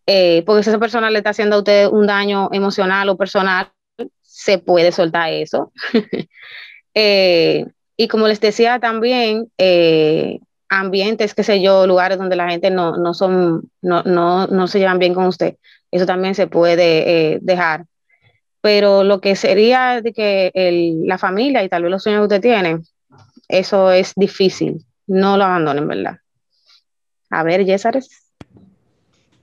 eh, 0.07 0.43
porque 0.47 0.63
si 0.63 0.71
esa 0.71 0.79
persona 0.79 1.11
le 1.11 1.19
está 1.19 1.31
haciendo 1.31 1.57
a 1.57 1.59
usted 1.59 1.89
un 1.89 2.07
daño 2.07 2.49
emocional 2.51 3.11
o 3.11 3.19
personal, 3.19 3.71
se 4.23 4.57
puede 4.57 4.91
soltar 4.91 5.31
eso. 5.35 5.71
Eh, 6.95 7.65
y 7.97 8.07
como 8.09 8.29
les 8.29 8.39
decía 8.39 8.79
también, 8.79 9.51
eh, 9.57 10.41
ambientes, 10.73 11.35
qué 11.35 11.43
sé 11.45 11.61
yo, 11.63 11.87
lugares 11.87 12.19
donde 12.19 12.37
la 12.37 12.49
gente 12.51 12.71
no, 12.71 12.97
no 12.97 13.15
son, 13.15 13.71
no, 13.83 14.03
no, 14.05 14.47
no 14.47 14.67
se 14.67 14.79
llevan 14.79 14.99
bien 14.99 15.15
con 15.15 15.27
usted, 15.27 15.57
eso 15.91 16.07
también 16.07 16.35
se 16.35 16.47
puede 16.47 17.35
eh, 17.35 17.39
dejar. 17.43 17.87
Pero 18.61 19.05
lo 19.05 19.21
que 19.21 19.37
sería 19.37 20.01
de 20.01 20.13
que 20.13 20.51
el- 20.55 21.07
la 21.07 21.19
familia 21.19 21.63
y 21.63 21.69
tal 21.69 21.83
vez 21.83 21.91
los 21.91 22.03
sueños 22.03 22.21
que 22.21 22.35
usted 22.37 22.41
tiene, 22.41 22.81
eso 23.49 23.91
es 23.93 24.13
difícil. 24.17 24.85
No 25.07 25.37
lo 25.37 25.45
abandonen, 25.45 25.87
¿verdad? 25.89 26.17
A 27.31 27.43
ver, 27.43 27.65
Yesares. 27.65 28.09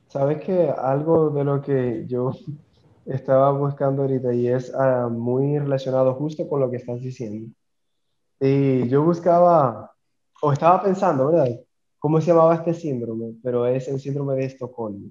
Sabes 0.07 0.41
que 0.43 0.69
algo 0.69 1.29
de 1.29 1.43
lo 1.43 1.61
que 1.61 2.05
yo 2.07 2.31
estaba 3.05 3.51
buscando 3.51 4.03
ahorita 4.03 4.33
y 4.33 4.47
es 4.47 4.73
ah, 4.73 5.07
muy 5.11 5.59
relacionado 5.59 6.15
justo 6.15 6.47
con 6.47 6.61
lo 6.61 6.69
que 6.71 6.77
estás 6.77 7.01
diciendo. 7.01 7.51
Y 8.39 8.87
yo 8.87 9.03
buscaba, 9.03 9.91
o 10.41 10.53
estaba 10.53 10.81
pensando, 10.81 11.27
¿verdad? 11.27 11.59
¿Cómo 11.99 12.21
se 12.21 12.27
llamaba 12.27 12.55
este 12.55 12.73
síndrome? 12.73 13.35
Pero 13.43 13.65
es 13.65 13.87
el 13.87 13.99
síndrome 13.99 14.35
de 14.35 14.45
Estocolmo, 14.45 15.09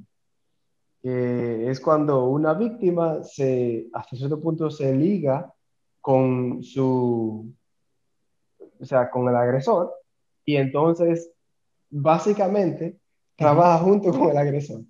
que 1.02 1.70
es 1.70 1.80
cuando 1.80 2.26
una 2.26 2.54
víctima 2.54 3.22
se, 3.22 3.88
hasta 3.92 4.16
cierto 4.16 4.40
punto 4.40 4.70
se 4.70 4.94
liga 4.94 5.52
con 6.00 6.62
su, 6.62 7.52
o 8.80 8.84
sea, 8.84 9.10
con 9.10 9.28
el 9.28 9.36
agresor 9.36 9.92
y 10.44 10.56
entonces 10.56 11.30
básicamente 11.90 12.98
trabaja 13.36 13.84
junto 13.84 14.10
con 14.10 14.30
el 14.30 14.36
agresor. 14.38 14.82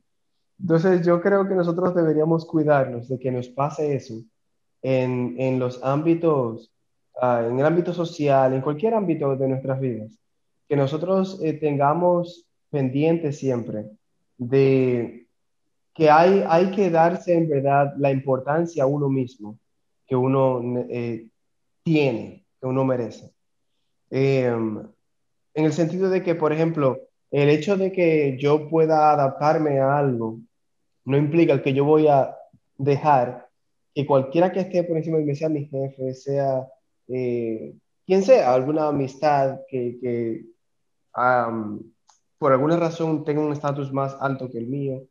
Entonces 0.61 1.05
yo 1.05 1.21
creo 1.21 1.49
que 1.49 1.55
nosotros 1.55 1.95
deberíamos 1.95 2.45
cuidarnos 2.45 3.09
de 3.09 3.19
que 3.19 3.31
nos 3.31 3.49
pase 3.49 3.95
eso 3.95 4.15
en, 4.83 5.35
en 5.39 5.59
los 5.59 5.83
ámbitos, 5.83 6.73
ah, 7.21 7.45
en 7.49 7.59
el 7.59 7.67
ámbito 7.67 7.93
social, 7.93 8.55
en 8.55 8.61
cualquier 8.61 8.95
ámbito 8.95 9.37
de 9.37 9.49
nuestras 9.49 9.81
vidas, 9.81 10.19
que 10.69 10.77
nosotros 10.77 11.41
eh, 11.43 11.55
tengamos 11.55 12.47
pendiente 12.71 13.33
siempre 13.33 13.87
de 14.37 15.27
que 15.95 16.11
hay, 16.11 16.45
hay 16.47 16.71
que 16.71 16.91
darse 16.91 17.35
en 17.35 17.49
verdad 17.49 17.95
la 17.99 18.13
importancia 18.13 18.85
a 18.85 18.87
uno 18.87 19.09
mismo 19.09 19.59
que 20.07 20.15
uno 20.15 20.87
eh, 20.89 21.29
tiene, 21.83 22.45
que 22.61 22.67
uno 22.67 22.85
merece. 22.85 23.33
Eh, 24.11 24.47
en 24.47 25.65
el 25.65 25.73
sentido 25.73 26.09
de 26.09 26.23
que, 26.23 26.35
por 26.35 26.53
ejemplo, 26.53 26.99
el 27.31 27.51
hecho 27.51 27.77
de 27.77 27.93
que 27.93 28.39
yo 28.39 28.71
pueda 28.71 29.13
adaptarme 29.13 29.81
a 29.81 29.99
algo 29.99 30.39
no 31.05 31.17
implica 31.17 31.63
que 31.63 31.75
yo 31.75 31.85
voy 31.85 32.07
a 32.07 32.35
dejar 32.77 33.49
que 33.95 34.07
cualquiera 34.07 34.53
que 34.53 34.61
esté 34.61 34.85
por 34.85 34.97
encima 34.97 35.19
de 35.19 35.25
mí, 35.25 35.35
sea 35.35 35.49
mi 35.49 35.67
jefe, 35.67 36.15
sea 36.15 36.67
eh, 37.09 37.75
quien 38.07 38.23
sea, 38.23 38.55
alguna 38.55 38.89
amistad 38.89 39.61
que 39.69 40.45
por 42.39 42.53
alguna 42.53 42.77
razón 42.77 43.25
tenga 43.25 43.41
un 43.41 43.53
estatus 43.53 43.93
más 43.93 44.17
alto 44.21 44.49
que 44.51 44.59
el 44.59 44.67
mío, 44.67 45.03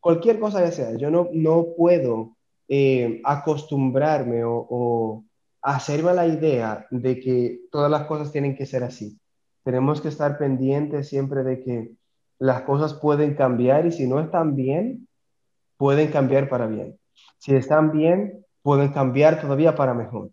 cualquier 0.00 0.38
cosa 0.38 0.64
que 0.64 0.72
sea, 0.72 0.96
yo 0.96 1.10
no, 1.10 1.28
no 1.32 1.66
puedo 1.76 2.36
eh, 2.68 3.20
acostumbrarme 3.24 4.44
o, 4.44 4.66
o 4.70 5.24
hacerme 5.62 6.14
la 6.14 6.26
idea 6.26 6.86
de 6.90 7.20
que 7.20 7.60
todas 7.70 7.90
las 7.90 8.06
cosas 8.06 8.32
tienen 8.32 8.56
que 8.56 8.66
ser 8.66 8.84
así. 8.84 9.18
Tenemos 9.64 10.00
que 10.00 10.08
estar 10.08 10.38
pendientes 10.38 11.08
siempre 11.08 11.42
de 11.42 11.60
que 11.60 11.92
las 12.38 12.62
cosas 12.62 12.94
pueden 12.94 13.34
cambiar 13.34 13.86
y 13.86 13.92
si 13.92 14.06
no 14.06 14.20
están 14.20 14.56
bien, 14.56 15.06
pueden 15.76 16.10
cambiar 16.10 16.48
para 16.48 16.66
bien. 16.66 16.98
Si 17.38 17.54
están 17.54 17.92
bien, 17.92 18.44
pueden 18.62 18.92
cambiar 18.92 19.40
todavía 19.40 19.74
para 19.74 19.94
mejor. 19.94 20.30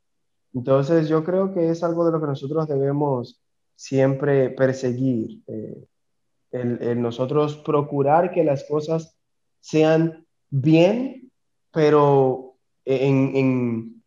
Entonces 0.53 1.09
yo 1.09 1.23
creo 1.23 1.53
que 1.53 1.69
es 1.69 1.83
algo 1.83 2.05
de 2.05 2.11
lo 2.11 2.21
que 2.21 2.27
nosotros 2.27 2.67
debemos 2.67 3.41
siempre 3.77 4.49
perseguir, 4.49 5.41
eh, 5.47 5.85
el, 6.51 6.81
el 6.81 7.01
nosotros 7.01 7.57
procurar 7.57 8.31
que 8.31 8.43
las 8.43 8.63
cosas 8.65 9.15
sean 9.59 10.25
bien, 10.49 11.31
pero 11.71 12.55
en, 12.83 13.35
en, 13.35 14.03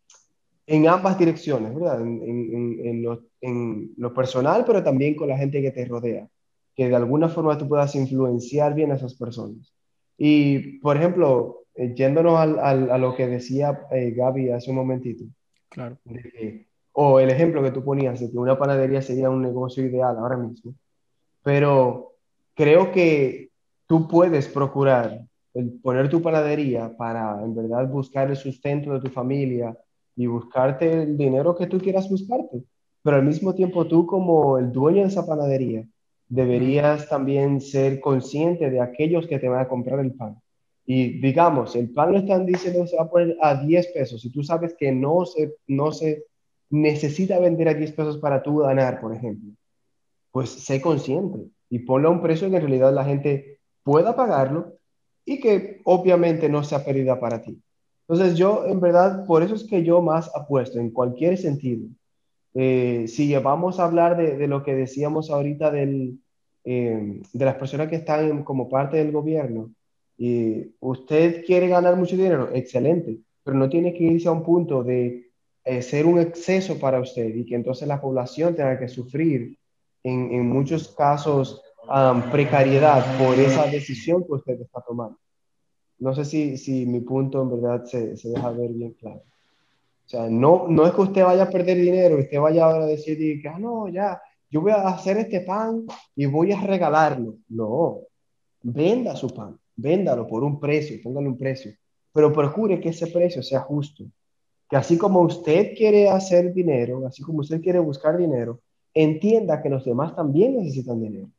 en 0.67 0.87
ambas 0.87 1.17
direcciones, 1.17 1.73
¿verdad? 1.73 2.01
En, 2.01 2.21
en, 2.21 2.85
en, 2.85 3.03
lo, 3.03 3.23
en, 3.39 3.93
lo, 3.97 4.13
personal, 4.13 4.65
pero 4.65 4.83
también 4.83 5.15
con 5.15 5.29
la 5.29 5.37
gente 5.37 5.61
que 5.61 5.71
te 5.71 5.85
rodea, 5.85 6.27
que 6.75 6.89
de 6.89 6.95
alguna 6.95 7.29
forma 7.29 7.57
tú 7.57 7.67
puedas 7.67 7.95
influenciar 7.95 8.75
bien 8.75 8.91
a 8.91 8.95
esas 8.95 9.15
personas. 9.15 9.73
Y, 10.17 10.79
por 10.79 10.97
ejemplo, 10.97 11.63
eh, 11.75 11.93
yéndonos 11.95 12.37
al, 12.37 12.59
al, 12.59 12.91
a 12.91 12.97
lo 12.97 13.15
que 13.15 13.27
decía 13.27 13.87
eh, 13.91 14.11
Gaby 14.11 14.49
hace 14.49 14.69
un 14.69 14.75
momentito, 14.75 15.23
Claro. 15.69 15.97
de 16.03 16.67
o 16.93 17.19
el 17.19 17.29
ejemplo 17.29 17.63
que 17.63 17.71
tú 17.71 17.83
ponías 17.83 18.19
de 18.19 18.31
que 18.31 18.37
una 18.37 18.57
panadería 18.57 19.01
sería 19.01 19.29
un 19.29 19.41
negocio 19.41 19.85
ideal 19.85 20.17
ahora 20.17 20.37
mismo, 20.37 20.73
pero 21.43 22.13
creo 22.53 22.91
que 22.91 23.49
tú 23.87 24.07
puedes 24.07 24.47
procurar 24.47 25.21
el 25.53 25.71
poner 25.81 26.09
tu 26.09 26.21
panadería 26.21 26.95
para 26.95 27.41
en 27.43 27.55
verdad 27.55 27.87
buscar 27.87 28.29
el 28.29 28.37
sustento 28.37 28.93
de 28.93 29.01
tu 29.01 29.09
familia 29.09 29.77
y 30.15 30.27
buscarte 30.27 31.03
el 31.03 31.17
dinero 31.17 31.55
que 31.55 31.67
tú 31.67 31.79
quieras 31.79 32.09
buscarte. 32.09 32.63
Pero 33.03 33.17
al 33.17 33.23
mismo 33.23 33.53
tiempo 33.53 33.85
tú 33.87 34.05
como 34.05 34.57
el 34.57 34.71
dueño 34.71 35.01
de 35.01 35.07
esa 35.07 35.25
panadería 35.25 35.85
deberías 36.29 37.09
también 37.09 37.59
ser 37.59 37.99
consciente 37.99 38.69
de 38.69 38.79
aquellos 38.79 39.27
que 39.27 39.39
te 39.39 39.49
van 39.49 39.61
a 39.61 39.67
comprar 39.67 39.99
el 39.99 40.13
pan. 40.13 40.39
Y 40.85 41.19
digamos, 41.19 41.75
el 41.75 41.89
pan 41.91 42.13
lo 42.13 42.19
están 42.19 42.45
diciendo 42.45 42.87
se 42.87 42.95
va 42.95 43.03
a 43.03 43.09
poner 43.09 43.35
a 43.41 43.55
10 43.55 43.87
pesos 43.87 44.23
y 44.23 44.31
tú 44.31 44.43
sabes 44.43 44.75
que 44.77 44.91
no 44.91 45.25
se, 45.25 45.55
no 45.67 45.91
se 45.91 46.25
necesita 46.71 47.39
vender 47.39 47.67
a 47.67 47.73
10 47.73 47.91
pesos 47.91 48.17
para 48.17 48.41
tú 48.41 48.57
ganar, 48.57 48.99
por 48.99 49.13
ejemplo. 49.13 49.51
Pues 50.31 50.49
sé 50.49 50.81
consciente 50.81 51.49
y 51.69 51.79
ponlo 51.79 52.09
a 52.09 52.11
un 52.11 52.21
precio 52.21 52.49
que 52.49 52.55
en 52.55 52.61
realidad 52.61 52.93
la 52.93 53.05
gente 53.05 53.59
pueda 53.83 54.15
pagarlo 54.15 54.73
y 55.25 55.39
que 55.39 55.81
obviamente 55.83 56.49
no 56.49 56.63
sea 56.63 56.83
pérdida 56.83 57.19
para 57.19 57.41
ti. 57.41 57.61
Entonces 58.07 58.37
yo, 58.37 58.65
en 58.65 58.79
verdad, 58.79 59.25
por 59.25 59.43
eso 59.43 59.55
es 59.55 59.63
que 59.63 59.83
yo 59.83 60.01
más 60.01 60.31
apuesto 60.35 60.79
en 60.79 60.91
cualquier 60.91 61.37
sentido. 61.37 61.87
Eh, 62.53 63.05
si 63.07 63.33
vamos 63.37 63.79
a 63.79 63.85
hablar 63.85 64.17
de, 64.17 64.37
de, 64.37 64.47
lo 64.47 64.63
que 64.63 64.75
decíamos 64.75 65.29
ahorita 65.29 65.71
del, 65.71 66.19
eh, 66.65 67.21
de 67.31 67.45
las 67.45 67.55
personas 67.55 67.87
que 67.87 67.95
están 67.97 68.43
como 68.43 68.67
parte 68.69 68.97
del 68.97 69.11
gobierno, 69.11 69.71
y 70.17 70.75
usted 70.79 71.43
quiere 71.45 71.67
ganar 71.67 71.95
mucho 71.95 72.15
dinero, 72.15 72.49
excelente, 72.53 73.17
pero 73.43 73.57
no 73.57 73.69
tiene 73.69 73.93
que 73.93 74.03
irse 74.03 74.27
a 74.27 74.33
un 74.33 74.43
punto 74.43 74.83
de 74.83 75.30
eh, 75.63 75.81
ser 75.81 76.05
un 76.05 76.19
exceso 76.19 76.79
para 76.79 76.99
usted 76.99 77.33
y 77.35 77.45
que 77.45 77.55
entonces 77.55 77.87
la 77.87 78.01
población 78.01 78.55
tenga 78.55 78.79
que 78.79 78.87
sufrir 78.87 79.57
en, 80.03 80.31
en 80.31 80.49
muchos 80.49 80.89
casos 80.89 81.61
precariedad 82.31 83.03
por 83.17 83.37
esa 83.39 83.65
decisión 83.65 84.23
que 84.23 84.33
usted 84.33 84.61
está 84.61 84.81
tomando. 84.81 85.17
No 85.99 86.15
sé 86.15 86.25
si, 86.25 86.57
si 86.57 86.85
mi 86.85 87.01
punto 87.01 87.41
en 87.41 87.49
verdad 87.49 87.85
se, 87.85 88.17
se 88.17 88.29
deja 88.29 88.51
ver 88.51 88.69
bien 88.71 88.93
claro. 88.93 89.23
O 90.05 90.09
sea, 90.09 90.29
no, 90.29 90.67
no 90.67 90.85
es 90.85 90.93
que 90.93 91.01
usted 91.01 91.23
vaya 91.23 91.43
a 91.43 91.49
perder 91.49 91.77
dinero, 91.77 92.17
usted 92.17 92.39
vaya 92.39 92.67
a 92.67 92.85
decir 92.85 93.41
que, 93.41 93.47
ah, 93.47 93.59
no, 93.59 93.87
ya, 93.87 94.21
yo 94.49 94.61
voy 94.61 94.71
a 94.71 94.87
hacer 94.87 95.17
este 95.17 95.41
pan 95.41 95.85
y 96.15 96.25
voy 96.25 96.51
a 96.51 96.61
regalarlo. 96.61 97.35
No, 97.49 97.99
venda 98.63 99.15
su 99.15 99.29
pan, 99.29 99.57
véndalo 99.75 100.27
por 100.27 100.43
un 100.43 100.59
precio, 100.59 100.97
póngale 101.03 101.27
un 101.27 101.37
precio, 101.37 101.71
pero 102.11 102.33
procure 102.33 102.79
que 102.79 102.89
ese 102.89 103.07
precio 103.07 103.41
sea 103.41 103.61
justo. 103.61 104.05
Que 104.71 104.77
así 104.77 104.97
como 104.97 105.19
usted 105.19 105.75
quiere 105.75 106.09
hacer 106.09 106.53
dinero, 106.53 107.05
así 107.05 107.21
como 107.21 107.41
usted 107.41 107.61
quiere 107.61 107.79
buscar 107.79 108.15
dinero, 108.17 108.61
entienda 108.93 109.61
que 109.61 109.69
los 109.69 109.83
demás 109.83 110.15
también 110.15 110.55
necesitan 110.55 111.01
dinero. 111.01 111.29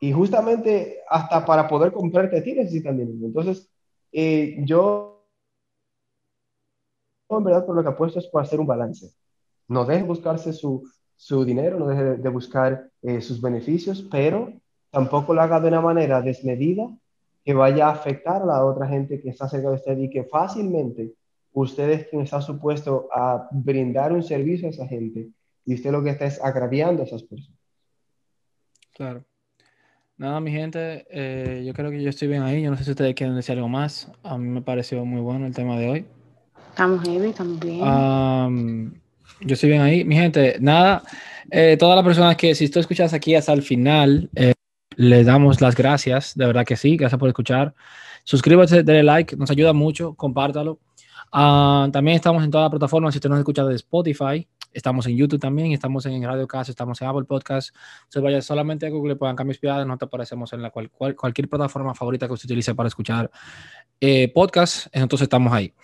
Y 0.00 0.12
justamente 0.12 0.98
hasta 1.08 1.46
para 1.46 1.66
poder 1.66 1.92
comprarte 1.92 2.36
a 2.36 2.42
ti 2.42 2.52
necesitan 2.52 2.98
dinero. 2.98 3.26
Entonces, 3.26 3.70
eh, 4.12 4.54
yo, 4.66 5.26
en 7.30 7.42
verdad, 7.42 7.64
por 7.64 7.74
lo 7.74 7.82
que 7.82 7.88
apuesto 7.88 8.18
es 8.18 8.26
por 8.26 8.42
hacer 8.42 8.60
un 8.60 8.66
balance. 8.66 9.14
No 9.66 9.86
deje 9.86 10.02
buscarse 10.02 10.52
su, 10.52 10.86
su 11.16 11.42
dinero, 11.42 11.78
no 11.78 11.86
deje 11.86 12.18
de 12.18 12.28
buscar 12.28 12.90
eh, 13.00 13.22
sus 13.22 13.40
beneficios, 13.40 14.06
pero 14.10 14.52
tampoco 14.90 15.32
lo 15.32 15.40
haga 15.40 15.58
de 15.58 15.68
una 15.68 15.80
manera 15.80 16.20
desmedida 16.20 16.86
que 17.42 17.54
vaya 17.54 17.86
a 17.86 17.92
afectar 17.92 18.42
a 18.42 18.44
la 18.44 18.62
otra 18.62 18.86
gente 18.86 19.22
que 19.22 19.30
está 19.30 19.48
cerca 19.48 19.70
de 19.70 19.76
usted 19.76 19.96
y 19.96 20.10
que 20.10 20.24
fácilmente 20.24 21.14
usted 21.56 21.88
es 21.88 22.06
quien 22.08 22.20
está 22.20 22.42
supuesto 22.42 23.08
a 23.10 23.48
brindar 23.50 24.12
un 24.12 24.22
servicio 24.22 24.68
a 24.68 24.70
esa 24.70 24.86
gente 24.86 25.30
y 25.64 25.74
usted 25.74 25.90
lo 25.90 26.02
que 26.02 26.10
está 26.10 26.26
es 26.26 26.42
agraviando 26.42 27.02
a 27.02 27.06
esas 27.06 27.22
personas. 27.22 27.58
Claro. 28.94 29.24
Nada, 30.18 30.38
mi 30.40 30.50
gente, 30.50 31.06
eh, 31.10 31.64
yo 31.66 31.72
creo 31.72 31.90
que 31.90 32.02
yo 32.02 32.10
estoy 32.10 32.28
bien 32.28 32.42
ahí. 32.42 32.62
Yo 32.62 32.70
no 32.70 32.76
sé 32.76 32.84
si 32.84 32.90
ustedes 32.90 33.14
quieren 33.14 33.34
decir 33.34 33.54
algo 33.54 33.68
más. 33.68 34.10
A 34.22 34.36
mí 34.36 34.48
me 34.48 34.60
pareció 34.60 35.04
muy 35.04 35.20
bueno 35.22 35.46
el 35.46 35.54
tema 35.54 35.78
de 35.78 35.88
hoy. 35.88 36.06
Estamos 36.68 37.02
heavy, 37.02 37.28
estamos 37.28 37.58
bien. 37.58 37.80
Am, 37.82 38.94
yo 39.40 39.54
estoy 39.54 39.70
bien 39.70 39.82
ahí. 39.82 40.04
Mi 40.04 40.14
gente, 40.14 40.56
nada, 40.60 41.02
eh, 41.50 41.76
todas 41.78 41.96
las 41.96 42.04
personas 42.04 42.36
que 42.36 42.54
si 42.54 42.68
tú 42.68 42.80
escuchas 42.80 43.14
aquí 43.14 43.34
hasta 43.34 43.54
el 43.54 43.62
final, 43.62 44.28
eh, 44.34 44.52
les 44.96 45.24
damos 45.24 45.60
las 45.62 45.74
gracias, 45.74 46.34
de 46.36 46.46
verdad 46.46 46.66
que 46.66 46.76
sí, 46.76 46.96
gracias 46.98 47.18
por 47.18 47.28
escuchar. 47.28 47.74
Suscríbete, 48.24 48.82
denle 48.82 49.02
like, 49.02 49.36
nos 49.36 49.50
ayuda 49.50 49.72
mucho, 49.72 50.14
compártalo. 50.14 50.80
Ah, 51.38 51.88
también 51.92 52.14
estamos 52.16 52.42
en 52.42 52.50
todas 52.50 52.64
las 52.64 52.70
plataformas, 52.70 53.12
si 53.12 53.18
usted 53.18 53.28
nos 53.28 53.38
escucha 53.38 53.62
de 53.62 53.74
Spotify, 53.74 54.48
estamos 54.72 55.06
en 55.06 55.18
YouTube 55.18 55.38
también, 55.38 55.70
estamos 55.72 56.06
en 56.06 56.22
Radio 56.24 56.46
Cast, 56.48 56.70
estamos 56.70 56.98
en 57.02 57.08
Apple 57.08 57.24
Podcast. 57.24 57.76
Se 58.08 58.20
vaya 58.20 58.40
solamente 58.40 58.86
a 58.86 58.88
Google, 58.88 59.16
puedan 59.16 59.36
cambiar 59.36 59.58
piadas, 59.58 59.86
no 59.86 59.98
te 59.98 60.06
aparecemos 60.06 60.50
en 60.54 60.62
la 60.62 60.70
cual, 60.70 60.90
cual- 60.90 61.14
cualquier 61.14 61.46
plataforma 61.50 61.94
favorita 61.94 62.26
que 62.26 62.32
usted 62.32 62.46
utilice 62.46 62.74
para 62.74 62.86
escuchar 62.88 63.30
eh, 64.00 64.32
podcast, 64.32 64.86
entonces 64.92 65.24
estamos 65.26 65.52
ahí. 65.52 65.74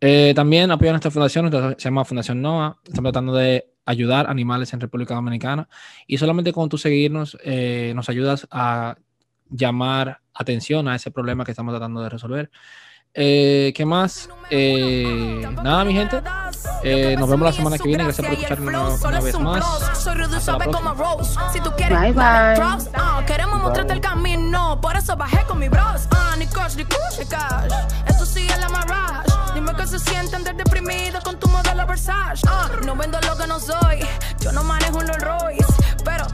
Eh, 0.00 0.32
también 0.34 0.70
apoya 0.70 0.92
nuestra 0.92 1.10
fundación, 1.10 1.50
se 1.52 1.84
llama 1.84 2.06
Fundación 2.06 2.40
NOA. 2.40 2.78
Estamos 2.84 3.12
tratando 3.12 3.34
de 3.34 3.72
ayudar 3.84 4.30
animales 4.30 4.72
en 4.72 4.80
República 4.80 5.14
Dominicana. 5.14 5.68
Y 6.06 6.16
solamente 6.16 6.50
con 6.50 6.70
tú 6.70 6.78
seguirnos, 6.78 7.36
eh, 7.44 7.92
nos 7.94 8.08
ayudas 8.08 8.48
a 8.50 8.96
llamar 9.50 10.20
atención 10.32 10.88
a 10.88 10.96
ese 10.96 11.10
problema 11.10 11.44
que 11.44 11.50
estamos 11.52 11.72
tratando 11.72 12.02
de 12.02 12.08
resolver. 12.08 12.50
Eh, 13.16 13.72
¿Qué 13.76 13.84
más? 13.84 14.28
Eh, 14.50 15.46
nada, 15.62 15.84
mi 15.84 15.94
gente. 15.94 16.20
Eh, 16.82 17.14
nos 17.16 17.28
vemos 17.28 17.46
la 17.46 17.52
semana 17.52 17.78
que 17.78 17.86
viene. 17.88 18.04
Gracias 18.04 18.26
por 18.26 18.34
escucharnos 18.34 19.00
una, 19.00 19.08
una 19.08 19.20
vez 19.20 19.38
más. 19.38 19.82
Hasta 19.82 20.14
la 20.16 20.58
próxima. 20.58 20.94
Rose. 20.94 21.38
Si 21.52 21.60
tú 21.60 21.70
quieres, 21.76 21.98
Bye, 22.00 22.12
dale, 22.12 22.60
bye. 22.60 22.66
props. 22.66 22.90
Queremos 23.26 23.62
mostrarte 23.62 23.92
el 23.92 24.00
camino. 24.00 24.80
Por 24.80 24.96
eso 24.96 25.16
bajé 25.16 25.44
con 25.46 25.58
mi 25.60 25.68
bros. 25.68 26.08
Ni 26.38 26.46
coach, 26.48 26.74
ni 26.76 26.84
coach, 26.84 27.18
ni 27.20 27.24
cash. 27.26 27.72
Esto 28.06 28.26
sí 28.26 28.46
es 28.48 28.58
la 28.58 28.68
marrash. 28.68 29.26
Dime 29.54 29.72
qué 29.76 29.86
se 29.86 30.00
siente 30.00 30.34
andar 30.34 30.56
deprimido 30.56 31.20
con 31.22 31.38
tu 31.38 31.46
modelo 31.48 31.86
Versace. 31.86 32.44
Ah, 32.48 32.68
no 32.84 32.96
vendo 32.96 33.20
lo 33.20 33.36
que 33.36 33.46
no 33.46 33.60
soy. 33.60 34.00
Yo 34.40 34.50
no 34.50 34.64
manejo 34.64 34.98
un 34.98 35.06
Rolls 35.06 35.22
Royce. 35.22 35.64
Pero 36.04 36.26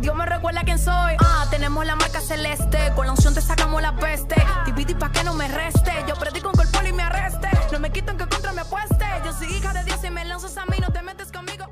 Dios 0.00 0.16
me 0.16 0.26
recuerda 0.26 0.62
quién 0.64 0.78
soy. 0.78 1.16
Ah, 1.18 1.46
tenemos 1.50 1.84
la 1.84 1.94
marca 1.94 2.20
celeste, 2.20 2.92
con 2.94 3.06
la 3.06 3.12
unción 3.12 3.34
te 3.34 3.40
sacamos 3.40 3.82
la 3.82 3.94
peste. 3.96 4.36
Dividi 4.64 4.94
pa' 4.94 5.12
que 5.12 5.22
no 5.24 5.34
me 5.34 5.48
reste, 5.48 5.92
yo 6.08 6.14
predico 6.14 6.50
con 6.52 6.66
el 6.66 6.88
y 6.88 6.92
me 6.92 7.02
arreste. 7.02 7.48
No 7.72 7.78
me 7.78 7.90
quito 7.90 8.12
en 8.12 8.18
que 8.18 8.26
contra 8.26 8.52
me 8.52 8.62
apueste. 8.62 9.04
Yo 9.24 9.32
soy 9.32 9.48
hija 9.54 9.72
de 9.72 9.84
Dios 9.84 10.02
y 10.04 10.10
me 10.10 10.24
lanzas 10.24 10.56
a 10.56 10.64
mí, 10.66 10.76
no 10.80 10.90
te 10.90 11.02
metes 11.02 11.30
conmigo. 11.30 11.69